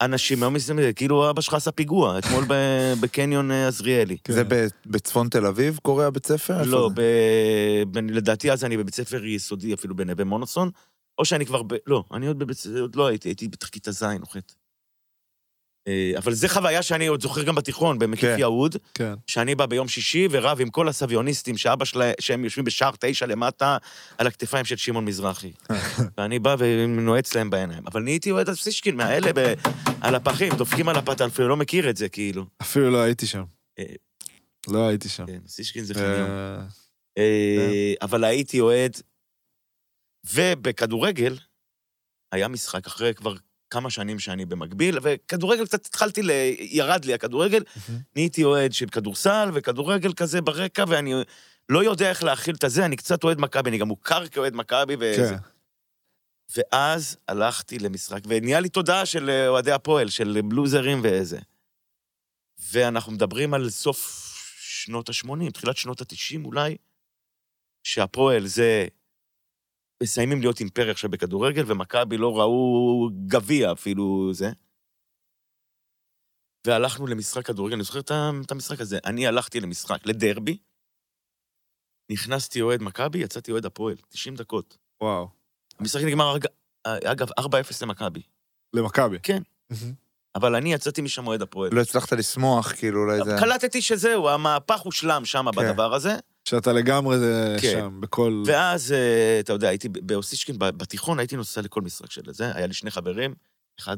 [0.00, 2.44] אנשים היום מסתכלים, כאילו אבא שלך עשה פיגוע, אתמול
[3.00, 4.16] בקניון אה, עזריאלי.
[4.24, 4.32] כן.
[4.32, 4.42] זה
[4.86, 6.62] בצפון תל אביב קורה הבית ספר?
[6.62, 7.02] לא, זה?
[8.02, 10.70] לדעתי אז אני בבית ספר יסודי, אפילו בנווה מונוסון,
[11.18, 11.62] או שאני כבר.
[11.86, 14.36] לא, אני עוד לא הייתי, הייתי בטח כיתה ז' או ח'.
[15.88, 18.38] אה, אבל זו חוויה שאני עוד זוכר גם בתיכון, במקיף כן.
[18.38, 19.14] יהוד, כן.
[19.26, 23.76] שאני בא ביום שישי ורב עם כל הסביוניסטים שאבא שלהם, שהם יושבים בשער תשע למטה,
[24.18, 25.52] על הכתפיים של שמעון מזרחי.
[26.18, 27.82] ואני בא ונועץ להם בעיניים.
[27.86, 29.54] אבל נהייתי אוהד אסישקין, מהאלה ב...
[30.00, 32.46] על הפחים, דופקים על הפת, אני אפילו לא מכיר את זה, כאילו.
[32.62, 33.44] אפילו לא הייתי שם.
[33.78, 33.84] אה,
[34.68, 35.26] לא הייתי שם.
[35.26, 36.30] כן, אסישקין זה חניון.
[36.30, 36.58] אה,
[37.18, 38.96] אה, אבל הייתי אוהד,
[40.34, 41.36] ובכדורגל
[42.32, 43.34] היה משחק אחרי כבר
[43.70, 46.30] כמה שנים שאני במקביל, וכדורגל קצת התחלתי, ל...
[46.58, 47.62] ירד לי הכדורגל,
[48.16, 51.14] נהייתי אוהד של כדורסל וכדורגל כזה ברקע, ואני
[51.68, 54.96] לא יודע איך להכיל את הזה, אני קצת אוהד מכבי, אני גם מוכר כאוהד מכבי,
[55.00, 55.28] וזה.
[55.28, 55.56] כן.
[56.56, 61.38] ואז הלכתי למשחק, ונהיה לי תודעה של אה, אוהדי הפועל, של בלוזרים ואיזה.
[62.72, 66.76] ואנחנו מדברים על סוף שנות ה-80, תחילת שנות ה-90 אולי,
[67.82, 68.86] שהפועל זה...
[70.02, 74.50] מסיימים להיות אימפריה עכשיו בכדורגל, ומכבי לא ראו גביע אפילו זה.
[76.66, 78.98] והלכנו למשחק כדורגל, אני זוכר את המשחק הזה.
[79.04, 80.58] אני הלכתי למשחק, לדרבי,
[82.12, 84.78] נכנסתי אוהד מכבי, יצאתי אוהד הפועל, 90 דקות.
[85.02, 85.28] וואו.
[85.78, 86.46] המשחק נגמר, אג-
[86.86, 87.42] אגב, 4-0
[87.82, 88.22] למכבי.
[88.76, 89.18] למכבי.
[89.22, 89.42] כן.
[90.34, 91.74] אבל אני יצאתי משם אוהד הפועל.
[91.74, 93.36] לא הצלחת לשמוח, כאילו, אולי זה...
[93.40, 95.58] קלטתי שזהו, המהפך הושלם שם כן.
[95.60, 96.14] בדבר הזה.
[96.48, 97.70] שאתה לגמרי זה כן.
[97.72, 98.42] שם, בכל...
[98.46, 102.74] ואז, אה, אתה יודע, הייתי באוסישקין, בתיכון הייתי נוסע לכל משחק של זה, היה לי
[102.74, 103.34] שני חברים,
[103.80, 103.96] אחד,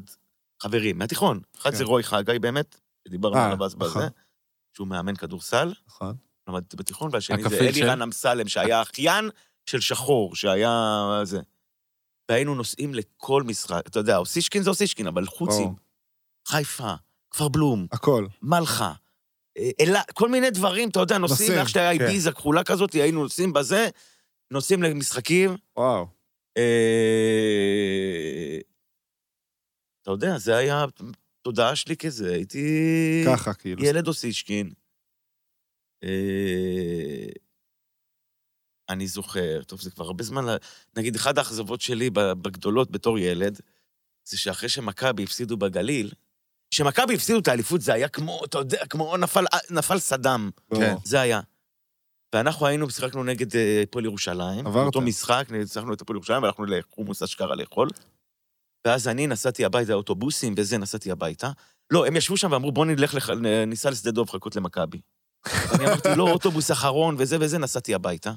[0.62, 1.40] חברים, מהתיכון.
[1.58, 1.76] אחד כן.
[1.76, 4.08] זה רוי חגי באמת, שדיברנו אה, עליו אז בזה, נכון.
[4.76, 6.16] שהוא מאמן כדורסל, נכון.
[6.48, 7.58] למדתי בתיכון, והשני זה?
[7.58, 9.30] אלירן אמסלם, שהיה אחיין
[9.66, 11.40] של שחור, שהיה זה.
[12.30, 15.74] והיינו נוסעים לכל משחק, אתה יודע, אוסישקין זה אוסישקין, אבל חוצים.
[16.48, 16.94] חיפה,
[17.30, 18.26] כפר בלום, הכל.
[18.42, 18.92] מלחה,
[19.80, 22.04] אלה, כל מיני דברים, אתה יודע, נוסעים, נוסעים, איך שהיה כן.
[22.04, 23.88] איביזה כחולה כזאת, היינו נוסעים בזה,
[24.50, 25.56] נוסעים למשחקים.
[25.76, 26.06] וואו.
[26.56, 28.58] אה,
[30.02, 30.84] אתה יודע, זה היה
[31.42, 33.84] תודעה שלי כזה, הייתי ככה, כאילו.
[33.84, 34.70] ילד אוסישקין.
[36.04, 37.28] אה,
[38.88, 40.44] אני זוכר, טוב, זה כבר הרבה זמן,
[40.96, 43.60] נגיד, אחת האכזבות שלי בגדולות בתור ילד,
[44.24, 46.12] זה שאחרי שמכבי הפסידו בגליל,
[46.70, 50.50] כשמכבי הפסידו את האליפות זה היה כמו, אתה יודע, כמו נפל, נפל סדאם.
[50.74, 50.94] כן.
[51.04, 51.40] זה היה.
[52.34, 54.66] ואנחנו היינו, שיחקנו נגד אה, הפועל ירושלים.
[54.66, 54.82] עברת.
[54.82, 57.88] באותו משחק, ניצחנו את הפועל ירושלים, והלכנו לחומוס אשכרה לאכול.
[58.86, 61.50] ואז אני נסעתי הביתה, אוטובוסים וזה, נסעתי הביתה.
[61.90, 63.30] לא, הם ישבו שם ואמרו, בוא נלך, לח...
[63.66, 65.00] ניסע לשדה דוב לחכות למכבי.
[65.74, 68.32] אני אמרתי, לא, אוטובוס אחרון וזה וזה, נסעתי הביתה.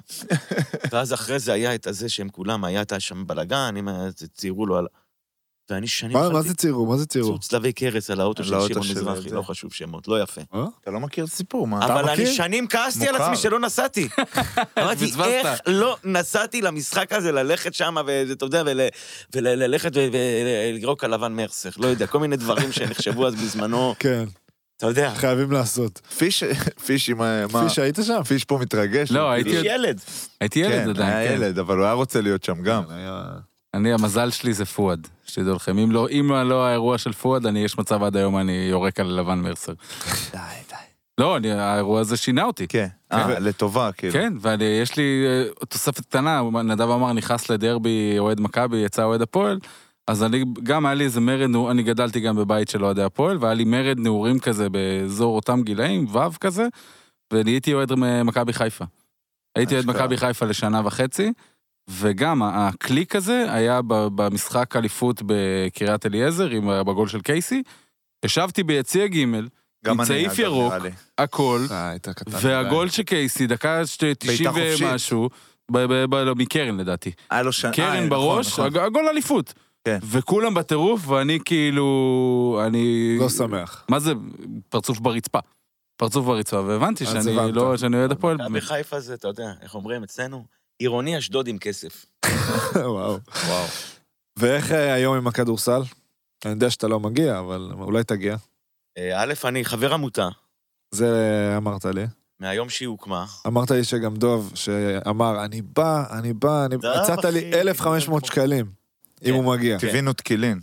[0.91, 4.77] ואז אחרי זה היה את הזה שהם כולם, היה שם בלאגן, אם היה- ציירו לו
[4.77, 4.87] על...
[5.69, 6.85] ואני שנים מה מה זה ציירו?
[6.85, 7.39] מה זה ציירו?
[7.39, 9.29] צלבי קרס על האוטו של שמעון מזרחי.
[9.29, 10.41] לא חשוב שמות, לא יפה.
[10.81, 11.85] אתה לא מכיר את הסיפור, מה?
[11.85, 12.27] אבל אני?
[12.27, 13.15] שנים כעסתי על.
[13.15, 14.07] עצמי שלא נסעתי.
[14.79, 15.11] אמרתי.
[15.23, 18.81] איך לא נסעתי למשחק הזה, ללכת שם, ואתה יודע, ול-
[19.35, 24.23] וללכת ולגרוק על לבן מרסך, לא יודע, כל מיני דברים שנחשבו אז בזמנו, כן,
[24.77, 25.13] אתה יודע.
[25.15, 26.01] חייבים לעשות.
[26.17, 26.43] פיש,
[26.85, 27.47] פיש, מה?
[27.47, 27.63] מה?
[27.69, 28.23] פיש, היית שם?
[28.23, 29.11] פיש פה מתרגש.
[29.11, 30.01] לא, הייתי ילד.
[30.41, 31.35] הייתי ילד כן, עדיין, היה כן.
[31.35, 32.83] ילד, אבל הוא היה רוצה להיות שם גם.
[33.73, 33.79] כן.
[33.79, 35.77] אני, המזל שלי זה פואד, שתדעו לכם.
[35.77, 39.07] אם לא, אם לא האירוע של פואד, אני, יש מצב עד היום אני יורק על
[39.07, 39.73] לבן מרסר.
[40.31, 40.37] די,
[40.69, 40.75] די.
[41.17, 42.67] לא, אני, האירוע הזה שינה אותי.
[42.67, 44.13] כן, אה, לטובה, כאילו.
[44.13, 49.59] כן, ויש לי אה, תוספת קטנה, נדב אמר, נכנס לדרבי אוהד מכבי, יצא אוהד הפועל,
[50.07, 53.53] אז אני, גם היה לי איזה מרד, אני גדלתי גם בבית של אוהדי הפועל, והיה
[53.53, 56.67] לי מרד נעורים כזה באזור אותם גילאים, ו' כזה,
[57.33, 57.91] ונהייתי אוהד
[58.25, 58.85] מכבי חיפה.
[59.55, 59.85] הייתי אוהד.
[59.85, 61.33] מכבי חיפה לשנה וחצי,
[61.89, 67.63] וגם הקליק הזה היה במשחק אליפות בקריית אליעזר, עם בגול של קייסי.
[68.25, 69.17] ישבתי ביציע ג',
[69.87, 70.73] עם צעיף ירוק.
[71.17, 71.93] הכל, אה.
[72.27, 74.87] והגול של קייסי, דקה ש- 90 חופשית.
[74.87, 75.29] ומשהו,
[75.71, 77.11] ב- ב- ב- לא, מקרן לדעתי.
[77.31, 77.71] היה לו שנה...
[77.73, 79.53] קרן בראש, הג- הגול אליפות.
[79.85, 79.97] כן.
[80.03, 82.61] וכולם בטירוף, ואני כאילו...
[82.67, 83.17] אני...
[83.19, 83.85] לא שמח.
[83.89, 84.13] מה זה?
[84.69, 85.39] פרצוף ברצפה.
[85.97, 87.51] פרצוף ברצפה, והבנתי שאני.
[87.53, 88.37] לא, שאני אוהד הפועל.
[88.37, 90.45] מכבי חיפה זה, אתה יודע, איך אומרים אצלנו?
[90.81, 92.05] עירוני אשדוד עם כסף.
[92.75, 93.17] וואו.
[93.47, 93.65] וואו.
[94.39, 95.81] ואיך אה, היום עם הכדורסל?
[96.45, 98.35] אני יודע שאתה לא מגיע, אבל אולי תגיע.
[98.97, 100.29] אה, א', אני חבר עמותה,
[100.91, 102.05] זה אמרת לי.
[102.39, 103.25] מהיום שהיא הוקמה.
[103.47, 106.75] אמרת לי שגם דוב, שאמר, אני בא, אני בא, אני...
[106.75, 107.61] הצעת לי אחי.
[107.61, 109.31] 1,500 שקלים, אם כן.
[109.31, 109.79] הוא מגיע.
[109.79, 110.59] קיווינו תקילין.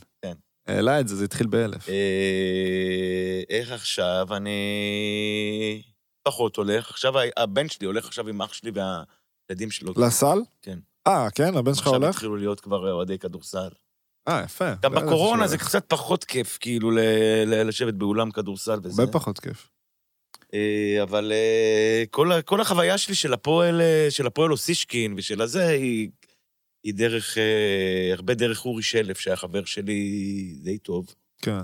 [0.66, 1.88] העלה את זה, זה התחיל באלף.
[1.88, 4.26] אה, איך עכשיו?
[4.36, 5.82] אני
[6.22, 6.90] פחות הולך.
[6.90, 8.70] עכשיו הבן שלי הולך עכשיו עם אח שלי
[9.48, 9.92] והילדים שלו.
[9.96, 10.38] לסל?
[10.62, 10.78] כן.
[11.06, 11.56] אה, כן?
[11.56, 12.14] הבן שלך עכשיו הולך?
[12.14, 13.68] התחילו להיות כבר אוהדי כדורסל.
[14.28, 14.74] אה, יפה.
[14.82, 15.58] גם בקורונה זה.
[15.58, 16.90] קצת פחות כיף, כאילו,
[17.46, 19.02] לשבת באולם כדורסל וזה.
[19.02, 19.70] הרבה פחות כיף.
[20.54, 22.04] אה, אבל אה,
[22.44, 26.10] כל החוויה שלי של הפועל, אה, של הפועל אוסישקין ושל הזה, היא...
[26.84, 27.38] היא דרך,
[28.12, 31.14] הרבה דרך אורי שלף, שהיה חבר שלי די טוב.
[31.42, 31.58] כן.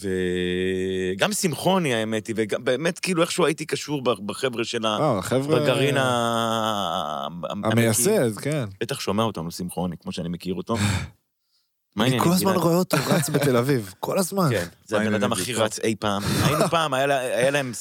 [0.00, 4.98] וגם שמחוני, האמת היא, וגם באמת, כאילו, איכשהו הייתי קשור בחבר'ה של ה...
[5.00, 5.60] אה, החבר'ה...
[5.60, 7.28] בגרעין ה...
[7.64, 8.64] המייסד, כן.
[8.80, 10.76] בטח שומע אותנו שמחוני, כמו שאני מכיר אותו.
[12.00, 12.54] אני כל הזמן?
[12.54, 14.48] רואה אותו רץ בתל אביב, כל הזמן.
[14.50, 15.54] כן, זה הבן אדם הכי?
[15.54, 16.22] רץ אי פעם.
[16.44, 17.72] היינו פעם, היה לה- היה להם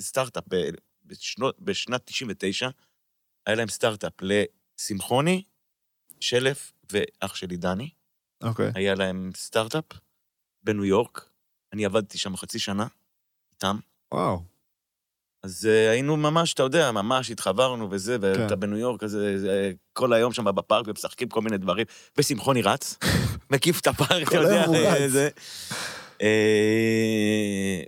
[0.00, 0.44] סטארט-אפ
[1.60, 2.68] בשנת 99,
[3.46, 5.42] היה להם סטארט-אפ לשמחוני,
[6.20, 7.90] שלף ואח שלי דני.
[8.42, 8.70] אוקיי.
[8.74, 9.84] היה להם סטארט-אפ
[10.62, 11.29] בניו יורק.
[11.72, 12.86] אני עבדתי שם חצי שנה
[13.54, 13.76] איתם.
[14.14, 14.42] וואו.
[15.42, 18.60] אז uh, היינו ממש, אתה יודע, ממש התחברנו וזה, ואתה כן.
[18.60, 19.18] בניו יורק, אז
[19.92, 21.86] כל היום שם בפארק ומשחקים כל מיני דברים,
[22.18, 22.96] ושמחוני רץ,
[23.52, 25.08] מקיף את הפארק, אתה יודע, אה.
[25.08, 25.28] זה.
[26.22, 27.82] אה,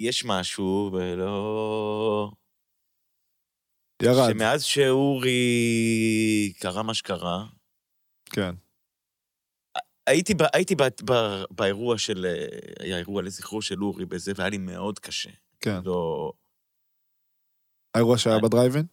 [0.00, 2.30] ויש משהו, ולא...
[4.02, 4.30] ירד.
[4.32, 5.32] שמאז שאורי
[6.60, 7.44] קרה מה שקרה,
[8.30, 8.54] כן.
[10.06, 14.50] הייתי, ב, הייתי ב, ב, באירוע של, אה, היה אירוע לזכרו של אורי בזה, והיה
[14.50, 15.30] לי מאוד קשה.
[15.60, 15.80] כן.
[15.84, 16.32] לא...
[17.94, 18.86] האירוע שהיה בדרייבין?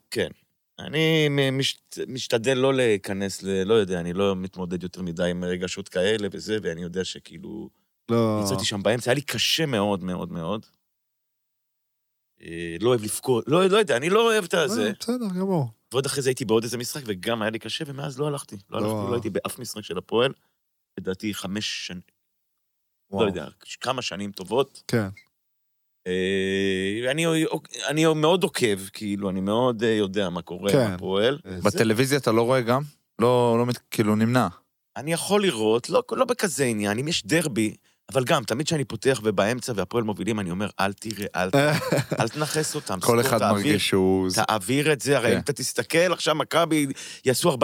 [0.80, 3.64] אני מ- מש, משתדל לא להיכנס ל...
[3.64, 7.70] לא יודע, אני לא מתמודד יותר מדי עם רגשות כאלה וזה, ואני יודע שכאילו...
[8.12, 8.42] לא...
[8.46, 10.66] יצאתי שם באמצע, היה לי קשה מאוד מאוד מאוד.
[12.42, 14.88] אה, לא אוהב לבכות, לא, לא יודע, אני לא אוהב את הזה.
[14.88, 15.68] אה, בסדר, גמור.
[15.92, 18.58] ועוד אחרי זה הייתי בעוד איזה משחק, וגם היה לי קשה, ומאז לא הלכתי.
[18.70, 18.86] לא לא.
[18.86, 20.34] הלכתי, לא הייתי באף משחק של הפועל.
[21.00, 22.02] לדעתי חמש שנים,
[23.12, 23.48] לא יודע,
[23.82, 24.84] כמה שנים טובות.
[24.88, 25.08] כן.
[26.08, 27.26] אה, אני,
[27.88, 30.78] אני מאוד עוקב, כאילו, אני מאוד אה, יודע מה קורה כן.
[30.80, 31.40] עם הפועל.
[31.50, 32.82] זה- בטלוויזיה אתה לא רואה גם?
[33.20, 34.48] לא, לא, מת- כאילו נמנע.
[34.98, 37.76] אני יכול לראות, לא, לא בכזה עניין, אם יש דרבי,
[38.14, 41.50] אבל גם, תמיד כשאני פותח ובאמצע והפועל מובילים, אני אומר, אל תראה, אל,
[42.20, 43.00] אל תנכס אותם.
[43.00, 44.30] כל אחד תעביר, מרגיש שהוא...
[44.36, 45.36] תעביר את זה, הרי כן.
[45.36, 46.88] אם אתה תסתכל, עכשיו מכבי
[47.26, 47.56] יעשו 40-0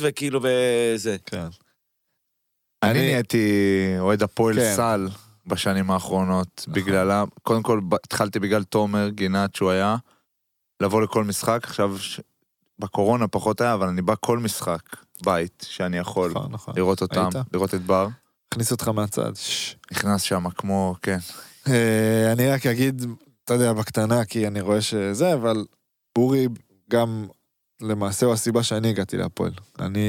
[0.00, 1.16] וכאילו, וזה.
[1.26, 1.46] כן.
[2.82, 3.48] אני נהייתי
[3.98, 4.72] אוהד הפועל כן.
[4.76, 5.08] סל
[5.46, 6.64] בשנים האחרונות.
[6.68, 9.96] בגללה, קודם כל ב- התחלתי בגלל תומר גינת שהוא היה,
[10.82, 11.96] לבוא לכל משחק, עכשיו
[12.78, 14.80] בקורונה פחות היה, אבל אני בא כל משחק
[15.24, 16.74] בית שאני יכול נכון, נכון.
[16.76, 17.46] לראות אותם, היית?
[17.52, 18.08] לראות את בר,
[18.48, 19.32] הכניס אותך מהצד.
[19.92, 21.18] נכנס שם כמו, כן,
[21.68, 23.04] אה, אני רק אגיד,
[23.44, 25.64] אתה יודע, בקטנה, כי אני רואה שזה, אבל
[26.18, 26.48] אורי
[26.90, 27.26] גם,
[27.82, 29.52] למעשה הוא הסיבה שאני הגעתי להפועל.
[29.80, 30.00] אני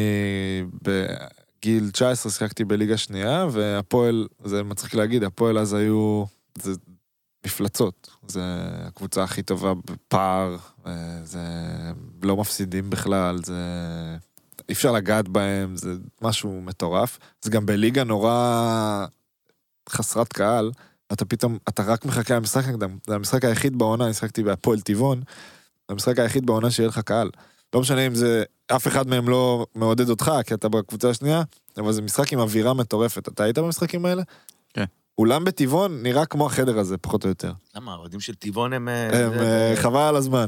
[1.61, 6.23] בגיל 19 שיחקתי בליגה שנייה, והפועל, זה מצחיק להגיד, הפועל אז היו,
[6.61, 6.71] זה
[7.45, 8.09] מפלצות.
[8.27, 8.41] זה
[8.87, 10.57] הקבוצה הכי טובה בפער,
[11.23, 11.39] זה
[12.23, 13.55] לא מפסידים בכלל, זה...
[14.69, 17.19] אי אפשר לגעת בהם, זה משהו מטורף.
[17.41, 19.05] זה גם בליגה נורא
[19.89, 20.71] חסרת קהל.
[21.13, 22.97] אתה פתאום, אתה רק מחכה למשחק נגדם.
[23.07, 25.19] זה המשחק היחיד בעונה, אני שיחקתי בהפועל טבעון,
[25.87, 27.29] זה המשחק היחיד בעונה שיהיה לך קהל.
[27.73, 28.43] לא משנה אם זה,
[28.75, 31.43] אף אחד מהם לא מעודד אותך, כי אתה בקבוצה השנייה,
[31.77, 33.27] אבל זה משחק עם אווירה מטורפת.
[33.27, 34.23] אתה היית במשחקים האלה?
[34.73, 34.83] כן.
[35.17, 37.51] אולם בטבעון נראה כמו החדר הזה, פחות או יותר.
[37.75, 38.89] למה, האוהדים של טבעון הם...
[38.89, 40.45] אה, הם, אה, חבל על הזמן.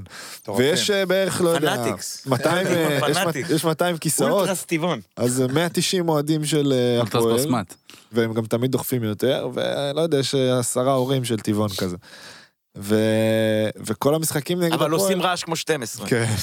[0.57, 2.25] ויש אה, בערך, לא יודע, fanatics.
[2.27, 3.49] 200, אה, יש- fanatics.
[3.49, 4.99] יש 200 כיסאות, ultras טבעון.
[5.15, 7.37] אז אה, 190 אוהדים של אה, ultras הפועל.
[7.37, 7.73] בסמט.
[8.11, 11.97] והם גם תמיד דוחפים יותר, ולא יודע, יש עשרה הורים של טבעון כזה.
[12.77, 12.95] ו...
[13.75, 14.93] וכל המשחקים נגד הפועל...
[14.93, 16.07] אבל עושים רעש כמו 12.
[16.07, 16.33] כן.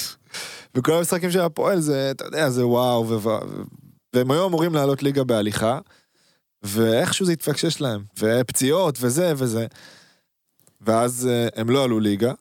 [0.75, 3.29] וכל המשחקים של הפועל זה, אתה יודע, זה וואו, ו...
[4.13, 5.79] והם היו אמורים לעלות ליגה בהליכה,
[6.63, 9.67] ואיכשהו זה התפקשש להם, ופציעות וזה וזה.
[10.81, 12.33] ואז אה, הם לא עלו ליגה,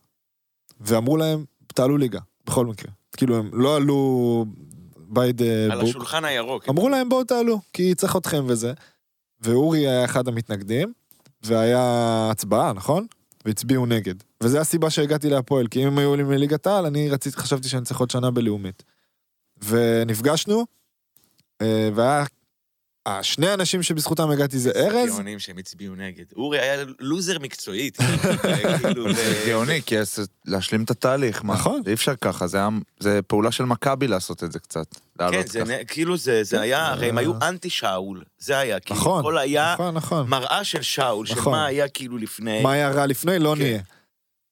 [0.80, 2.90] ואמרו להם, תעלו ליגה, בכל מקרה.
[3.16, 4.44] כאילו, הם לא עלו
[4.96, 5.84] by the על book.
[5.84, 6.68] השולחן הירוק.
[6.68, 8.72] אמרו להם בואו תעלו, כי צריך אתכם וזה.
[9.40, 10.92] ואורי היה אחד המתנגדים,
[11.42, 13.06] והיה הצבעה, נכון?
[13.44, 14.14] והצביעו נגד.
[14.42, 17.84] וזו הסיבה שהגעתי להפועל, כי אם הם היו עולים לליגת העל, אני רציתי, חשבתי שאני
[17.84, 18.82] צריך עוד שנה בלאומית.
[19.62, 20.66] ונפגשנו,
[21.62, 22.24] אה, והיה...
[23.06, 26.24] השני האנשים שבזכותם הגעתי זה ארז, גאונים שהם הצביעו נגד.
[26.36, 27.98] אורי היה לוזר מקצועית.
[28.82, 29.94] כאילו, זה גאוני, כי
[30.46, 31.54] להשלים את התהליך, מה?
[31.54, 31.82] נכון.
[31.86, 32.68] אי אפשר ככה, זה היה-
[33.00, 34.86] זה פעולה של מכבי לעשות את זה קצת.
[35.18, 37.22] כן, זה כאילו זה היה, הרי הם אה.
[37.22, 38.22] היו אנטי שאול.
[38.38, 40.28] זה היה, כאילו, נכון, הכל היה נכון, נכון.
[40.28, 41.52] מראה של שאול, של נכון.
[41.52, 42.62] מה היה כאילו לפני.
[42.62, 43.62] מה היה רע לפני, לא כן.
[43.62, 43.80] נהיה.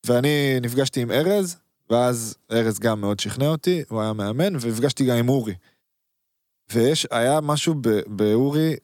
[0.06, 1.56] ואני נפגשתי עם ארז,
[1.90, 5.54] ואז ארז גם מאוד שכנע אותי, הוא היה מאמן, ונפגשתי גם עם אורי.
[6.72, 8.76] ויש, היה משהו ב- באורי,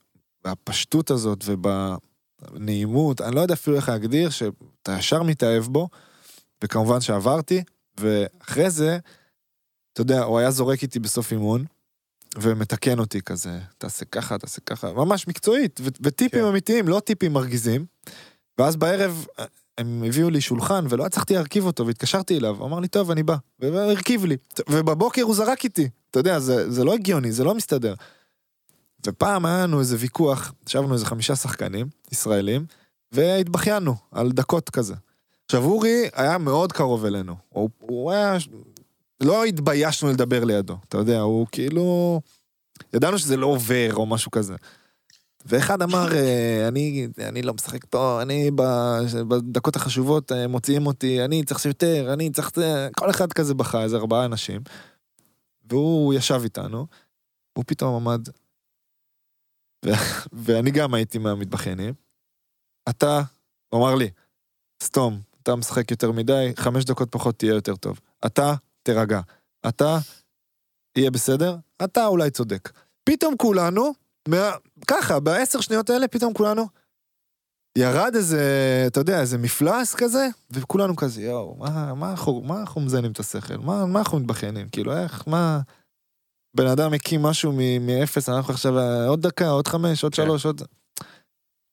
[0.47, 5.89] בפשטות הזאת ובנעימות, אני לא יודע אפילו איך להגדיר, שאתה ישר מתאהב בו,
[6.65, 7.63] וכמובן שעברתי,
[8.01, 8.99] ואחרי זה,
[9.93, 11.65] אתה יודע, הוא היה זורק איתי בסוף אימון,
[12.39, 16.47] ומתקן אותי כזה, תעשה ככה, תעשה ככה, ממש מקצועית, ו- וטיפים כן.
[16.47, 17.87] אמיתיים, לא טיפים מרגיזים.
[18.59, 19.27] ואז בערב
[19.79, 23.23] הם הביאו לי שולחן ולא הצלחתי להרכיב אותו והתקשרתי אליו, הוא אמר לי טוב אני
[23.23, 24.37] בא, והרכיב לי,
[24.69, 27.95] ובבוקר הוא זרק איתי, אתה יודע, זה, זה לא הגיוני, זה לא מסתדר.
[29.07, 32.67] ופעם היה לנו איזה ויכוח, ישבנו איזה חמישה שחקנים ישראלים,
[33.13, 34.95] והתבכיינו על דקות כזה.
[35.45, 37.37] עכשיו, אורי היה מאוד קרוב אלינו.
[37.49, 38.37] הוא, הוא היה...
[39.21, 42.21] לא התביישנו לדבר לידו, אתה יודע, הוא כאילו...
[42.93, 44.55] ידענו שזה לא עובר או משהו כזה.
[45.47, 48.51] ואחד אמר, אה, אני, אני לא משחק פה, אני
[49.29, 52.51] בדקות החשובות אה, מוציאים אותי, אני צריך יותר, אני צריך...
[52.55, 54.61] זה." כל אחד כזה בכה, איזה ארבעה אנשים.
[55.75, 56.87] והוא ישב איתנו,
[57.59, 58.29] הוא פתאום עמד,
[59.87, 59.91] ו-
[60.33, 61.95] ואני גם הייתי מהמתבכיינים.
[62.89, 63.21] אתה,
[63.69, 64.11] הוא אמר לי,
[64.83, 68.01] סתום, אתה משחק יותר מדי, חמש דקות פחות תהיה יותר טוב.
[68.27, 69.21] אתה, תירגע.
[69.69, 69.99] אתה,
[70.99, 72.73] יהיה בסדר, אתה אולי צודק.
[73.05, 73.93] פתאום כולנו,
[74.29, 74.51] מה...
[74.87, 76.69] ככה, בעשר שניות האלה, פתאום כולנו,
[77.79, 82.81] ירד איזה, אתה יודע, איזה מפלס כזה, וכולנו כזה, יואו, מה, מה, אנחנו, מה אנחנו
[82.81, 83.57] מזיינים את השכל?
[83.57, 84.69] מה, מה אנחנו מתבכיינים?
[84.69, 85.61] כאילו, איך, מה...
[86.57, 90.25] בן אדם הקים משהו מאפס, אנחנו עכשיו עוד דקה, עוד חמש, עוד כן.
[90.25, 90.63] שלוש, עוד...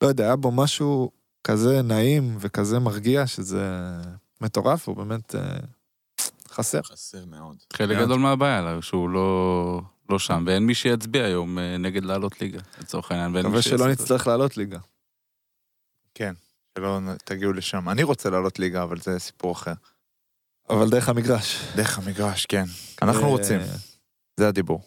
[0.04, 1.12] לא יודע, היה בו משהו
[1.44, 3.66] כזה נעים וכזה מרגיע, שזה
[4.42, 5.58] מטורף, הוא באמת אה,
[6.50, 6.82] חסר.
[6.82, 7.56] חסר מאוד.
[7.74, 8.06] חלק מאוד.
[8.06, 12.60] גדול מהבעיה, לה, שהוא לא, לא שם, ואין מי שיצביע היום אה, נגד לעלות ליגה,
[12.82, 13.32] לצורך העניין.
[13.32, 13.88] מקווה שלא.
[13.88, 14.80] נצטרך לעלות ליגה.
[16.14, 16.34] כן,
[16.78, 17.90] שלא תגיעו לשם.
[17.90, 19.74] אני רוצה לעלות ליגה, אבל זה סיפור אחר.
[20.70, 21.62] אבל דרך המגרש.
[21.76, 22.64] דרך המגרש, כן.
[23.02, 23.60] אנחנו אה, רוצים,
[24.40, 24.82] זה הדיבור.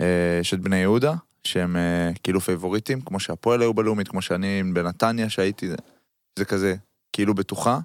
[0.00, 1.12] אה, יש את בני יהודה,
[1.44, 5.76] שהם אה, כאילו פייבוריטים, כמו שהפועל היו בלאומית, כמו שאני בנתניה שהייתי, זה,
[6.38, 6.74] זה כזה
[7.12, 7.78] כאילו בטוחה.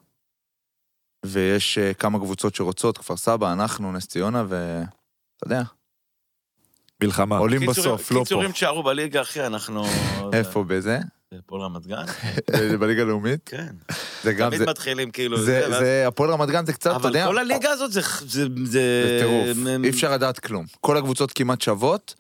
[1.25, 4.87] ויש אה, כמה קבוצות שרוצות, כפר סבא, אנחנו, נס ציונה, ואתה
[5.45, 5.61] יודע,
[7.03, 7.37] מלחמה.
[7.37, 8.23] עולים קיצור- בסוף, לא פה.
[8.23, 9.83] קיצורים תשארו בליגה, אחי, אנחנו...
[10.33, 10.99] איפה בזה?
[11.33, 12.05] הפועל רמת גן?
[12.79, 13.39] בליגה הלאומית?
[13.45, 13.67] כן.
[14.23, 15.41] זה גם, תמיד זה, מתחילים כאילו...
[15.41, 18.01] זה, ואז- זה, הפועל רמת גן זה קצת, אתה אבל יודע, כל הליגה הזאת זה...
[18.01, 18.27] זה...
[18.27, 20.65] זה זה טירוף, אי אפשר לדעת כלום.
[20.81, 22.15] כל הקבוצות כמעט שוות,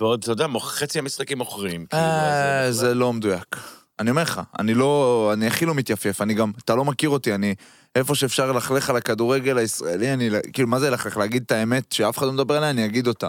[0.00, 1.86] ועוד, אתה יודע, חצי המשחקים מוכרים.
[1.86, 3.56] כאילו, אה, אז זה לא מדויק.
[4.00, 7.34] אני אומר לך, אני לא, אני הכי לא מתייפייף, אני גם, אתה לא מכיר אותי,
[7.34, 7.54] אני,
[7.94, 11.16] איפה שאפשר ללכלך על הכדורגל הישראלי, אני, כאילו, מה זה ללכלך?
[11.16, 13.28] להגיד את האמת שאף אחד לא מדבר עליה, אני אגיד אותה.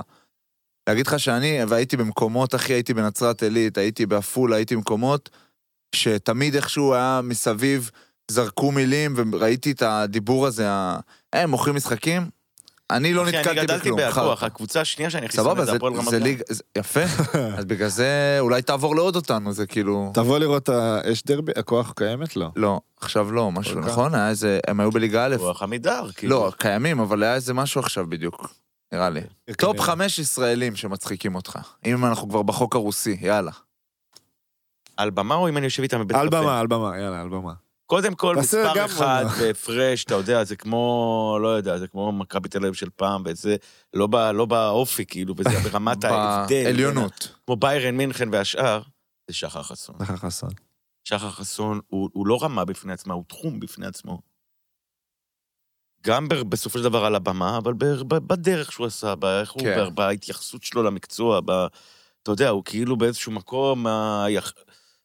[0.88, 5.30] להגיד לך שאני, והייתי במקומות, אחי, הייתי בנצרת עילית, הייתי בעפולה, הייתי במקומות,
[5.96, 7.92] שתמיד איכשהו היה מסביב,
[8.32, 11.00] זרקו מילים, וראיתי את הדיבור הזה, ה...
[11.34, 12.30] הם מוכרים משחקים,
[12.92, 13.98] אני לא אחי, אני נתקלתי גדלתי בכלום.
[14.00, 14.46] בהכוח, חרטא.
[14.46, 16.24] הקבוצה השנייה שאני הכי סבבה, שונא זה, זה הפועל רמת גן.
[16.24, 16.42] ליג...
[16.50, 17.04] זה- יפה,
[17.58, 18.08] אז בגלל זה
[18.40, 20.12] אולי תעבור לעוד אותנו, זה כאילו...
[20.14, 22.36] תבוא לראות, ה- יש דרבי, הכוח קיימת?
[22.36, 22.50] לא.
[22.56, 23.80] לא, עכשיו לא, משהו.
[23.80, 24.16] נכון?
[24.16, 24.60] היה איזה...
[24.68, 26.36] הם היו בליגה א', רוח עמידר, כאילו.
[26.36, 28.54] לא, קיימים, אבל היה איזה משהו עכשיו בדיוק,
[28.94, 29.22] נראה לי.
[29.58, 29.86] טופ כנראה.
[29.86, 31.60] חמש ישראלים שמצחיקים אותך.
[31.86, 33.52] אם אנחנו כבר בחוק הרוסי, יאללה.
[34.98, 36.42] על במה או אם אני יושב איתם בבית על קפה?
[36.42, 37.54] במה, על במה, יאללה, על במה.
[37.86, 39.26] קודם כל, מספר אחד.
[39.40, 43.56] בהפרש, אתה יודע, זה כמו, לא יודע, זה כמו מכבי תל אביב של פעם, וזה
[43.94, 46.64] לא, ב, לא באופי, כאילו, וזה ברמת ההבדל.
[46.64, 47.36] בעליונות.
[47.46, 48.82] כמו ביירן מינכן והשאר,
[49.28, 49.96] זה שחר חסון.
[50.00, 50.50] זכר חסון.
[51.04, 54.22] שחר חסון הוא, הוא לא רמה בפני עצמה, הוא תחום בפני עצמו.
[56.08, 59.62] גם ב, בסופו של דבר על הבמה, אבל ב, ב, בדרך שהוא עשה, באיך הוא,
[59.62, 59.90] כן.
[59.90, 61.52] ב, בהתייחסות שלו למקצוע, ב,
[62.24, 64.54] אתה יודע, הוא כאילו באיזשהו מקום, ה, יח,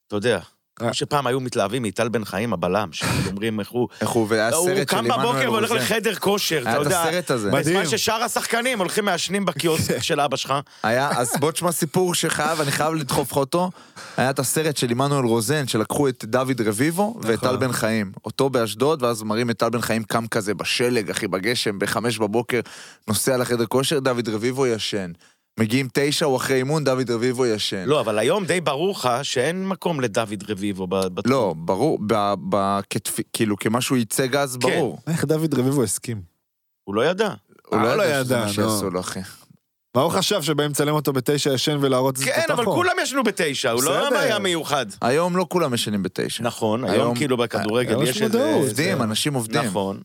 [0.07, 0.41] אתה יודע,
[0.83, 3.89] כמו שפעם היו מתלהבים מטל בן חיים, הבלם, שכאילו אומרים איך הוא...
[4.01, 5.83] איך הוא, והיה הוא סרט של קם עמנואל בבוקר והולך רוזן.
[5.83, 7.03] לחדר כושר, אתה היה את יודע.
[7.03, 7.51] הסרט הזה.
[7.51, 7.81] מדהים.
[7.81, 10.55] בזמן ששאר השחקנים הולכים מעשנים בקיוסק של אבא שלך.
[10.83, 13.71] היה, אז בוא תשמע סיפור שחייב, אני חייב לדחוף לך אותו.
[14.17, 17.49] היה את הסרט של עמנואל רוזן, שלקחו את דוד רביבו ואת נכון.
[17.49, 18.13] טל בן חיים.
[18.25, 22.61] אותו באשדוד, ואז מראים את טל בן חיים קם כזה בשלג, אחי, בגשם, בחמש בבוקר,
[23.09, 25.13] נוסע לחדר כושר, דוד רביבו ישן.
[25.61, 27.85] מגיעים תשע, הוא אחרי אימון, דוד רביבו ישן.
[27.87, 31.33] לא, אבל היום די ברור לך שאין מקום לדוד רביבו ב- בתחום.
[31.33, 34.69] לא, ברור, ב- ב- כתפי- כאילו, כמה שהוא ייצג אז, כן.
[34.69, 34.99] ברור.
[35.07, 36.23] איך דוד רביבו הסכים?
[36.85, 37.29] הוא לא ידע.
[37.69, 38.53] הוא אה, לא לא ידע שזה מה נו.
[38.53, 39.21] שיעשו לו, אחי.
[39.97, 42.65] מה הוא חשב, שבאים לצלם אותו בתשע ישן ולהראות את כן, אבל?
[42.65, 44.19] כולם ישנו בתשע, הוא לא.
[44.19, 44.87] היה מיוחד.
[45.01, 46.43] היום לא כולם ישנים בתשע.
[46.45, 48.55] נכון, היום- כאילו בכדורגל היום יש יש איזה...
[48.55, 49.63] עובדים, זה- אנשים עובדים.
[49.63, 50.01] נכון.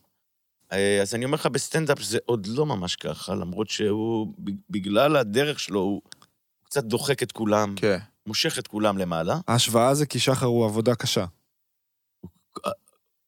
[0.72, 4.34] אה, אז אני אומר לך, בסטנדאפ זה עוד לא ממש ככה, למרות שהוא,
[4.70, 6.02] בגלל הדרך שלו, הוא
[6.64, 7.98] קצת דוחק את כולם, כן.
[8.26, 9.40] מושך את כולם למעלה.
[9.48, 11.24] ההשוואה זה כי שחר הוא עבודה קשה.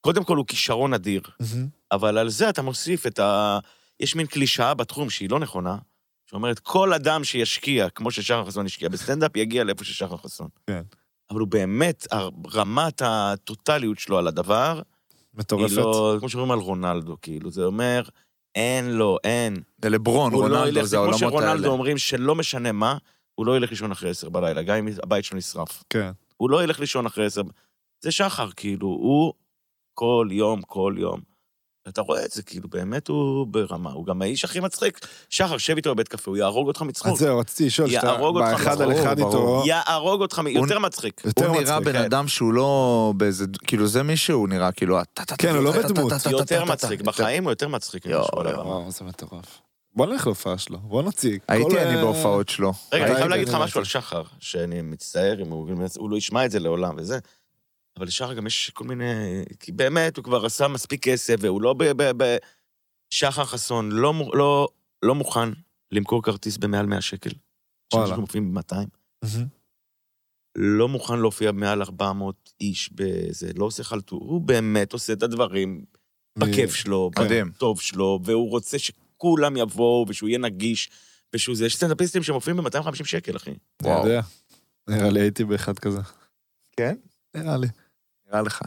[0.01, 1.69] קודם כל הוא כישרון אדיר, מהמם.
[1.93, 3.59] אבל על זה אתה מוסיף את ה...
[4.01, 5.77] יש מין קלישאה בתחום שהיא לא נכונה,
[6.27, 10.49] שאומרת, כל אדם שישקיע, כמו ששחר חסון השקיע בסטנדאפ, יגיע לאיפה ששחר חסון.
[10.67, 10.83] כן.
[11.31, 12.07] אבל הוא באמת,
[12.55, 14.83] רמת הטוטליות שלו על הדבר,
[15.35, 15.77] מטורפת.
[15.77, 18.03] לא, כמו שאומרים על רונלדו, כאילו, זה אומר,
[18.55, 19.57] אין לו, אין.
[19.83, 21.69] זה לברון, לא רונלדו, ילך, זה זה כמו העולמות שרונלדו האלה.
[21.69, 22.97] אומרים שלא משנה מה,
[23.35, 25.85] הוא לא ילך לישון אחרי עשר בלילה, גם אם הבית שלו נשרף.
[25.91, 26.11] כן.
[26.37, 27.43] הוא לא ילך לישון אחרי עשר...
[28.03, 29.33] זה שחר, כאילו, הוא
[29.95, 31.30] כל יום, כל יום.
[31.91, 35.07] אתה רואה את זה, כאילו, באמת הוא ברמה, הוא גם האיש הכי מצחיק.
[35.31, 37.13] שחר, שב איתו בבית קפה, הוא יהרוג אותך מצחוק.
[37.13, 39.19] אז זהו, רציתי לשאול, שאתה יהרוג אותך באחד על אחד.
[39.19, 41.23] איתו, יהרוג אותך, יותר מצחיק.
[41.25, 41.81] יותר הוא נראה.
[41.81, 42.05] בן כן.
[42.05, 44.99] אדם שהוא לא באיזה, כאילו זה מישהו, הוא נראה כאילו...
[45.39, 46.13] כן, הוא לא בדמות.
[46.31, 46.65] יותר.
[46.65, 48.07] מצחיק, בחיים הוא יותר מצחיק.
[48.07, 49.61] יואו, זה מטורף.
[49.97, 51.39] בוא נלך להופעה שלו, בוא נוציא.
[51.39, 52.73] כל, הייתי אני אה, בהופעות שלו.
[52.93, 53.85] רגע, אני חייב להגיד לך משהו על.
[53.85, 57.19] שחר, שאני מצטער אם הוא לא ישמע את זה לעולם וזה,
[58.01, 59.05] אבל לשחר גם יש כל מיני...
[59.61, 61.85] כי באמת, הוא כבר עשה מספיק כסף, והוא לא ב...
[61.85, 62.37] ב, ב
[63.11, 64.69] שחר חסון לא, לא,
[65.03, 65.49] לא מוכן
[65.93, 67.31] למכור כרטיס במעל 100 שקל.
[67.93, 68.07] וואלה.
[68.07, 68.75] שאנשים מופיעים ב-200.
[69.23, 69.47] מהמם.
[70.57, 74.21] לא מוכן להופיע מעל 400 איש בזה, לא עושה חלטור.
[74.21, 75.85] הוא באמת עושה את הדברים
[76.39, 77.11] בכיף שלו.
[77.55, 80.91] בטוב שלו, והוא רוצה שכולם יבואו, ושהוא יהיה נגיש,
[81.35, 81.67] ושהוא זה.
[81.67, 83.51] יש סטנדאפיסטים שמופיעים ב-250 שקל, אחי.
[83.77, 84.07] אתה וואו.
[84.07, 84.21] יודע.
[84.89, 86.01] נראה לי הייתי באחד כזה.
[86.77, 86.97] כן?
[87.37, 87.67] נראה לי.
[88.31, 88.63] נראה לך.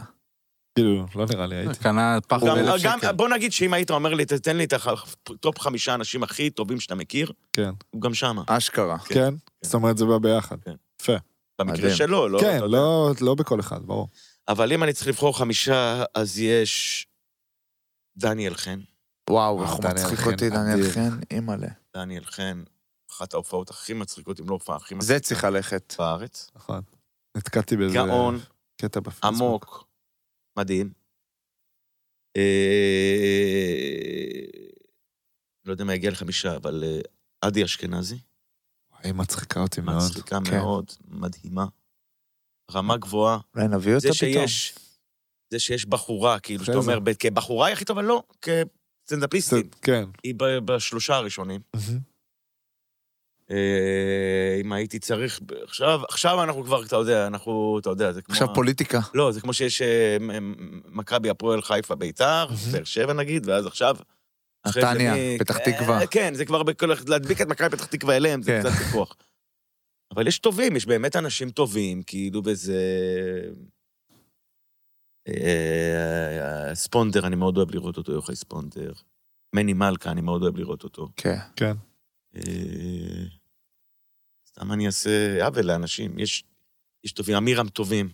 [0.74, 1.78] כאילו, לא נראה לי, הייתי.
[1.78, 3.12] קנה פח גם, באלף גם, שקל.
[3.12, 6.80] בוא נגיד שאם היית אומר לי, תתן לי את ה top חמישה אנשים הכי טובים
[6.80, 7.70] שאתה מכיר, כן.
[7.90, 8.42] הוא גם שמה.
[8.46, 8.98] אשכרה.
[8.98, 9.34] כן?
[9.62, 10.56] זאת אומרת, זה בא ביחד.
[11.58, 11.94] במקרה מדהים.
[11.94, 12.40] שלו, לא...
[12.40, 12.66] כן, יודע.
[12.66, 14.08] לא לא בכל אחד, ברור.
[14.48, 17.06] אבל אם אני צריך לבחור חמישה, אז יש
[18.16, 18.80] דניאל חן.
[19.30, 20.90] וואו, איך הוא מצחיק אותי, דניאל.
[20.90, 21.68] חן, אימא'לה.
[21.96, 22.62] דניאל חן,
[23.10, 25.94] אחת ההופעות הכי מצחיקות, אם לא הופעה הכי זה מצחיקה צריך ללכת.
[25.98, 26.50] בארץ.
[26.56, 26.80] נכון.
[27.36, 28.40] נתקעתי באיזה גאון,
[28.76, 29.42] קטע בפייסבוק.
[29.42, 29.84] עמוק,
[30.58, 30.92] מדהים.
[32.36, 32.42] אה,
[35.64, 37.00] לא יודע מה יגיע לחמישה, אבל אה,
[37.40, 38.18] עדי אשכנזי,
[39.02, 39.96] היא מצחיקה אותי מאוד.
[39.96, 40.56] מצחיקה כן.
[40.56, 41.66] מאוד, מדהימה.
[42.72, 43.38] רמה גבוהה.
[43.54, 44.44] אולי נביא אותה פתאום.
[45.50, 49.74] זה שיש בחורה, כאילו, שאתה אומר, כבחורה היא הכי טובה, לא, כסטנדאפיסטית.
[49.74, 50.04] כן.
[50.24, 50.34] היא
[50.64, 51.60] בשלושה הראשונים.
[53.50, 58.32] אה, אם הייתי צריך, עכשיו, עכשיו אנחנו כבר, אתה יודע, אנחנו, אתה יודע, זה כמו...
[58.32, 59.00] עכשיו פוליטיקה.
[59.14, 60.16] לא, זה כמו שיש אה,
[60.86, 62.46] מכבי הפועל חיפה ביתר.
[62.72, 63.96] באר שבע נגיד, ואז עכשיו...
[64.66, 66.06] נתניה, פתח אה, תקווה.
[66.06, 66.86] כן, זה כבר בכל...
[67.08, 68.70] להדביק את מכבי פתח תקווה אליהם, זה כן.
[68.70, 69.16] קצת ויכוח.
[70.14, 72.80] אבל יש טובים, יש באמת אנשים טובים, כאילו, וזה...
[75.28, 78.92] אה, ספונדר, אני מאוד אוהב לראות אותו, יוחאי ספונדר.
[79.54, 81.08] מני מלכה, אני מאוד אוהב לראות אותו.
[81.16, 81.38] כן.
[81.56, 81.74] כן.
[82.36, 83.24] אה,
[84.48, 86.44] סתם אני אעשה עוול לאנשים, יש,
[87.04, 88.08] יש טובים, אמירם טובים.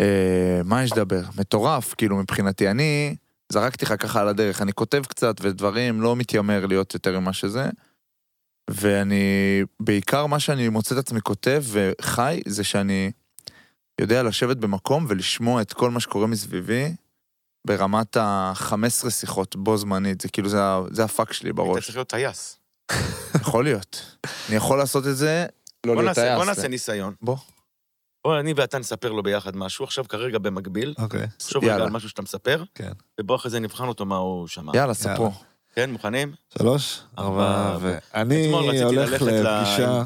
[0.00, 1.22] אה, מה יש לדבר?
[1.38, 2.70] מטורף, כאילו, מבחינתי.
[2.70, 3.16] אני
[3.52, 7.70] זרקתי לך ככה על הדרך, אני כותב קצת ודברים, לא מתיימר להיות יותר ממה שזה.
[8.70, 13.10] ואני, בעיקר מה שאני מוצא את עצמי כותב וחי, זה שאני
[14.00, 16.94] יודע לשבת במקום ולשמוע את כל מה שקורה מסביבי
[17.66, 20.20] ברמת ה-15 שיחות בו זמנית.
[20.20, 20.58] זה כאילו, זה,
[20.90, 21.84] זה הפאק שלי היית בראש.
[21.84, 22.58] צריך להיות טייס.
[23.40, 24.16] יכול להיות.
[24.48, 25.46] אני יכול לעשות את זה,
[25.86, 26.36] לא להיות טייס.
[26.36, 27.14] בוא נעשה ניסיון.
[27.22, 27.36] בוא.
[28.24, 30.94] בוא, אני ואתה נספר לו ביחד משהו, עכשיו כרגע במקביל.
[30.98, 31.26] אוקיי.
[31.36, 31.74] תחשוב רגע.
[31.74, 32.92] על משהו שאתה מספר, כן.
[33.20, 34.72] ובוא אחרי זה נבחן אותו מה הוא שמע.
[34.74, 35.32] יאללה, ספרו.
[35.74, 36.32] כן, מוכנים?
[36.58, 37.76] שלוש, ארבע,
[38.10, 40.02] אתמול רציתי הולך ללכת לפגישה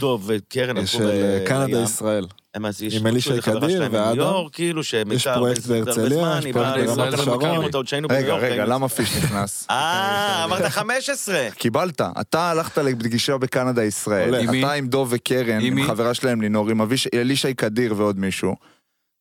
[0.87, 2.27] של אה, קנדה ישראל.
[2.55, 4.13] הם אז יש עם אלישע איזה חברה קדיר שלהם ואדם.
[4.13, 7.39] בניו יורק, כאילו, פרויקט הרבה בהרצליה, זמן, יש היא פרויקט באה ברמת לישראל, השרון.
[7.39, 8.43] מכירים אותה עוד שהיינו בניו רגע, יורק.
[8.43, 9.67] רגע, היינו- למה פיש נכנס?
[9.71, 11.49] אה, אמרת 15.
[11.59, 14.43] קיבלת, אתה הלכת לפגישה בקנדה ישראל, הולך.
[14.45, 14.61] עם מי?
[14.65, 15.87] אתה עם דוב וקרן, עם?
[15.87, 16.81] חברה שלהם לינור, עם
[17.15, 18.57] אלישי קדיר ועוד מישהו.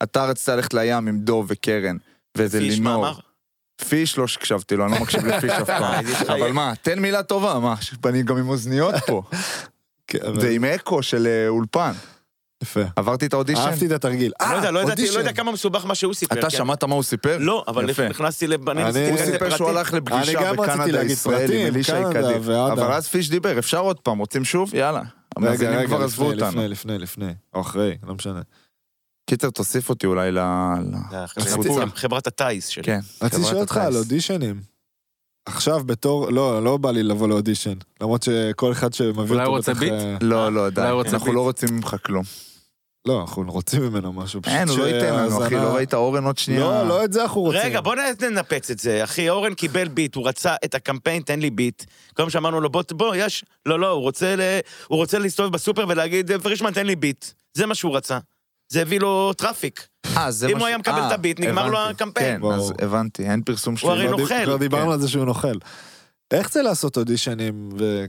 [0.04, 1.98] אתה רצית ללכת לים עם דוב וקרן,
[2.38, 3.06] וזה לינור.
[3.90, 6.06] פיש לא הקשבתי לו, אני לא מקשיב לפיש אף פעם.
[6.40, 7.76] אבל מה, תן מילה טובה, מה,
[8.06, 9.22] אני גם עם אוזניות פה.
[10.08, 11.92] כן, ועם אקו של אה, אולפן.
[12.64, 12.82] יפה.
[12.96, 13.62] עברתי את האודישן?
[13.62, 14.32] אהבתי את התרגיל.
[14.42, 15.14] אני לא יודע, לא ידעתי, אודישן.
[15.14, 16.40] לא יודע כמה מסובך מה שהוא סיפר.
[16.40, 16.58] אתה כן.
[16.58, 17.38] שמעת מה הוא סיפר?
[17.40, 17.86] לא, אבל.
[18.10, 18.70] נכנסתי לב...
[18.70, 19.70] אני אני- ניסיתי הוא סיפר שהוא.
[19.70, 22.40] הלך אני לפגישה בקנדה ישראל עם קדיר.
[22.42, 22.72] ואדם.
[22.72, 24.76] אבל אז פיש דיבר, אפשר עוד פעם, רוצים שוב?
[24.76, 25.00] יאללה.
[25.00, 26.62] רגע, המאזינים כבר עזבו לפני, אותנו.
[26.62, 27.34] לפני, לפני, לפני.
[27.54, 28.42] או אחרי, לא משנה.
[29.30, 30.40] קיצר, תוסיף אותי אולי ל...
[31.38, 31.80] לסיפור.
[31.96, 32.84] חברת- הטיס שלי.
[32.84, 33.00] כן.
[33.22, 33.78] רציתי לשאול אותך.
[33.78, 34.62] על אודישנים.
[35.46, 37.74] עכשיו בתור, לא, לא בא לי לבוא לאודישן.
[38.02, 39.34] למרות שכל אחד שמביא אותו...
[39.34, 39.92] אולי הוא רוצה ביט?
[39.94, 40.82] אה, לא, לא, די.
[41.14, 41.34] אנחנו.
[41.34, 42.24] לא רוצים ממך כלום.
[43.08, 44.42] לא, אנחנו רוצים ממנו משהו.
[44.42, 46.60] פשוט אין, הוא לא ייתן לנו, אחי, לא ראית אורן עוד שנייה?
[46.60, 47.62] לא, לא את זה אנחנו רוצים.
[47.64, 49.04] רגע, בוא ננפץ את זה.
[49.04, 51.84] אחי, אורן קיבל ביט, הוא רצה את הקמפיין, תן לי ביט.
[52.08, 53.46] כל פעם שאמרנו לו, בוא, בוא, יש.
[53.66, 54.40] לא, לא, הוא רוצה, ל...
[54.88, 57.26] הוא רוצה להסתובב בסופר ולהגיד, פרישמן, תן לי ביט.
[57.54, 58.20] זה מה שהוא רצה.
[58.70, 59.88] זה הביא לו traffic.
[60.18, 61.78] אה, זה אם מה הוא ש- היה מקבל אה, את הביט, נגמר לו.
[61.80, 62.42] הקמפיין.
[62.42, 62.48] כן.
[62.48, 64.08] אז הבנתי, אין פרסום הוא הרי שלי.
[64.08, 64.92] כבר דיב- נוכל, כבר דיברנו כן.
[64.92, 65.58] על זה שהוא נוכל.
[66.32, 68.06] איך זה לעשות אודישנים ו...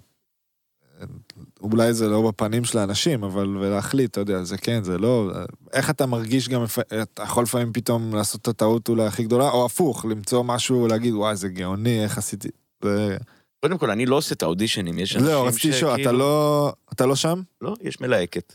[1.63, 5.31] אולי זה לא בפנים של האנשים, אבל ולהחליט, אתה יודע, זה כן, זה לא...
[5.73, 6.65] איך אתה מרגיש גם,
[7.03, 11.15] אתה יכול לפעמים פתאום לעשות את הטעות אולי הכי גדולה, או הפוך, למצוא משהו, להגיד,
[11.15, 12.49] וואי, זה גאוני, איך עשיתי...
[12.85, 13.17] זה...
[13.61, 16.73] קודם כל, אני לא עושה את האודישנים, יש אנשים זהו, רציתי לשאול, אתה שכאילו- לא...
[16.93, 17.43] אתה לא שם?
[17.61, 18.55] לא, יש מלהקת.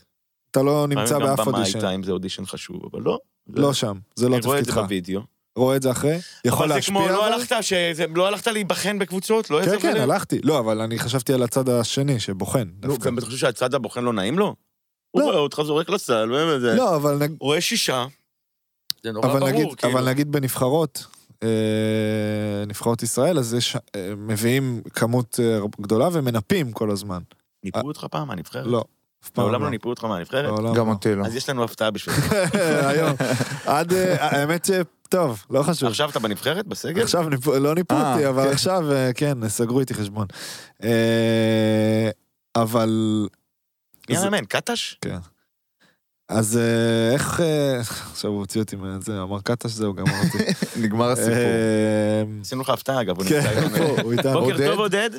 [0.52, 1.80] אתה לא נמצא באף גם במאי אודישן.
[1.80, 3.20] טיים זה אודישן חשוב, אבל לא.
[3.48, 4.86] לא שם, זה לא אני רואה את זה תפקידך.
[4.86, 5.22] בווידאו.
[5.56, 6.96] רואה את זה אחרי, יכול אבל זה להשפיע.
[6.96, 9.50] כמו, לא הלכת, שזה- לא הלכת להיבחן בקבוצות?
[9.50, 9.96] לא כן, כן?
[9.98, 10.40] הלכתי.
[10.44, 12.60] לא, אבל אני חשבתי על הצד השני, שבוחן.
[12.82, 13.06] נו, דווקא.
[13.10, 14.56] גם אתה חושב שהצד הבוחן לא נעים לו?
[15.12, 15.26] הוא לא.
[15.26, 16.76] רואה אותך זורק לסל, וזה.
[16.76, 18.06] לא, אבל רואה שישה.
[19.04, 19.94] זה נורא אבל ברור, נגיד, כאילו.
[19.94, 21.06] אבל נגיד בנבחרות,
[21.44, 21.50] אה,
[22.68, 27.22] נבחרות ישראל, אז יש, אה, מביאים כמות אה, גדולה ומנפים כל הזמן.
[27.64, 28.66] ניפו אותך פעם מהנבחרת?
[28.68, 28.84] לא,
[29.38, 30.60] מעולם לא ניפו אותך מהנבחרת?
[30.76, 30.92] גם לא.
[30.92, 31.26] אותי לא.
[31.26, 32.34] אז יש לנו הפתעה בשבילך.
[32.90, 33.16] היום.
[33.66, 34.72] עד, אה, האמת ש...
[35.10, 35.90] טוב, לא חשוב.
[35.90, 36.68] עכשיו אתה בנבחרת?
[36.68, 37.02] בסגל?
[37.04, 37.30] עכשיו
[37.60, 38.52] לא ניפו אה, אותי, אבל כן.
[38.52, 40.28] עכשיו, אה, כן, סגרו איתי חשבון.
[42.56, 43.28] אבל...
[44.10, 44.46] מי המאמן?
[44.46, 44.98] קטש?
[45.02, 45.18] כן.
[46.30, 46.60] אז
[47.14, 47.42] איך...
[48.12, 50.52] עכשיו הוא הוציא אותי מזה, אמר קטש, זהו, גמר אותי.
[50.84, 51.34] נגמר הסיפור.
[52.42, 53.42] עשינו לך הפתעה אגב, כן.
[54.04, 54.40] הוא- איתנו.
[54.40, 54.58] בוקר?
[54.72, 55.10] טוב עודד.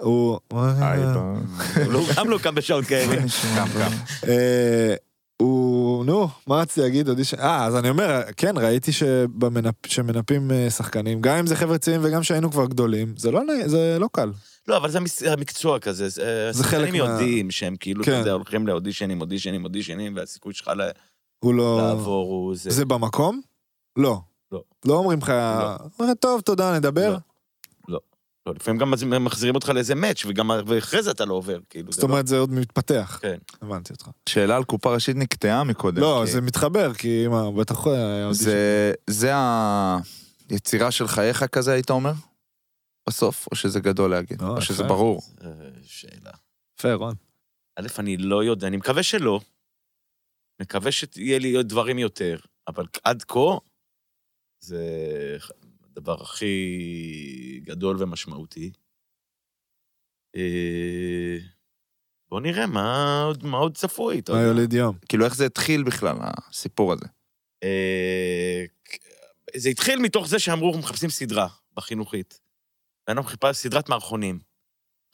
[0.00, 0.38] הוא...
[0.52, 1.20] אה, בוא.
[1.84, 3.16] הוא לא- גם לא קם בשעות כאלה.
[3.56, 3.90] קם, קם.
[4.28, 4.94] אה,
[5.42, 7.08] הוא, נו, מה רציתי להגיד?
[7.38, 8.90] אה, אז אני אומר, כן, ראיתי
[9.86, 13.96] שמנפים אה, שחקנים, גם אם זה חבר'ה צעירים וגם שהיינו כבר גדולים, זה לא, זה
[14.00, 14.30] לא קל.
[14.68, 14.98] לא, אבל זה
[15.32, 16.08] המקצוע כזה.
[16.08, 18.18] זה זה חלק מה- יודעים שהם כאילו, כן.
[18.18, 20.90] יודע, הולכים לאודישנים, אודישנים, אודישנים, והסיכוי שלך ל-
[21.44, 21.76] הוא לא...
[21.88, 22.70] לעבור הוא זה.
[22.70, 23.40] זה במקום?
[23.96, 24.20] לא.
[24.52, 24.62] לא.
[24.84, 25.32] לא אומרים לך,
[25.98, 27.10] אומרים, טוב, תודה, נדבר.
[27.12, 27.31] לא.
[28.46, 28.94] לא, לפעמים גם
[29.24, 31.92] מחזירים אותך לאיזה מאץ', וגם ואחרי זה אתה לא עובר, כאילו.
[31.92, 33.18] זאת זה לא- אומרת, זה עוד מתפתח.
[33.22, 33.38] כן.
[33.62, 34.08] הבנתי אותך.
[34.28, 36.00] שאלה על קופה ראשית נקטעה מקודם.
[36.02, 38.32] לא, כי זה מתחבר, כי מה, בטח אודישן.
[38.32, 39.32] זה, זה
[40.50, 42.12] היצירה של חייך כזה, היית אומר?
[43.08, 44.84] בסוף, או שזה גדול להגיד, לא, או שזה.
[44.84, 45.22] ברור.
[45.44, 45.50] אה,
[45.82, 46.30] שאלה.
[46.78, 47.14] יפה, רון.
[47.78, 49.40] א', אני לא יודע, אני מקווה שלא.
[50.62, 52.38] מקווה שיהיה לי עוד דברים יותר,
[52.68, 53.38] אבל עד כה
[54.64, 54.86] זה
[55.90, 56.54] הדבר הכי
[57.62, 58.72] גדול ומשמעותי.
[60.36, 61.38] אה,
[62.28, 64.40] בוא נראה מה עוד, מה עוד צפוי, מה.
[64.40, 64.98] יוליד יום?
[65.08, 67.06] כאילו, איך זה התחיל בכלל, הסיפור הזה?
[67.62, 68.64] אה,
[69.56, 72.40] זה התחיל מתוך זה שאמרו, אנחנו מחפשים סדרה בחינוכית.
[73.08, 74.38] ואנחנו חיפשנו סדרת מערכונים.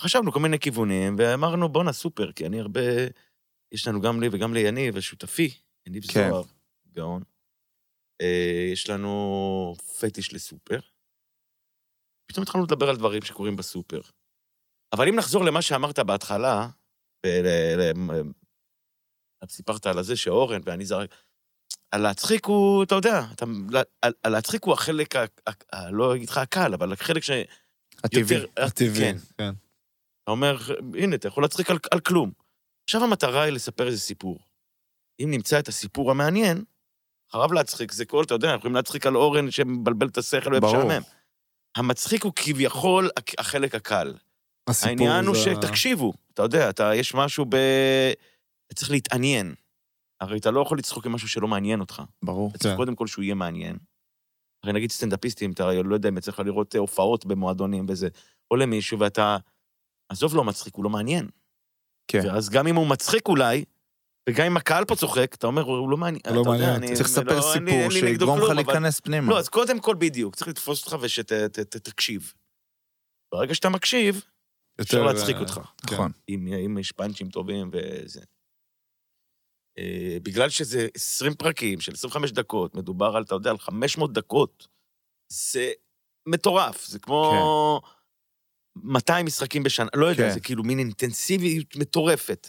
[0.01, 2.81] חשבנו כל מיני כיוונים, ואמרנו, בואנה, סופר, כי אני הרבה...
[3.73, 5.55] יש לנו גם לי וגם ליניב, ושותפי,
[5.87, 6.29] יניב כן.
[6.31, 6.43] זוהר,
[6.93, 7.23] גאון.
[8.21, 10.81] אה, יש לנו פטיש לסופר.
[12.29, 14.01] פתאום התחלנו לדבר על דברים שקורים בסופר.
[14.93, 16.69] אבל אם נחזור למה שאמרת בהתחלה,
[19.49, 21.15] סיפרת על הזה שאורן ואני זרק...
[21.93, 23.45] הלהצחיק הוא, אתה יודע, אתה,
[24.25, 25.25] הלהצחיק הוא החלק, ה,
[25.73, 27.31] ה, לא אגיד לך הקל, אבל החלק ש...
[28.05, 28.37] הטבעי.
[28.57, 29.01] הטבעי.
[29.01, 29.17] כן.
[29.39, 29.51] כן.
[30.23, 30.57] אתה אומר,
[30.95, 32.33] הנה, אתה יכול להצחיק על, על כלום.
[32.85, 34.39] עכשיו המטרה היא לספר איזה סיפור.
[35.21, 36.65] אם נמצא את הסיפור המעניין,
[37.31, 40.55] אחריו להצחיק, זה כל, אתה יודע, אנחנו יכולים להצחיק על אורן שמבלבל את השכל.
[40.55, 41.03] ומשעמם.
[41.77, 44.15] המצחיק הוא כביכול החלק הקל.
[44.83, 47.55] העניין הוא זה- שתקשיבו, אתה יודע, אתה, יש משהו ב...
[48.67, 49.55] אתה צריך להתעניין.
[50.21, 52.03] הרי אתה לא יכול לצחוק עם משהו שלא מעניין אותך.
[52.23, 52.51] ברור.
[52.51, 52.77] אתה צריך כן.
[52.77, 53.79] קודם כל שהוא יהיה מעניין.
[54.65, 58.09] הרי נגיד סטנדאפיסטים, אתה לא יודע אם יצא לך לראות אה, הופעות במועדונים וזה,
[58.51, 59.37] או למישהו, ואתה...
[60.09, 61.29] עזוב, לא מצחיק, הוא לא מעניין.
[62.09, 62.21] כן.
[62.27, 63.65] ואז גם אם הוא מצחיק אולי,
[64.29, 66.23] וגם אם הקהל פה צוחק, אתה אומר, הוא לא מעניין.
[66.29, 69.31] הוא לא אתה מעניין, אני- צריך לא- לספר אין סיפור שיגרום לך להיכנס פנימה.
[69.31, 72.33] לא, אז קודם כל בדיוק, צריך לתפוס אותך ושתקשיב.
[73.35, 74.25] ברגע שאתה מקשיב,
[74.81, 75.55] אפשר יותר, להצחיק אה, אותך.
[75.87, 75.95] כן.
[75.95, 76.13] נכון.
[76.29, 78.21] אם, יש פאנצ'ים טובים וזה.
[79.79, 84.69] אה, בגלל שזה 20 פרקים של 25 דקות, מדובר על, אתה יודע, על 500 דקות,
[85.33, 85.73] זה
[86.29, 87.81] מטורף, זה כמו
[88.77, 90.35] 200 משחקים בשנה, לא יודע, כן.
[90.35, 92.49] זה כאילו מין אינטנסיביות מטורפת.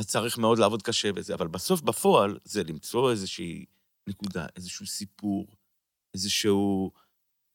[0.00, 3.64] אז צריך מאוד לעבוד קשה בזה, אבל בסוף, בפועל, זה למצוא איזושהי
[4.06, 5.46] נקודה, איזשהו סיפור,
[6.14, 6.90] איזשהו...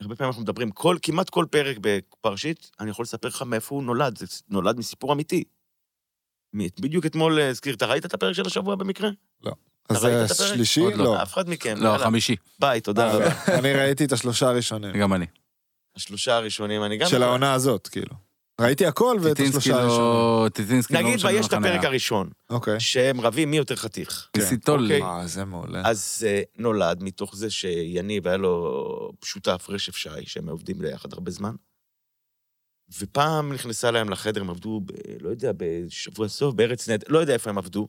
[0.02, 3.84] הרבה פעמים אנחנו מדברים, כל, כמעט כל פרק בפרשית, אני יכול לספר לך מאיפה הוא
[3.84, 5.44] נולד, זה נולד מסיפור אמיתי.
[6.56, 9.10] בדיוק אתמול אה, הזכיר, אתה ראית את הפרק של השבוע במקרה?
[9.90, 10.32] אז הפרק?
[10.32, 10.80] השלישי?
[10.80, 11.04] עוד לא.
[11.04, 11.22] לא.
[11.24, 11.76] אף אחד מכם.
[11.78, 11.98] לא.
[11.98, 12.36] חמישי.
[12.60, 13.58] ביי, תודה רבה.
[13.60, 14.98] אני ראיתי את השלושה הראשונים.
[14.98, 15.26] גם אני.
[15.96, 17.10] השלושה הראשונים, אני גם...
[17.10, 18.25] של העונה הזאת, כאילו.
[18.62, 20.02] ראיתי הכל ואת טיטינסקי השלושה הראשונים.
[20.02, 20.50] לא...
[20.54, 21.72] טיטינסקי לא נגיד, ויש את לחניה.
[21.72, 22.80] הפרק הראשון, אוקיי.
[22.80, 24.30] שהם רבים מי יותר חתיך.
[24.38, 25.02] ניסיטולי.
[25.02, 25.20] אוקיי.
[25.22, 25.82] אה, זה מעולה.
[25.86, 31.32] אז זה נולד מתוך זה שיניב היה לו שותף, רשף שי, שהם עובדים ביחד הרבה
[31.32, 31.56] זמן.
[33.00, 34.92] ופעם נכנסה להם לחדר, הם עבדו, ב,
[35.22, 37.88] לא יודע, בשבוע סוף, בארץ נהדר, לא יודע איפה הם עבדו.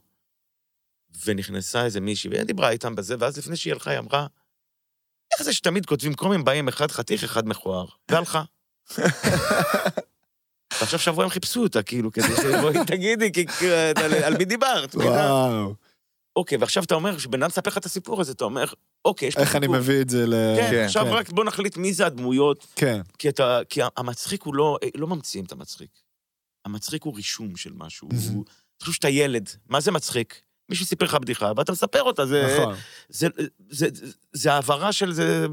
[1.27, 4.27] ונכנסה איזה מישהי, והיא דיברה איתם בזה, ואז לפני שהיא הלכה, היא אמרה,
[5.35, 8.43] איך זה שתמיד כותבים קומים, באים אחד חתיך, אחד מכוער, והלכה.
[10.81, 13.33] ועכשיו שבוע הם חיפשו אותה, כאילו, כדי שבואי תגידי,
[14.25, 14.95] על, מי דיברת?
[14.95, 15.75] וואו.
[16.37, 18.65] אוקיי, ועכשיו אתה אומר, כשבן אדם מספר לך את הסיפור הזה, אתה אומר,
[19.05, 19.67] אוקיי, יש פה איך אני.
[19.67, 20.35] מביא את זה ל...
[20.57, 21.11] כן, כן, עכשיו כן.
[21.11, 23.01] רק בוא נחליט מי זה הדמויות, כן.
[23.19, 25.91] כי, אתה, כי המצחיק הוא לא, לא ממציאים את המצחיק.
[26.65, 28.09] המצחיק הוא רישום של משהו.
[28.33, 28.45] הוא,
[28.79, 30.41] תחשוב שאתה ילד, מה זה מצחיק?
[30.69, 32.57] מישהו סיפר לך בדיחה, ואתה מספר אותה, זה...
[32.61, 32.75] נכון.
[33.09, 33.29] זה,
[33.71, 35.47] זה, זה, זה העברה של זה,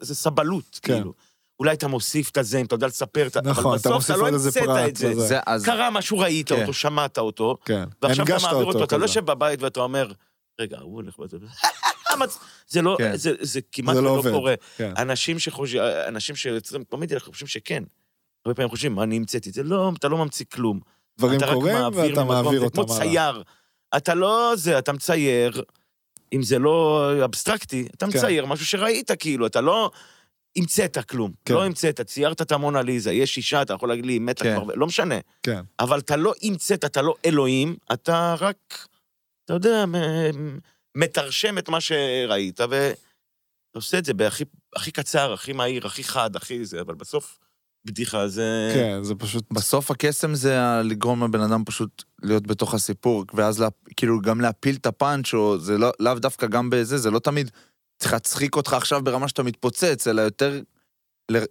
[0.00, 0.94] זה סבלות, כן.
[0.94, 1.14] כאילו.
[1.60, 3.94] אולי אתה מוסיף את הזה, אם אתה יודע לספר, את ה- נכון, אבל אתה בסוף
[3.94, 5.14] מוסיף אתה לא המצאת את זה.
[5.14, 5.64] זה, אז...
[5.64, 6.60] קרה משהו, ראית כן.
[6.60, 7.84] אותו, שמעת אותו, כן.
[8.02, 9.04] ועכשיו אתה מעביר אותו, אתה לא.
[9.04, 10.12] יושב בבית ואתה אומר,
[10.60, 11.18] רגע, הוא הולך...
[11.18, 11.36] בזה."
[12.68, 13.16] זה לא, כן.
[13.16, 14.30] זה, זה כמעט זה לא לא.
[14.30, 14.54] קורה.
[14.76, 14.92] כן.
[14.98, 17.82] אנשים שחושבים, אנשים שיוצרים קומדיה, חושבים שכן.
[18.44, 19.62] הרבה פעמים חושבים, מה, אני המצאתי את זה?
[19.62, 20.80] לא, אתה לא ממציא כלום.
[21.18, 23.06] דברים אתה רק קורים מעביר ואתה ממקום, מעביר זה אותם כמו הלאה.
[23.06, 23.42] צייר.
[23.96, 25.62] אתה לא זה, אתה מצייר,
[26.32, 28.18] אם זה לא אבסטרקטי, אתה כן.
[28.18, 29.90] מצייר משהו שראית, כאילו, אתה לא
[30.56, 31.32] המצאת כלום.
[31.44, 31.54] כן.
[31.54, 34.56] לא המצאת, ציירת את המונליזה, יש אישה, אתה יכול להגיד לי, היא מתה כן.
[34.56, 35.14] כבר, לא משנה.
[35.42, 35.60] כן.
[35.80, 38.86] אבל אתה לא המצאת, אתה לא אלוהים, אתה רק,
[39.44, 39.84] אתה יודע,
[40.96, 42.94] מתרשם את מה שראית, ואתה
[43.74, 44.44] עושה את זה בהכי
[44.76, 47.38] הכי קצר, הכי מהיר, הכי חד, הכי זה, אבל בסוף,
[47.84, 48.72] בדיחה זה...
[48.74, 49.44] כן, זה פשוט...
[49.52, 54.76] בסוף הקסם זה לגרום לבן אדם פשוט להיות בתוך הסיפור, ואז לה, כאילו גם להפיל
[54.76, 57.50] את הפאנץ', או זה לא, לאו דווקא גם בזה, זה לא תמיד
[58.00, 60.60] צריך להצחיק אותך עכשיו ברמה שאתה מתפוצץ, אלא יותר,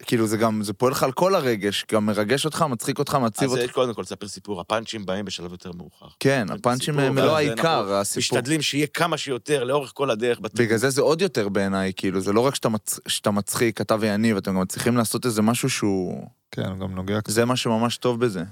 [0.05, 3.49] כאילו זה גם, זה פועל לך על כל הרגש, גם מרגש אותך, מצחיק אותך, מעציב
[3.49, 3.73] אז זה אותך.
[3.73, 6.05] קודם כל, תספר סיפור, הפאנצ'ים באים בשלב יותר מאוחר.
[6.19, 8.19] כן, הפאנצ'ים הם לא העיקר, אנחנו הסיפור.
[8.39, 10.39] משתדלים שיהיה כמה שיותר לאורך כל הדרך.
[10.53, 12.99] בגלל זה זה עוד יותר בעיניי, כאילו, זה לא רק שאתה, מצ...
[13.07, 16.27] שאתה מצחיק, אתה ויניב, אתם גם מצליחים לעשות איזה משהו שהוא...
[16.51, 17.33] כן, גם נוגע קצת.
[17.33, 18.43] זה מה שממש טוב בזה.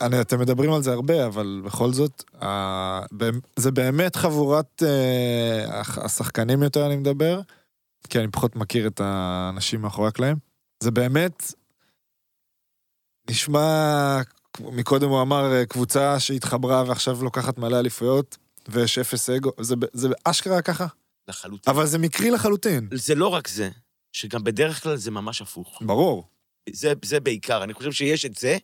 [0.00, 3.00] ואתם מדברים על זה הרבה, אבל בכל זאת, ה-
[3.56, 7.40] זה באמת חבורת אה, השחקנים יותר, אני מדבר,
[8.08, 10.36] כי אני פחות מכיר את האנשים מאחורי הקלעים.
[10.82, 11.52] זה באמת
[13.30, 14.20] נשמע,
[14.60, 18.36] מקודם הוא אמר, אה, קבוצה שהתחברה ועכשיו לוקחת מלא אליפויות,
[18.68, 20.86] ויש אפס אגו, זה, זה אשכרה ככה,
[21.28, 21.74] לחלוטין.
[21.74, 22.88] אבל זה מקרי לחלוטין.
[22.94, 23.70] זה לא רק זה,
[24.12, 25.82] שגם בדרך כלל זה ממש הפוך.
[25.86, 26.28] ברור.
[26.70, 28.58] זה, זה בעיקר, אני חושב שיש את זה,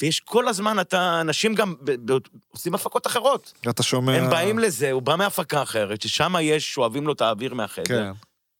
[0.00, 2.18] ויש כל הזמן, אתה, אנשים גם ב, ב,
[2.48, 3.52] עושים הפקות אחרות.
[3.70, 4.12] אתה שומע...
[4.12, 7.84] הם באים לזה, הוא בא מהפקה אחרת, ששם יש, שואבים לו את האוויר מהחדר.
[7.84, 8.12] כן,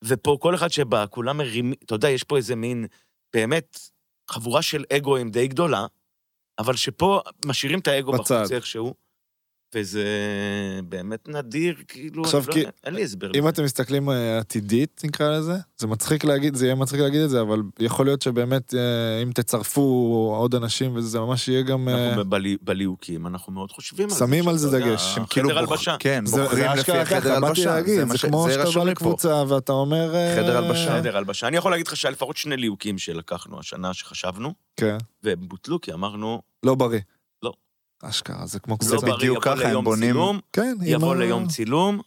[0.06, 2.86] ופה כל אחד שבא, כולם מרימים, אתה יודע, יש פה איזה מין,
[3.32, 3.78] באמת,
[4.31, 5.86] חבורה של אגואים די גדולה,
[6.59, 8.12] אבל שפה משאירים את האגו.
[8.12, 8.94] בחוץ איכשהו,
[9.74, 10.05] וזה
[10.88, 13.48] באמת נדיר, כאילו, עכשיו, אני לא, כי- אין לי הסבר אם לזה.
[13.48, 17.40] אתם מסתכלים אה, עתידית, נקרא לזה, זה מצחיק להגיד, זה יהיה מצחיק להגיד את זה,
[17.40, 18.80] אבל יכול להיות שבאמת, אה,
[19.22, 19.80] אם תצרפו
[20.38, 21.88] עוד אנשים וזה, זה ממש יהיה גם...
[21.88, 24.18] אנחנו בבלי- בליהוקים, אנחנו מאוד חושבים על זה.
[24.18, 25.18] שמים על זה דגש.
[25.18, 25.96] הם כאילו חדר בוח- הלבשה.
[25.98, 27.82] כן, זה בוחרים זה לפי החדר הלבשה.
[27.82, 28.84] זה כמו שאתה בא.
[28.84, 30.14] לקבוצה ואתה אומר...
[30.36, 30.98] חדר הלבשה.
[31.01, 31.48] חדר הלבשה.
[31.48, 35.92] אני יכול להגיד לך שהיה לפחות שני ליהוקים שלקחנו השנה שחשבנו, כן, והם בוטלו כי
[35.92, 37.01] אמרנו, לא בריא.
[38.05, 38.09] לא.
[38.10, 39.16] אשכרה, זה כמו זה לא קבוצה.
[39.16, 42.01] בדיוק ככה, הם ליום בונים- צילום, כן, יבוא ה- ליום צילום,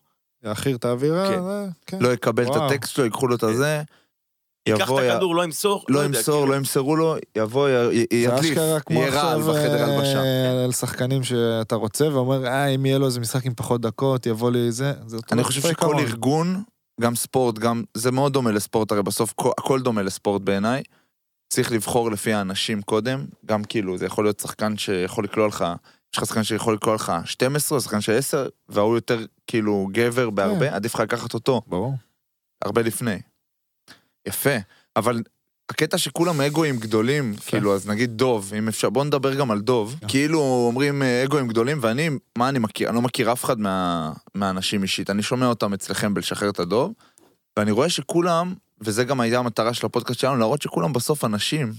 [0.44, 1.42] יעכיר את האווירה, כן.
[1.44, 2.00] זה- כן.
[2.02, 2.56] לא יקבל את.
[2.56, 3.82] הטקסט שלו, ייקחו לו את הזה,
[4.68, 6.52] ייקח את הכדור, לא ימסור, לא יודע, ימסור, כאילו.
[6.52, 8.58] לא ימסרו לו, יבוא, י- י- זה ידליף,
[8.90, 10.20] יהיה רעל בחדר הלבשה.
[10.24, 14.26] אה, על שחקנים שאתה רוצה, ואומר, אה, אם יהיה לו איזה משחק עם פחות דקות,
[14.26, 14.94] יבוא לי זה.
[15.32, 15.96] אני חושב שכל.
[16.00, 16.64] ארגון,
[17.02, 20.82] גם ספורט, גם, זה מאוד דומה לספורט, הרי בסוף כל- הכל דומה לספורט בעיניי.
[21.50, 25.66] צריך לבחור לפי האנשים קודם, גם כאילו, זה יכול להיות שחקן שיכול לקלוע לך,
[26.14, 30.76] יש לך שחקן שיכול לקלוע לך 12, שחקן של 10, וההוא יותר כאילו גבר בהרבה,
[30.76, 31.94] עדיף לך לקחת אותו, ברור.
[32.62, 33.20] הרבה לפני.
[34.28, 34.56] יפה,
[34.96, 35.22] אבל
[35.70, 39.96] הקטע שכולם אגואים גדולים, כאילו, אז נגיד דוב, אם אפשר, בוא נדבר גם על דוב.
[40.02, 40.08] כן.
[40.08, 42.90] כאילו אומרים אה, אגואים גדולים, ואני, מה אני מכיר?
[42.90, 45.10] אני לא מכיר אף אחד מה, מהאנשים אישית.
[45.10, 46.94] אני שומע אותם אצלכם בלשחרר את הדוב,
[47.58, 51.74] ואני רואה שכולם, וזה גם הייתה המטרה של הפודקאסט שלנו, להראות שכולם בסוף אנשים,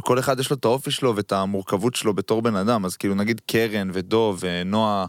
[0.00, 3.14] וכל אחד יש לו את האופי שלו ואת המורכבות שלו בתור בן אדם, אז כאילו
[3.14, 5.06] נגיד קרן ודוב ונועה,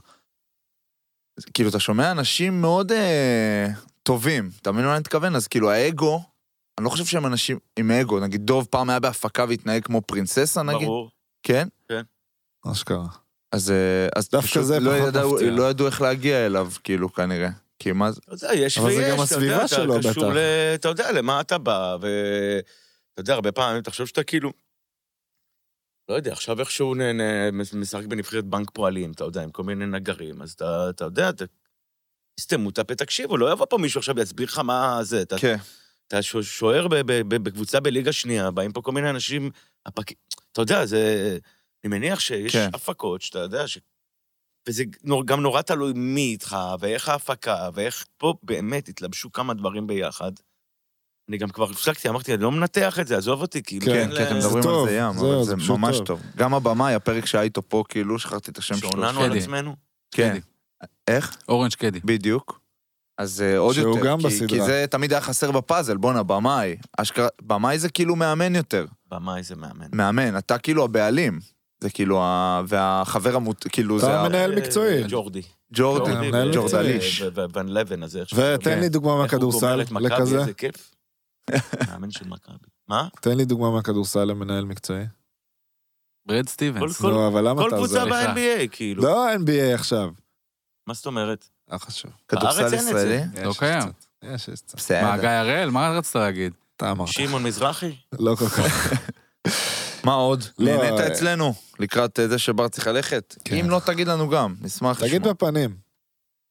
[1.53, 3.67] כאילו אתה שומע אנשים מאוד אה,
[4.03, 5.35] טובים, אתה מבין מה אני מתכוון?
[5.35, 6.23] אז כאילו האגו,
[6.77, 10.63] אני לא חושב שהם אנשים עם אגו, נגיד דוב פעם היה בהפקה והתנהג כמו פרינססה
[10.63, 11.09] נגיד, ברור.
[11.43, 11.67] כן?
[12.71, 13.07] אשכרה.
[13.51, 15.51] אז, אה, אז דווקא זה לא, פחות ידעו, מפתיע.
[15.51, 17.49] לא ידעו איך להגיע אליו, כאילו, כנראה.
[17.79, 18.21] כי מה זה...
[18.25, 20.35] אתה יודע, יש אבל זה ויש, גם אתה הסביבה יודע, שלו, אתה קשור בטח.
[20.35, 20.37] ל...
[20.75, 24.51] אתה יודע, למה אתה בא, ואתה יודע, הרבה פעמים תחשוב שאתה כאילו...
[26.09, 29.85] לא יודע, עכשיו איכשהו נ- נ- משחק בנבחרת בנק פועלים, אתה יודע, עם כל מיני
[29.85, 31.45] נגרים, אז אתה, אתה יודע, אתה...
[32.39, 35.21] תסתמו את הפה, תקשיבו, לא יבוא פה מישהו עכשיו ויסביר לך מה זה.
[35.21, 35.55] אתה, כן.
[36.07, 36.87] אתה שו- שוער
[37.27, 39.51] בקבוצה בליגה שנייה, באים פה כל מיני אנשים,
[39.85, 40.11] הפק...
[40.51, 41.37] אתה יודע, זה...
[41.83, 42.69] אני מניח שיש כן.
[42.73, 43.77] הפקות שאתה יודע ש...
[44.67, 44.83] וזה
[45.25, 50.31] גם נורא תלוי מי איתך, ואיך ההפקה, ואיך פה באמת התלבשו כמה דברים ביחד.
[51.29, 54.15] אני גם כבר הפסקתי, אמרתי, אני לא מנתח את זה, עזוב אותי, כאילו, כן, כן,
[54.17, 56.05] כי אתם מדברים טוב, על זה ים, אבל זה ממש טוב.
[56.05, 56.21] טוב.
[56.35, 58.89] גם הבמאי, הפרק שהיה איתו פה, כאילו, שכחתי את השם שלו.
[58.89, 59.37] שעוננו על.
[59.37, 59.75] עצמנו.
[60.11, 60.37] כן.
[61.07, 61.37] איך?
[61.49, 61.99] אורנג' קדי.
[62.05, 62.59] בדיוק.
[63.17, 64.47] אז אה, עוד שהוא יותר, גם כי, בסדרה.
[64.47, 66.75] כי זה תמיד היה חסר בפאזל, בואנה, במאי.
[66.97, 68.85] אשכרה, במאי זה כאילו מאמן יותר.
[69.11, 69.87] במאי זה מאמן.
[69.93, 71.39] מאמן, אתה כאילו הבעלים.
[71.79, 72.61] זה כאילו, ה...
[72.67, 73.65] והחבר המות...
[73.71, 74.19] כאילו, אתה זה...
[74.19, 75.01] ה- מנהל מקצועי.
[75.03, 75.41] אה, ג'ורדי.
[75.73, 77.21] ג'ורדי, אתה ג'ורדליש.
[77.21, 78.23] ו- ו- ון לבן הזה.
[78.35, 80.39] ותן לי דוגמה איך הוא מהכדורסל גומר את מכבי, לכזה.
[80.39, 80.91] איזה כיף.
[81.87, 82.67] מאמן של מכבי.
[82.87, 83.07] מה?
[83.21, 85.03] תן לי דוגמה מהכדורסל למנהל מקצועי.
[86.27, 87.01] ברד סטיבנס.
[87.01, 88.15] כל- לא, אבל למה כל אתה קבוצה עוזר?
[88.15, 88.33] סליחה.
[88.33, 89.03] ב-NBA, כאילו.
[89.03, 90.09] לא NBA עכשיו.
[90.87, 91.47] מה זאת אומרת?
[91.71, 92.11] לא חשוב.
[92.27, 92.73] כדורסל.
[92.73, 93.19] ישראלי?
[93.43, 93.83] לא יש קיים.
[94.23, 94.73] יש, יש קצת.
[94.75, 95.21] מה, בסדר.
[95.21, 95.69] גיא הראל?
[95.69, 96.53] מה רצית להגיד?
[96.75, 97.07] אתה אמרת.
[97.07, 97.95] שמעון מזרחי?
[98.19, 98.93] לא כל כך.
[100.07, 100.43] מה עוד?
[100.59, 101.53] לא, נהנית אה, אצלנו?
[101.79, 103.35] לקראת אה, זה שבר צריך ללכת?
[103.45, 103.55] כן.
[103.55, 105.33] אם לא, תגיד לנו גם, נשמח תגיד לשמוע.
[105.33, 105.87] בפנים.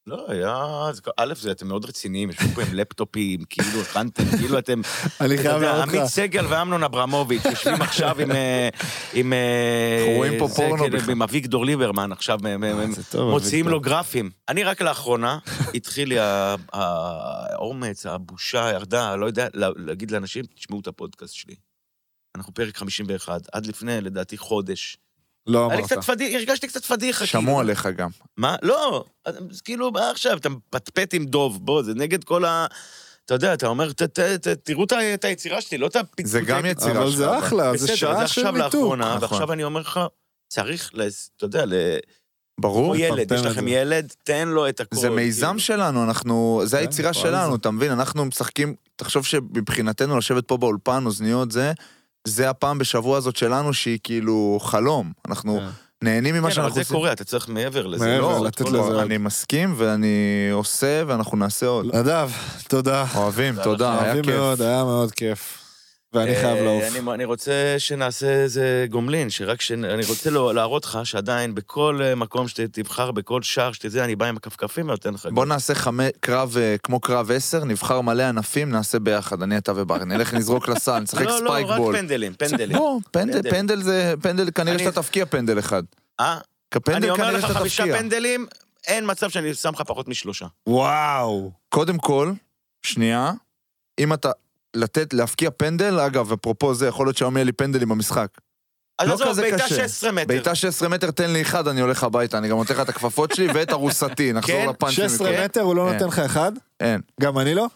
[0.07, 0.57] לא, היה...
[0.93, 4.81] זה- א', זה אתם מאוד רציניים, יושבים פה עם לפטופים, כאילו הכנתם, כאילו אתם...
[5.21, 6.07] אני חייב להראות עמית לך.
[6.09, 8.31] סגל ואמנון אברמוביץ' יושבים עכשיו עם...
[8.33, 8.69] אה,
[9.13, 9.33] עם...
[9.99, 11.11] אנחנו רואים פה פורנו בכלל.
[11.11, 13.69] עם אביגדור ליברמן עכשיו, מ- מ- מ- זה טוב, מוציאים.
[13.69, 14.31] לו גרפים.
[14.49, 15.39] אני רק לאחרונה,
[15.75, 16.17] התחיל לי
[16.73, 21.55] האומץ, הבושה ירדה, לא יודע, לה- להגיד לאנשים, תשמעו את הפודקאסט שלי.
[22.37, 24.99] אנחנו פרק 51, עד לפני, לדעתי, חודש.
[25.47, 25.93] לא היה לי אמרת.
[25.93, 27.27] קצת פדיחה, הרגשתי קצת פדיחה.
[27.27, 27.61] שמעו כאילו.
[27.61, 28.11] עליך גם.
[28.37, 28.57] מה?
[28.63, 32.67] לא, אז כאילו, מה עכשיו, אתה מפטפט עם דוב, בוא, זה נגד כל ה...
[33.25, 36.27] אתה יודע, אתה אומר, ת, ת, ת, תראו את את היצירה שלי, לא את הפטפוטי...
[36.27, 37.19] זה גם יצירה אבל שלך.
[37.19, 38.65] זה אחלה, זה שעה של עכשיו מיתוג.
[38.75, 39.23] לאחרונה, נכון.
[39.23, 40.01] ועכשיו אני אומר לך,
[40.49, 41.75] צריך, לס- אתה יודע, ל...
[42.61, 42.97] ברור.
[42.97, 43.69] ילד, יש לכם.
[43.69, 44.97] ילד, תן לו את הכל.
[44.97, 45.59] זה מיזם כאילו.
[45.61, 47.57] שלנו, אנחנו, זה כן, היצירה שלנו.
[47.57, 47.93] אתה מבין?
[47.93, 51.73] אנחנו משחקים, תחשוב שמבחינתנו לשבת פה באולפן, אוזניות זה,
[52.27, 55.13] זה הפעם בשבוע הזאת שלנו שהיא כאילו חלום.
[55.29, 55.67] אנחנו כן.
[56.03, 56.97] נהנים ממה כן, שאנחנו אבל זה עושים.
[56.97, 58.07] קורה, אתה צריך מעבר לזה.
[58.07, 59.03] מעבר, לא, לתת לזה.
[59.03, 60.17] אני מסכים ואני
[60.53, 61.97] עושה ואנחנו נעשה עוד.
[61.97, 62.31] נדב,
[62.69, 63.05] תודה.
[63.15, 63.93] אוהבים, תודה.
[63.93, 64.35] היה אוהבים כיף.
[64.35, 65.66] מאוד, היה מאוד כיף.
[66.13, 66.85] ואני חייב אה, לעוף.
[66.85, 69.73] אני- אני רוצה שנעשה איזה גומלין, שרק ש...
[69.73, 74.37] אני רוצה להראות לך שעדיין בכל אה, מקום שתבחר, בכל שער שתרצה, אני בא עם
[74.37, 75.27] הכפכפים ונותן לך.
[75.33, 79.73] בוא נעשה חמי- קרב אה, כמו קרב 10, נבחר מלא ענפים, נעשה ביחד, אני, אתה
[79.77, 80.05] ובר.
[80.05, 81.97] נלך נזרוק לסל, נשחק לא, לא, רק spikeball.
[81.97, 82.77] פנדלים, פנדלים.
[82.77, 83.83] לא, פנדל, פנדל.
[83.83, 85.83] זה, פנדל, כנראה שאתה תבקיע פנדל אחד.
[86.21, 86.39] אה?
[86.71, 87.85] כפנדל אני אומר לך חמישה.
[87.99, 88.47] פנדלים,
[88.87, 90.47] אין מצב שאני שם לך פחות משלושה.
[90.67, 91.51] וואו.
[91.69, 92.33] קודם כל,
[92.83, 93.33] שנייה,
[93.99, 94.31] אם אתה,
[94.77, 98.29] לתת, להפקיע פנדל, אגב, אפרופו זה, יכול להיות שהיום יהיה לי פנדלים במשחק.
[98.99, 99.75] אז לא עזוב, כזה בעיטה קשה.
[99.77, 100.25] 16 מטר.
[100.27, 103.35] בעיטה 16 מטר, תן לי אחד, אני הולך הביתה, אני גם נותן לך את הכפפות
[103.35, 104.69] שלי ואת ארוסתי, נחזור כן?
[104.69, 105.09] לפאנצ'ים.
[105.09, 105.45] 16 מקודם.
[105.45, 105.93] מטר הוא לא אין.
[105.95, 106.53] נותן לך אחד?
[106.81, 107.01] אין.
[107.21, 107.67] גם אני לא?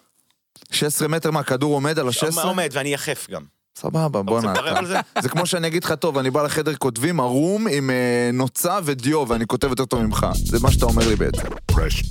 [0.72, 2.42] 16 מטר מה, הכדור עומד על מה ה-16?
[2.46, 3.42] עומד, ואני יחף גם.
[3.78, 4.52] סבבה, בואנה.
[4.52, 4.96] אתה- על זה?
[5.22, 9.24] זה כמו שאני אגיד לך, טוב, אני בא לחדר כותבים ערום עם אה, נוצה ודיו,
[9.28, 10.26] ואני כותב יותר טוב ממך.
[10.46, 11.42] זה מה שאתה אומר לי בעצם.
[11.72, 12.04] Fresh